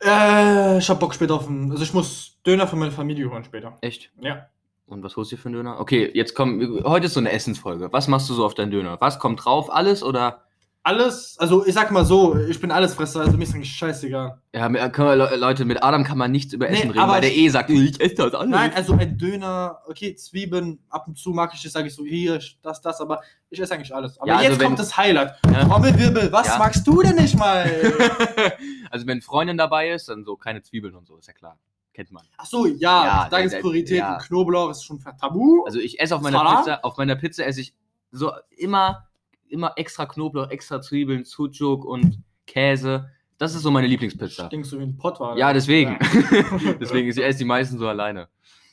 äh, 0.04 0.78
ich 0.78 0.88
hab 0.88 1.00
Bock 1.00 1.14
später 1.14 1.34
auf 1.34 1.48
einen, 1.48 1.70
also 1.70 1.82
ich 1.82 1.94
muss 1.94 2.38
Döner 2.46 2.66
für 2.66 2.76
meine 2.76 2.92
Familie 2.92 3.30
holen 3.30 3.44
später. 3.44 3.76
Echt? 3.80 4.10
Ja. 4.20 4.46
Und 4.86 5.02
was 5.02 5.16
holst 5.16 5.32
du 5.32 5.36
für 5.36 5.46
einen 5.46 5.54
Döner? 5.54 5.80
Okay, 5.80 6.10
jetzt 6.12 6.34
komm. 6.34 6.82
Heute 6.84 7.06
ist 7.06 7.14
so 7.14 7.20
eine 7.20 7.32
Essensfolge. 7.32 7.92
Was 7.92 8.08
machst 8.08 8.28
du 8.28 8.34
so 8.34 8.44
auf 8.44 8.54
deinen 8.54 8.70
Döner? 8.70 9.00
Was 9.00 9.18
kommt 9.18 9.44
drauf? 9.44 9.72
Alles 9.72 10.02
oder? 10.02 10.42
Alles, 10.84 11.36
also 11.38 11.64
ich 11.64 11.74
sag 11.74 11.92
mal 11.92 12.04
so, 12.04 12.36
ich 12.36 12.58
bin 12.60 12.72
Allesfresser, 12.72 13.20
also 13.20 13.36
mir 13.36 13.44
ist 13.44 13.54
eigentlich 13.54 13.70
scheißegal. 13.72 14.36
Ja, 14.52 14.66
Le- 14.66 15.36
Leute, 15.36 15.64
mit 15.64 15.80
Adam 15.80 16.02
kann 16.02 16.18
man 16.18 16.32
nichts 16.32 16.52
über 16.52 16.66
Nee, 16.68 16.78
Essen 16.78 16.90
reden, 16.90 16.98
aber 17.00 17.12
weil 17.12 17.20
der 17.20 17.32
eh 17.36 17.48
sagt, 17.50 17.70
ich 17.70 18.00
esse 18.00 18.16
das 18.16 18.34
alles. 18.34 18.50
Nein, 18.50 18.72
also 18.74 18.94
ein 18.94 19.16
Döner, 19.16 19.78
okay, 19.86 20.16
Zwiebeln, 20.16 20.80
ab 20.88 21.06
und 21.06 21.16
zu 21.16 21.30
mag 21.30 21.52
ich 21.54 21.62
das, 21.62 21.70
sage 21.72 21.86
ich 21.86 21.94
so, 21.94 22.04
hier, 22.04 22.40
das, 22.62 22.80
das, 22.80 23.00
aber 23.00 23.20
ich 23.48 23.60
esse 23.60 23.74
eigentlich 23.74 23.94
alles. 23.94 24.18
Aber 24.18 24.26
Ja, 24.26 24.34
also 24.38 24.48
jetzt 24.48 24.58
wenn- 24.58 24.66
kommt 24.66 24.78
das 24.80 24.96
Highlight. 24.96 25.36
Ja. 25.46 25.64
Trommelwirbel, 25.66 26.32
was 26.32 26.48
Ja. 26.48 26.58
magst 26.58 26.84
du 26.84 27.00
denn 27.00 27.14
nicht 27.14 27.38
mal? 27.38 27.64
also 28.90 29.06
wenn 29.06 29.22
Freundin 29.22 29.56
dabei 29.56 29.90
ist, 29.92 30.08
dann 30.08 30.24
so 30.24 30.36
keine 30.36 30.62
Zwiebeln 30.62 30.96
und 30.96 31.06
so, 31.06 31.16
ist 31.16 31.28
ja 31.28 31.32
klar. 31.32 31.58
Kennt 31.94 32.10
man. 32.10 32.24
Ach 32.38 32.46
so, 32.46 32.66
ja, 32.66 33.04
Ja, 33.04 33.28
Tagespriorität, 33.28 33.98
ja. 33.98 34.18
Knoblauch 34.18 34.70
ist 34.70 34.82
schon 34.84 34.98
tabu. 34.98 35.62
Also 35.64 35.78
ich 35.78 36.00
esse 36.00 36.16
auf 36.16 36.22
meiner? 36.22 36.56
Pizza, 36.56 36.80
auf 36.84 36.96
meiner 36.96 37.14
Pizza 37.14 37.44
esse 37.46 37.60
ich 37.60 37.74
so 38.10 38.32
immer 38.56 39.06
immer 39.52 39.72
extra 39.76 40.06
Knoblauch, 40.06 40.50
extra 40.50 40.80
Zwiebeln, 40.80 41.24
Sucuk 41.24 41.84
und 41.84 42.18
Käse. 42.46 43.10
Das 43.38 43.54
ist 43.54 43.62
so 43.62 43.70
meine 43.70 43.86
Lieblingspizza. 43.86 44.46
Stinkst 44.46 44.72
du 44.72 44.78
wie 44.78 44.84
ein 44.84 44.96
Pottwal. 44.96 45.38
Ja, 45.38 45.52
deswegen. 45.52 45.98
Ja. 46.00 46.74
deswegen 46.80 47.08
ich 47.08 47.18
esse 47.18 47.38
die 47.38 47.44
meisten 47.44 47.78
so 47.78 47.88
alleine. 47.88 48.28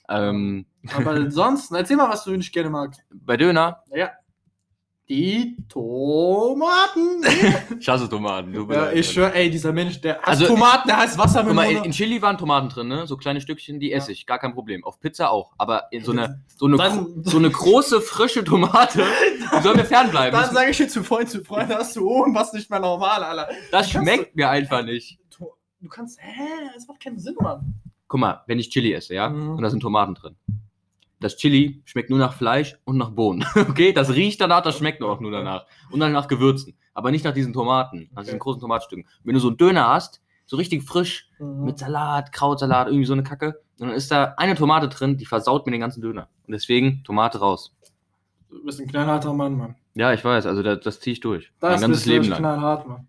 Ähm, 0.09 0.65
Aber 0.95 1.11
ansonsten, 1.11 1.75
erzähl 1.75 1.97
mal, 1.97 2.09
was 2.09 2.23
du 2.23 2.31
nicht 2.31 2.51
gerne 2.53 2.69
magst. 2.69 3.03
bei 3.11 3.37
Döner, 3.37 3.83
Ja. 3.93 4.11
Die 5.10 5.58
Tomaten. 5.67 7.24
ich 7.80 7.89
hasse 7.89 8.08
Tomaten. 8.08 8.52
mir 8.52 8.76
ja, 8.76 8.91
ich 8.91 9.10
schwör, 9.12 9.34
ey, 9.34 9.50
dieser 9.50 9.74
Mensch, 9.74 10.00
der 10.02 10.17
hasst 10.17 10.28
Also, 10.28 10.45
Tomaten, 10.48 10.88
der 10.88 10.98
heißt 10.98 11.17
Guck 11.17 11.54
mal, 11.54 11.63
in, 11.69 11.84
in 11.84 11.91
Chili 11.91 12.22
waren 12.22 12.38
Tomaten 12.38 12.69
drin, 12.69 12.88
ne? 12.89 13.08
So 13.08 13.17
kleine 13.17 13.41
Stückchen, 13.41 13.80
die 13.80 13.91
esse 13.91 14.12
ich, 14.12 14.28
gar 14.28 14.38
kein 14.38 14.54
Problem. 14.54 14.84
Auf 14.84 15.00
Pizza 15.00 15.32
auch. 15.32 15.54
Aber 15.58 15.91
in 15.91 16.04
so 16.04 16.12
eine, 16.12 16.43
so 16.56 16.67
eine, 16.67 16.78
Dann- 16.78 17.24
so 17.24 17.38
eine 17.38 17.50
große, 17.50 18.02
frische 18.02 18.43
Tomate, 18.43 19.04
die 19.58 19.63
soll 19.63 19.76
mir 19.76 19.86
fernbleiben. 19.86 20.39
Dann 20.39 20.54
sage 20.54 20.69
ich 20.69 20.78
dir 20.78 20.88
zu 20.88 21.04
Freund 21.04 21.28
zu 21.28 21.43
Freund, 21.43 21.74
hast 21.74 21.95
du 21.95 22.08
oben 22.08 22.36
was 22.36 22.54
nicht 22.54 22.69
mehr 22.69 22.80
normal, 22.80 23.24
Alter. 23.24 23.50
das 23.72 23.89
schmeckt 23.89 24.36
mir 24.36 24.50
einfach 24.50 24.84
nicht. 24.84 25.17
Du 25.82 25.88
kannst, 25.89 26.19
hä, 26.22 26.43
das 26.76 26.86
macht 26.88 27.00
keinen 27.02 27.17
Sinn, 27.17 27.36
Mann. 27.39 27.74
Guck 28.08 28.19
mal, 28.19 28.43
wenn 28.48 28.60
ich 28.60 28.69
Chili 28.69 28.93
esse, 28.93 29.15
ja, 29.15 29.30
Mhm. 29.30 29.52
und 29.56 29.62
da 29.63 29.69
sind 29.72 29.80
Tomaten 29.80 30.13
drin. 30.13 30.36
Das 31.21 31.36
Chili 31.36 31.82
schmeckt 31.86 32.10
nur 32.10 32.19
nach 32.19 32.34
Fleisch 32.34 32.77
und 32.86 32.97
nach 32.97 33.10
Bohnen. 33.12 33.45
Okay, 33.69 33.91
das 33.93 34.13
riecht 34.13 34.39
danach, 34.39 34.62
das 34.62 34.77
schmeckt 34.77 35.01
auch 35.03 35.19
nur 35.19 35.32
danach. 35.32 35.65
Und 35.91 35.99
dann 35.99 36.12
nach 36.13 36.27
Gewürzen. 36.27 36.75
Aber 36.93 37.12
nicht 37.12 37.25
nach 37.25 37.34
diesen 37.34 37.53
Tomaten, 37.53 38.10
nach 38.12 38.17
Okay. 38.21 38.25
diesen 38.25 38.39
großen 38.39 38.62
Tomatstücken. 38.62 39.05
Wenn 39.23 39.34
du 39.34 39.39
so 39.39 39.49
einen 39.49 39.58
Döner 39.58 39.88
hast, 39.89 40.21
so 40.45 40.55
richtig 40.58 40.84
frisch, 40.84 41.29
Mhm. 41.39 41.65
mit 41.65 41.77
Salat, 41.77 42.32
Krautsalat, 42.32 42.88
irgendwie 42.88 43.05
so 43.05 43.13
eine 43.13 43.23
Kacke, 43.23 43.60
und 43.79 43.88
dann 43.88 43.91
ist 43.95 44.12
da 44.12 44.34
eine 44.38 44.55
Tomate 44.55 44.88
drin, 44.89 45.17
die 45.17 45.25
versaut 45.25 45.65
mir 45.65 45.71
den 45.71 45.82
ganzen 45.82 46.01
Döner. 46.01 46.27
Und 46.47 46.51
deswegen 46.53 47.03
Tomate 47.03 47.39
raus. 47.39 47.75
Du 48.49 48.63
bist 48.65 48.79
ein 48.82 48.88
knallharter 48.88 49.34
Mann, 49.34 49.55
Mann. 49.58 49.75
Ja, 49.95 50.12
ich 50.13 50.23
weiß, 50.25 50.45
also 50.45 50.63
das, 50.63 50.79
das 50.82 50.99
ziehe 50.99 51.13
ich 51.13 51.19
durch. 51.19 51.51
Das 51.60 51.71
mein 51.73 51.82
ganzes 51.82 51.97
bist 51.99 52.05
Leben 52.08 52.29
lang. 52.29 52.39
knallhart, 52.39 52.88
Mann. 52.88 53.08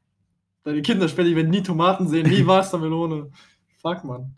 Deine 0.64 0.82
Kinder 0.82 1.08
später, 1.08 1.28
die 1.28 1.36
werden 1.36 1.50
nie 1.50 1.62
Tomaten 1.62 2.06
sehen, 2.08 2.28
nie 2.28 2.44
Wassermelone. 2.46 3.30
Fuck, 3.80 4.04
Mann. 4.04 4.34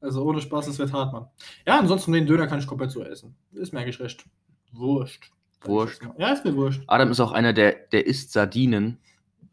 Also 0.00 0.24
ohne 0.24 0.40
Spaß, 0.40 0.66
das 0.66 0.78
wird 0.78 0.92
hart, 0.92 1.12
Mann. 1.12 1.26
Ja, 1.66 1.78
ansonsten 1.78 2.12
den 2.12 2.26
Döner 2.26 2.46
kann 2.46 2.58
ich 2.58 2.66
komplett 2.66 2.90
so 2.90 3.02
essen. 3.02 3.34
Ist 3.52 3.72
mir 3.72 3.80
eigentlich 3.80 3.98
recht. 4.00 4.24
Wurscht. 4.72 5.30
Wurscht. 5.64 6.02
Ja, 6.18 6.32
ist 6.32 6.44
mir 6.44 6.54
wurscht. 6.54 6.82
Adam 6.86 7.10
ist 7.10 7.20
auch 7.20 7.32
einer, 7.32 7.52
der, 7.52 7.72
der 7.92 8.06
isst 8.06 8.32
Sardinen 8.32 8.98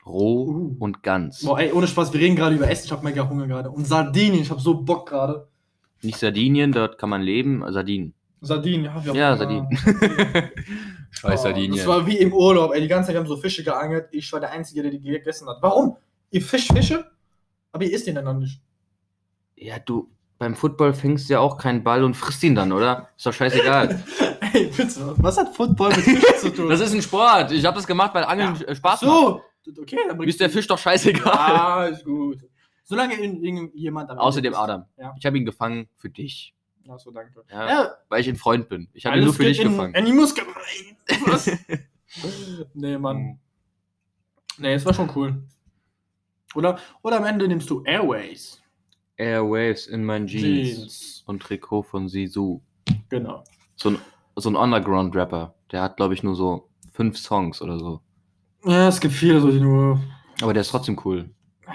roh 0.06 0.44
Uh. 0.48 0.76
und 0.80 1.02
ganz. 1.02 1.44
Boah, 1.46 1.60
ey, 1.60 1.72
ohne 1.72 1.88
Spaß, 1.88 2.12
wir 2.14 2.20
reden 2.20 2.36
gerade 2.36 2.56
über 2.56 2.70
Essen, 2.70 2.86
ich 2.86 2.92
hab 2.92 3.04
mega 3.04 3.28
Hunger 3.28 3.48
gerade. 3.48 3.72
Und 3.72 3.88
Sardinen, 3.88 4.40
ich 4.42 4.50
hab 4.52 4.60
so 4.60 4.76
Bock 4.82 5.08
gerade. 5.10 5.48
Nicht 6.02 6.18
Sardinien, 6.20 6.74
dort 6.74 6.98
kann 6.98 7.10
man 7.10 7.22
leben, 7.22 7.64
Sardinen. 7.72 8.14
Sardinen, 8.42 8.84
ja, 8.86 9.04
wir 9.06 9.10
haben 9.12 9.18
Ja. 9.18 9.38
Sardinen. 9.38 9.70
Scheiß 11.12 11.40
Oh, 11.40 11.44
Sardinien. 11.44 11.78
Das 11.78 11.88
war 11.88 12.06
wie 12.06 12.18
im 12.18 12.34
Urlaub, 12.34 12.74
ey. 12.74 12.82
Die 12.82 12.88
ganze 12.90 13.08
Zeit 13.08 13.16
haben 13.16 13.28
so 13.28 13.38
Fische 13.38 13.64
geangelt. 13.64 14.08
Ich 14.12 14.32
war 14.34 14.42
der 14.42 14.52
Einzige, 14.52 14.82
der 14.82 14.92
die 14.92 15.00
gegessen 15.00 15.48
hat. 15.48 15.58
Warum? 15.62 15.96
Ihr 16.32 16.42
fischt 16.42 16.74
Fische? 16.74 17.06
Aber 17.72 17.86
ihr 17.86 17.94
isst 17.94 18.08
ihn 18.08 18.16
dann 18.16 18.40
nicht. 18.40 18.60
Ja, 19.56 19.80
du, 19.80 20.10
beim 20.44 20.56
Football 20.56 20.94
fängst 20.94 21.30
du 21.30 21.34
ja 21.34 21.40
auch 21.40 21.58
keinen 21.58 21.84
Ball 21.84 22.04
und 22.04 22.16
frisst 22.16 22.44
ihn 22.44 22.54
dann, 22.56 22.72
oder? 22.74 23.10
Ist 23.16 23.26
doch 23.26 23.32
scheißegal. 23.34 24.04
Ey, 24.54 24.66
bitte, 24.76 25.14
was 25.18 25.38
hat 25.38 25.56
Football 25.56 25.90
mit 25.92 26.00
Fisch 26.02 26.38
zu 26.42 26.50
tun? 26.54 26.70
Das 26.70 26.82
ist 26.82 26.94
ein 26.94 27.02
Sport. 27.02 27.52
Ich 27.54 27.66
habe 27.66 27.76
das 27.78 27.88
gemacht, 27.88 28.14
weil 28.14 28.26
Angeln 28.26 28.56
Ja. 28.68 28.76
Spaß 28.76 29.02
macht. 29.04 29.12
so. 29.12 29.42
Okay, 29.82 29.98
dann 30.10 30.22
ist 30.24 30.40
der 30.42 30.50
Fisch 30.50 30.68
doch 30.68 30.78
scheißegal. 30.78 31.24
Ja, 31.34 31.86
ist 31.86 32.04
gut. 32.04 32.40
Solange 32.84 33.14
irgendjemand 33.16 34.10
am 34.10 34.18
Außerdem. 34.18 34.54
Adam, 34.54 34.84
Ja. 34.98 35.16
ich 35.18 35.26
habe 35.26 35.38
ihn 35.38 35.46
gefangen 35.46 35.88
für 35.96 36.10
dich. 36.10 36.54
Ach 36.90 37.00
so, 37.00 37.12
danke. 37.12 37.42
Ja, 37.50 37.70
Ja, 37.70 37.92
Weil 38.10 38.20
ich 38.20 38.28
ein 38.28 38.36
Freund 38.36 38.68
bin. 38.68 38.90
Ich 38.94 39.06
habe 39.06 39.18
ihn 39.18 39.24
nur 39.24 39.34
für 39.34 39.46
dich 39.46 39.58
gefangen. 39.60 39.96
rein. 39.96 40.98
Was? 41.26 41.50
nee, 42.74 42.98
Mann. 42.98 43.40
Nee, 44.58 44.74
es 44.74 44.86
war 44.86 44.94
schon 44.94 45.10
cool. 45.16 45.42
Oder, 46.56 46.78
oder 47.02 47.18
am 47.18 47.26
Ende 47.26 47.48
nimmst 47.48 47.70
du 47.70 47.82
Airways. 47.84 48.62
Airwaves 49.18 49.88
in 49.88 50.04
meinen 50.04 50.28
Jeans. 50.28 50.78
Jeans. 50.78 51.24
Und 51.26 51.42
Trikot 51.42 51.84
von 51.84 52.10
Sisu. 52.10 52.62
Genau. 53.10 53.44
So 53.76 53.90
ein, 53.90 53.98
so 54.36 54.50
ein 54.50 54.56
Underground-Rapper. 54.56 55.54
Der 55.72 55.82
hat, 55.82 55.98
glaube 55.98 56.14
ich, 56.14 56.24
nur 56.24 56.36
so 56.36 56.70
fünf 56.94 57.18
Songs 57.18 57.62
oder 57.62 57.80
so. 57.80 58.02
Ja, 58.66 58.88
es 58.88 59.00
gibt 59.00 59.14
viele, 59.14 59.42
so 59.42 59.52
die 59.52 59.60
nur. 59.60 60.00
Aber 60.42 60.54
der 60.54 60.62
ist 60.62 60.70
trotzdem 60.70 61.00
cool. 61.06 61.30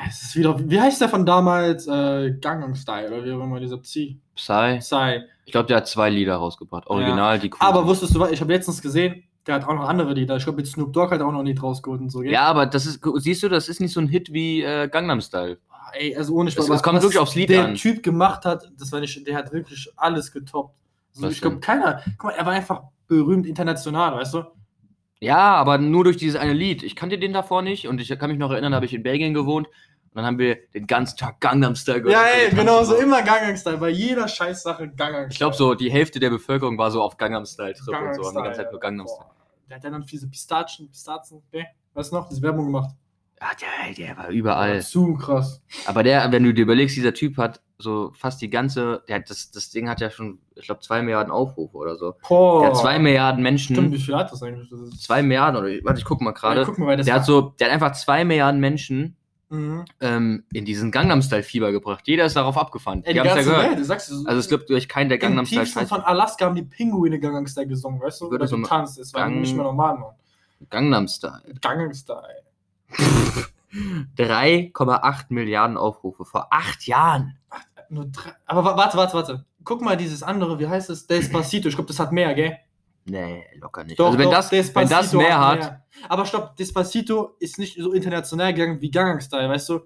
Es 0.09 0.22
ist 0.22 0.37
wieder. 0.37 0.59
Wie 0.68 0.81
heißt 0.81 1.01
der 1.01 1.09
von 1.09 1.24
damals? 1.24 1.87
Äh, 1.87 2.37
Gangnam 2.40 2.74
Style 2.74 3.09
oder 3.09 3.24
wie 3.24 3.33
auch 3.33 3.42
immer 3.42 3.61
dieser 3.61 3.79
Psy. 3.79 4.20
Psy. 4.35 4.79
Psy. 4.79 5.20
Ich 5.46 5.53
glaube, 5.53 5.66
der 5.66 5.79
hat 5.79 5.88
zwei 5.88 6.11
Lieder 6.11 6.37
rausgebracht. 6.37 6.87
Original, 6.88 7.38
die 7.38 7.51
cool 7.51 7.57
Aber 7.61 7.87
wusstest 7.87 8.14
du 8.14 8.20
was? 8.20 8.31
Ich 8.31 8.40
habe 8.40 8.53
letztens 8.53 8.83
gesehen, 8.83 9.24
der 9.46 9.57
hat 9.57 9.64
auch 9.64 9.74
noch 9.74 9.88
andere 9.88 10.12
Lieder. 10.12 10.37
Ich 10.37 10.44
glaube, 10.44 10.57
mit 10.57 10.66
Snoop 10.66 10.92
Dogg 10.92 11.11
hat 11.11 11.20
er 11.20 11.27
auch 11.27 11.33
noch 11.33 11.42
Lied 11.42 11.62
rausgeholt 11.62 12.01
und 12.03 12.11
so. 12.11 12.20
gell? 12.20 12.33
Ja, 12.33 12.42
aber 12.42 12.66
das 12.66 12.85
ist, 12.85 13.01
siehst 13.16 13.42
du, 13.42 13.48
das 13.48 13.68
ist 13.68 13.81
nicht 13.81 13.94
so 13.94 14.01
ein 14.01 14.09
Hit 14.09 14.33
wie 14.33 14.62
äh, 14.62 14.88
Gangnam 14.88 15.22
Style. 15.22 15.59
Ey, 15.92 16.16
also 16.16 16.35
ohne 16.35 16.51
Spaß. 16.51 16.68
Es- 16.68 16.74
es 16.77 16.83
kommt 16.83 16.96
was 16.96 17.05
wirklich 17.05 17.18
aufs 17.18 17.35
Lied 17.35 17.51
der 17.51 17.64
an. 17.66 17.74
Typ 17.74 18.03
gemacht 18.03 18.44
hat, 18.44 18.70
das 18.79 18.90
war 18.92 19.01
nicht, 19.01 19.27
der 19.27 19.37
hat 19.37 19.53
wirklich 19.53 19.88
alles 19.96 20.33
getoppt. 20.33 20.74
Also 21.16 21.29
ich 21.29 21.40
glaube, 21.40 21.59
keiner. 21.61 22.03
Guck 22.18 22.24
mal, 22.31 22.37
er 22.37 22.46
war 22.46 22.53
einfach 22.53 22.83
berühmt 23.07 23.46
international, 23.46 24.14
weißt 24.14 24.35
du? 24.35 24.44
Ja, 25.20 25.55
aber 25.57 25.79
nur 25.79 26.05
durch 26.05 26.16
dieses 26.16 26.38
eine 26.40 26.53
Lied. 26.53 26.83
Ich 26.83 26.94
kannte 26.94 27.18
den 27.18 27.33
davor 27.33 27.62
nicht 27.62 27.88
und 27.88 28.01
ich 28.01 28.09
kann 28.18 28.31
mich 28.31 28.38
noch 28.38 28.51
erinnern, 28.53 28.72
da 28.72 28.77
habe 28.77 28.87
ich 28.87 28.94
in 28.94 29.03
Belgien 29.03 29.35
gewohnt 29.35 29.66
und 29.66 29.74
dann 30.14 30.24
haben 30.24 30.38
wir 30.38 30.57
den 30.74 30.87
ganzen 30.87 31.16
Tag 31.16 31.40
Gangnam 31.40 31.74
Style 31.74 31.98
Ja, 31.98 32.03
gehört. 32.05 32.27
ey, 32.37 32.51
Und 32.51 32.57
genau, 32.57 32.85
so 32.85 32.94
immer 32.96 33.22
Gangnam 33.22 33.57
Style. 33.57 33.79
Bei 33.79 33.88
jeder 33.88 34.29
Scheißsache 34.29 34.88
Gangnam 34.90 35.22
Style. 35.22 35.29
Ich 35.33 35.38
glaube, 35.38 35.57
so 35.57 35.74
die 35.74 35.90
Hälfte 35.90 36.20
der 36.20 36.31
Bevölkerung 36.31 36.79
war 36.79 36.90
so 36.92 37.03
auf 37.03 37.16
Gangnam 37.16 37.44
Style 37.46 37.74
Trip 37.74 37.88
und 37.88 38.14
so. 38.14 38.24
Haben 38.29 38.37
die 38.37 38.42
ganze 38.42 38.61
Zeit 38.62 38.70
nur 38.70 38.81
Gangnam 38.81 39.07
Style. 39.09 39.24
Boah. 39.27 39.35
Der 39.68 39.77
hat 39.77 39.85
ja 39.85 39.90
dann 39.90 40.03
diese 40.03 40.29
Pistazien, 40.29 40.88
Pistazien, 40.88 41.42
ne? 41.53 41.66
Weißt 41.94 42.12
du 42.12 42.16
noch, 42.16 42.29
diese 42.29 42.40
Werbung 42.42 42.66
gemacht. 42.66 42.94
Ja, 43.40 43.48
der, 43.87 43.94
der 43.94 44.16
war 44.16 44.29
überall. 44.31 44.83
Zu 44.83 45.14
krass. 45.14 45.62
Aber 45.87 46.03
der, 46.03 46.31
wenn 46.33 46.42
du 46.42 46.53
dir 46.53 46.62
überlegst, 46.62 46.96
dieser 46.96 47.14
Typ 47.14 47.37
hat 47.38 47.61
so 47.79 48.11
fast 48.14 48.42
die 48.42 48.51
ganze, 48.51 49.03
der 49.09 49.16
hat 49.16 49.31
das, 49.31 49.53
das 49.53 49.70
Ding 49.70 49.88
hat 49.88 50.01
ja 50.01 50.11
schon, 50.11 50.40
ich 50.57 50.64
glaube, 50.64 50.81
zwei 50.81 51.01
Milliarden 51.03 51.33
Aufrufe 51.33 51.77
oder 51.77 51.96
so. 51.96 52.14
Boah. 52.29 52.62
Der 52.62 52.70
hat 52.70 52.77
zwei 52.79 52.98
Milliarden 52.98 53.59
Stimmt, 53.59 53.79
wie 53.79 53.83
Menschen, 53.90 54.05
viel 54.07 54.16
hat 54.16 54.33
das 54.33 54.42
eigentlich? 54.42 54.68
Das 54.70 54.81
ist, 54.81 55.03
zwei 55.05 55.22
Milliarden 55.22 55.61
oder, 55.61 55.68
warte, 55.85 56.01
ich 56.01 56.05
guck 56.05 56.20
mal 56.20 56.31
ja, 56.31 56.35
gerade. 56.55 56.96
das 56.96 57.07
Der 57.07 57.14
hat 57.14 57.24
so, 57.24 57.55
der 57.61 57.68
hat 57.68 57.74
einfach 57.74 57.92
zwei 57.92 58.24
Milliarden 58.24 58.61
Menschen 58.61 59.14
Mhm. 59.51 59.87
ähm, 60.03 60.44
in 60.53 60.66
diesen 60.66 60.90
Gangnam 60.92 61.22
Style 61.22 61.42
Fieber 61.42 61.72
gebracht. 61.72 62.07
Jeder 62.07 62.27
ist 62.27 62.37
darauf 62.37 62.59
abgefahren. 62.59 63.03
Ey, 63.05 63.14
die 63.14 63.14
die 63.14 63.20
haben's 63.20 63.31
ja 63.31 63.35
ganze 63.37 63.51
gehört. 63.51 63.66
Welt, 63.70 63.79
du 63.79 63.85
sagst 63.87 64.11
es. 64.11 64.27
Also 64.27 64.40
es 64.40 64.48
gibt 64.51 64.68
durch 64.68 64.87
keinen 64.90 65.09
der 65.09 65.16
Gangnam 65.16 65.46
Style 65.46 65.62
tiefsten 65.62 65.81
Scheiß. 65.81 65.88
von 65.88 66.03
Alaska 66.03 66.44
haben 66.44 66.55
die 66.55 66.64
Pinguine 66.64 67.18
Gangnam 67.18 67.46
Style 67.46 67.66
gesungen, 67.66 67.98
weißt 67.98 68.20
du? 68.20 68.27
Oder 68.27 68.46
so 68.46 68.59
getanzt. 68.59 68.98
Es 68.98 69.14
war 69.14 69.27
nicht 69.31 69.55
mehr 69.55 69.64
normal, 69.64 69.96
Mann. 69.96 70.12
Gangnam 70.68 71.09
Style. 71.09 71.40
Gangnam 71.62 71.94
Style. 71.94 72.42
3,8 74.16 75.27
Milliarden 75.29 75.77
Aufrufe 75.77 76.24
vor 76.24 76.48
acht 76.51 76.87
Jahren. 76.87 77.38
Nur 77.90 78.07
drei. 78.07 78.33
Aber 78.46 78.64
wa- 78.64 78.77
warte, 78.77 78.96
warte, 78.96 79.14
warte. 79.14 79.44
Guck 79.64 79.83
mal 79.83 79.96
dieses 79.96 80.22
andere, 80.22 80.59
wie 80.59 80.66
heißt 80.66 80.90
es? 80.90 81.07
Despacito. 81.07 81.68
Ich 81.68 81.74
glaube, 81.74 81.88
das 81.88 81.98
hat 81.98 82.12
mehr, 82.12 82.35
gell? 82.35 82.59
Nee, 83.05 83.44
locker 83.59 83.85
nicht. 83.85 83.98
Doch, 83.98 84.07
also 84.07 84.18
wenn, 84.18 84.24
doch, 84.27 84.33
das, 84.33 84.51
wenn 84.74 84.88
das 84.88 85.12
mehr 85.12 85.38
hat, 85.38 85.81
Aber 86.09 86.27
stopp, 86.27 86.57
Despacito 86.57 87.37
ist 87.38 87.59
nicht 87.59 87.77
so 87.81 87.92
international 87.92 88.53
gegangen 88.55 88.81
wie 88.81 88.90
Style, 89.20 89.48
weißt 89.48 89.68
du? 89.70 89.81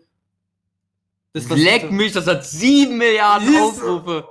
leck 1.34 1.90
mich, 1.90 2.12
das 2.12 2.26
hat 2.26 2.44
7 2.44 2.98
Milliarden? 2.98 3.56
Aufrufe. 3.56 4.26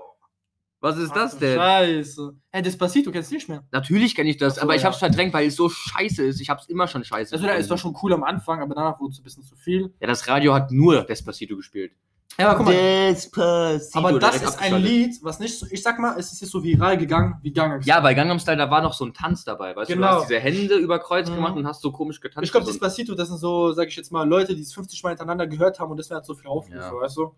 Was 0.81 0.97
ist 0.97 1.15
das 1.15 1.37
denn? 1.37 1.57
Scheiße. 1.57 2.33
Hey, 2.49 2.61
Despacito 2.63 3.11
kennst 3.11 3.29
du 3.31 3.35
nicht 3.35 3.47
mehr. 3.47 3.63
Natürlich 3.71 4.15
kenne 4.15 4.29
ich 4.31 4.37
das, 4.37 4.55
so, 4.55 4.61
aber 4.61 4.75
ich 4.75 4.81
ja. 4.81 4.87
hab's 4.87 4.97
verdrängt, 4.97 5.31
weil 5.33 5.47
es 5.47 5.55
so 5.55 5.69
scheiße 5.69 6.23
ist. 6.23 6.41
Ich 6.41 6.49
hab's 6.49 6.65
immer 6.67 6.87
schon 6.87 7.03
scheiße. 7.03 7.33
Also, 7.35 7.45
da 7.45 7.53
ist 7.53 7.69
doch 7.69 7.77
schon 7.77 7.95
cool 8.01 8.13
am 8.13 8.23
Anfang, 8.23 8.61
aber 8.61 8.73
danach 8.73 8.99
wurde 8.99 9.13
es 9.13 9.19
ein 9.19 9.23
bisschen 9.23 9.43
zu 9.43 9.55
viel. 9.55 9.93
ja, 9.99 10.07
das 10.07 10.27
Radio 10.27 10.53
hat 10.55 10.71
nur 10.71 11.03
Despacito 11.03 11.55
gespielt. 11.55 11.91
Ja, 12.39 12.47
aber 12.47 12.57
guck 12.57 12.65
mal. 12.67 12.73
Despacito. 12.73 13.99
Aber 13.99 14.17
das 14.19 14.41
ist 14.41 14.59
ein. 14.59 14.81
Lied, 14.81 15.19
was 15.21 15.39
nicht 15.39 15.59
so, 15.59 15.67
ich 15.69 15.83
sag 15.83 15.99
mal, 15.99 16.17
es 16.17 16.31
ist 16.31 16.41
nicht 16.41 16.49
so 16.51 16.63
viral 16.63 16.97
gegangen 16.97 17.35
wie 17.43 17.51
Gangnam 17.53 17.81
Style. 17.81 17.95
Ja, 17.97 18.01
bei 18.01 18.13
Gangnam 18.15 18.39
Style, 18.39 18.57
da 18.57 18.71
war 18.71 18.81
noch 18.81 18.93
so 18.93 19.05
ein 19.05 19.13
Tanz 19.13 19.43
dabei, 19.43 19.75
weißt 19.75 19.91
du? 19.91 19.95
Genau. 19.95 20.07
Du 20.07 20.13
hast 20.21 20.29
diese 20.29 20.39
Hände 20.39 20.75
über 20.77 20.97
Kreuz 20.97 21.29
Mhm. 21.29 21.35
gemacht 21.35 21.55
und 21.57 21.67
hast 21.67 21.81
so 21.81 21.91
komisch 21.91 22.19
getanzt. 22.21 22.45
Ich 22.45 22.51
glaube, 22.51 22.65
so. 22.65 22.71
Despacito, 22.71 23.13
das 23.13 23.27
sind 23.27 23.37
so, 23.37 23.73
sag 23.73 23.87
ich 23.89 23.95
jetzt 23.97 24.11
mal, 24.11 24.27
Leute, 24.27 24.55
die 24.55 24.61
es 24.61 24.73
50 24.73 25.03
Mal 25.03 25.09
hintereinander 25.09 25.45
gehört 25.45 25.79
haben 25.79 25.91
und 25.91 25.97
deswegen 25.97 26.15
hat 26.17 26.25
so 26.25 26.33
viel 26.33 26.47
Aufrufe, 26.47 26.75
Ja. 26.77 26.91
weißt 26.91 27.17
du? 27.17 27.35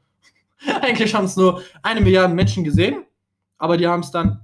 Eigentlich 0.81 1.13
haben 1.13 1.25
es 1.25 1.35
nur 1.35 1.61
eine 1.81 1.99
Milliarde 1.99 2.33
Menschen 2.33 2.63
gesehen, 2.63 3.03
aber 3.63 3.77
die 3.77 3.87
haben 3.87 4.01
es 4.01 4.11
dann, 4.11 4.41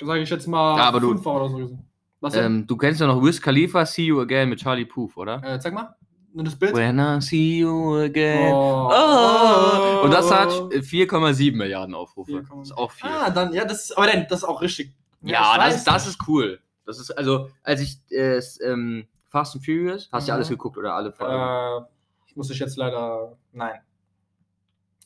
sage 0.00 0.20
ich 0.22 0.30
jetzt 0.30 0.46
mal, 0.48 0.76
Ja, 0.78 0.84
aber 0.88 1.00
du- 1.00 1.08
fünfmal 1.08 1.36
oder 1.42 1.48
so 1.50 1.56
gesehen. 1.58 1.84
Was 2.20 2.34
ähm, 2.34 2.66
du 2.66 2.76
kennst 2.76 3.00
ja 3.00 3.06
noch 3.06 3.22
Wiz 3.22 3.40
Khalifa, 3.40 3.84
See 3.86 4.06
You 4.06 4.20
Again 4.20 4.48
mit 4.48 4.58
Charlie 4.60 4.86
Puth, 4.86 5.16
oder? 5.16 5.40
äh, 5.44 5.60
zeig 5.60 5.72
mal, 5.74 5.94
nur 6.32 6.44
das 6.44 6.56
Bild. 6.56 6.74
When 6.74 6.98
I 6.98 7.20
see 7.20 7.58
you 7.60 7.96
again. 7.98 8.52
Oh. 8.52 8.90
Oh. 8.92 10.04
Und 10.04 10.12
das 10.12 10.30
hat 10.32 10.48
äh, 10.72 10.78
4,7 10.78 11.54
Milliarden 11.56 11.94
Aufrufe. 11.94 12.32
4,7. 12.32 12.62
ist 12.62 12.72
auch 12.76 12.90
viel. 12.90 13.08
Ah, 13.10 13.30
dann, 13.30 13.52
ja, 13.52 13.64
das 13.64 13.84
ist, 13.84 13.96
aber 13.98 14.06
dann, 14.08 14.26
das 14.28 14.38
ist 14.40 14.44
auch 14.44 14.60
richtig. 14.62 14.92
ja, 15.22 15.52
ich 15.52 15.56
das, 15.58 15.74
weiß 15.74 15.84
das 15.84 16.06
ist 16.08 16.18
cool. 16.26 16.58
Das 16.86 16.98
ist, 16.98 17.10
also, 17.12 17.50
als 17.62 17.80
ich 17.82 17.98
äh, 18.10 18.40
ähm, 18.64 19.06
Fast 19.28 19.54
and 19.54 19.64
Furious, 19.64 20.08
hast 20.10 20.26
du 20.26 20.30
ja 20.30 20.34
Mhm. 20.34 20.38
alles 20.38 20.48
geguckt 20.48 20.76
oder 20.78 20.94
alle 20.94 21.12
Folgen? 21.12 21.34
Äh, 21.34 21.86
ich 22.26 22.34
muss 22.36 22.48
dich 22.48 22.58
jetzt 22.58 22.76
leider, 22.78 23.36
nein. 23.52 23.78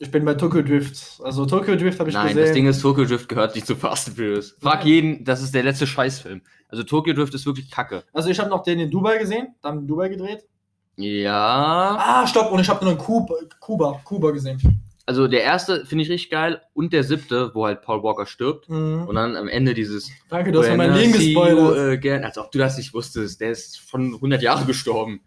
Ich 0.03 0.11
bin 0.11 0.25
bei 0.25 0.33
Tokyo 0.33 0.61
Drift. 0.61 1.21
Also 1.23 1.45
Tokyo 1.45 1.77
Drift 1.77 1.97
habe 1.99 2.09
ich 2.09 2.15
Nein, 2.15 2.27
gesehen. 2.27 2.41
das 2.43 2.51
Ding 2.51 2.67
ist, 2.67 2.81
Tokyo 2.81 3.05
Drift 3.05 3.29
gehört 3.29 3.55
nicht 3.55 3.65
zu 3.65 3.75
Fast 3.77 4.09
and 4.09 4.17
Furious. 4.17 4.55
Frag 4.59 4.79
Nein. 4.79 4.87
jeden, 4.87 5.23
das 5.23 5.41
ist 5.41 5.55
der 5.55 5.63
letzte 5.63 5.87
Scheißfilm. 5.87 6.41
Also 6.67 6.83
Tokyo 6.83 7.13
Drift 7.13 7.33
ist 7.33 7.45
wirklich 7.45 7.71
kacke. 7.71 8.03
also 8.11 8.29
ich 8.29 8.37
habe 8.39 8.49
noch 8.49 8.63
den 8.63 8.81
in 8.81 8.91
Dubai 8.91 9.17
gesehen, 9.17 9.55
dann 9.61 9.79
in 9.79 9.87
Dubai 9.87 10.09
gedreht. 10.09 10.43
Ja. 10.97 11.95
Ah, 11.99 12.27
stopp, 12.27 12.51
und 12.51 12.59
ich 12.59 12.67
habe 12.67 12.83
nur 12.83 12.93
in 12.93 12.99
Kuba, 12.99 13.35
Kuba, 13.61 14.01
Kuba 14.03 14.31
gesehen. 14.31 14.59
Also 15.05 15.27
der 15.27 15.43
erste 15.43 15.85
finde 15.85 16.03
ich 16.03 16.09
richtig 16.09 16.29
geil 16.31 16.61
und 16.73 16.91
der 16.91 17.03
siebte, 17.03 17.51
wo 17.53 17.65
halt 17.65 17.81
Paul 17.81 18.03
Walker 18.03 18.25
stirbt. 18.25 18.69
Mhm. 18.69 19.05
Und 19.07 19.15
dann 19.15 19.37
am 19.37 19.47
Ende 19.47 19.73
dieses. 19.73 20.09
Danke, 20.29 20.51
du 20.51 20.59
hast 20.59 20.69
mir 20.69 20.77
mein 20.77 20.93
Leben 20.93 21.13
see 21.13 21.31
you 21.31 21.41
gespoilert. 21.41 21.93
again, 21.97 22.23
als 22.23 22.37
ob 22.37 22.51
du 22.51 22.57
das 22.57 22.77
nicht 22.77 22.93
wusstest. 22.93 23.39
Der 23.39 23.51
ist 23.51 23.89
schon 23.89 24.13
100 24.15 24.41
Jahre 24.41 24.65
gestorben. 24.65 25.21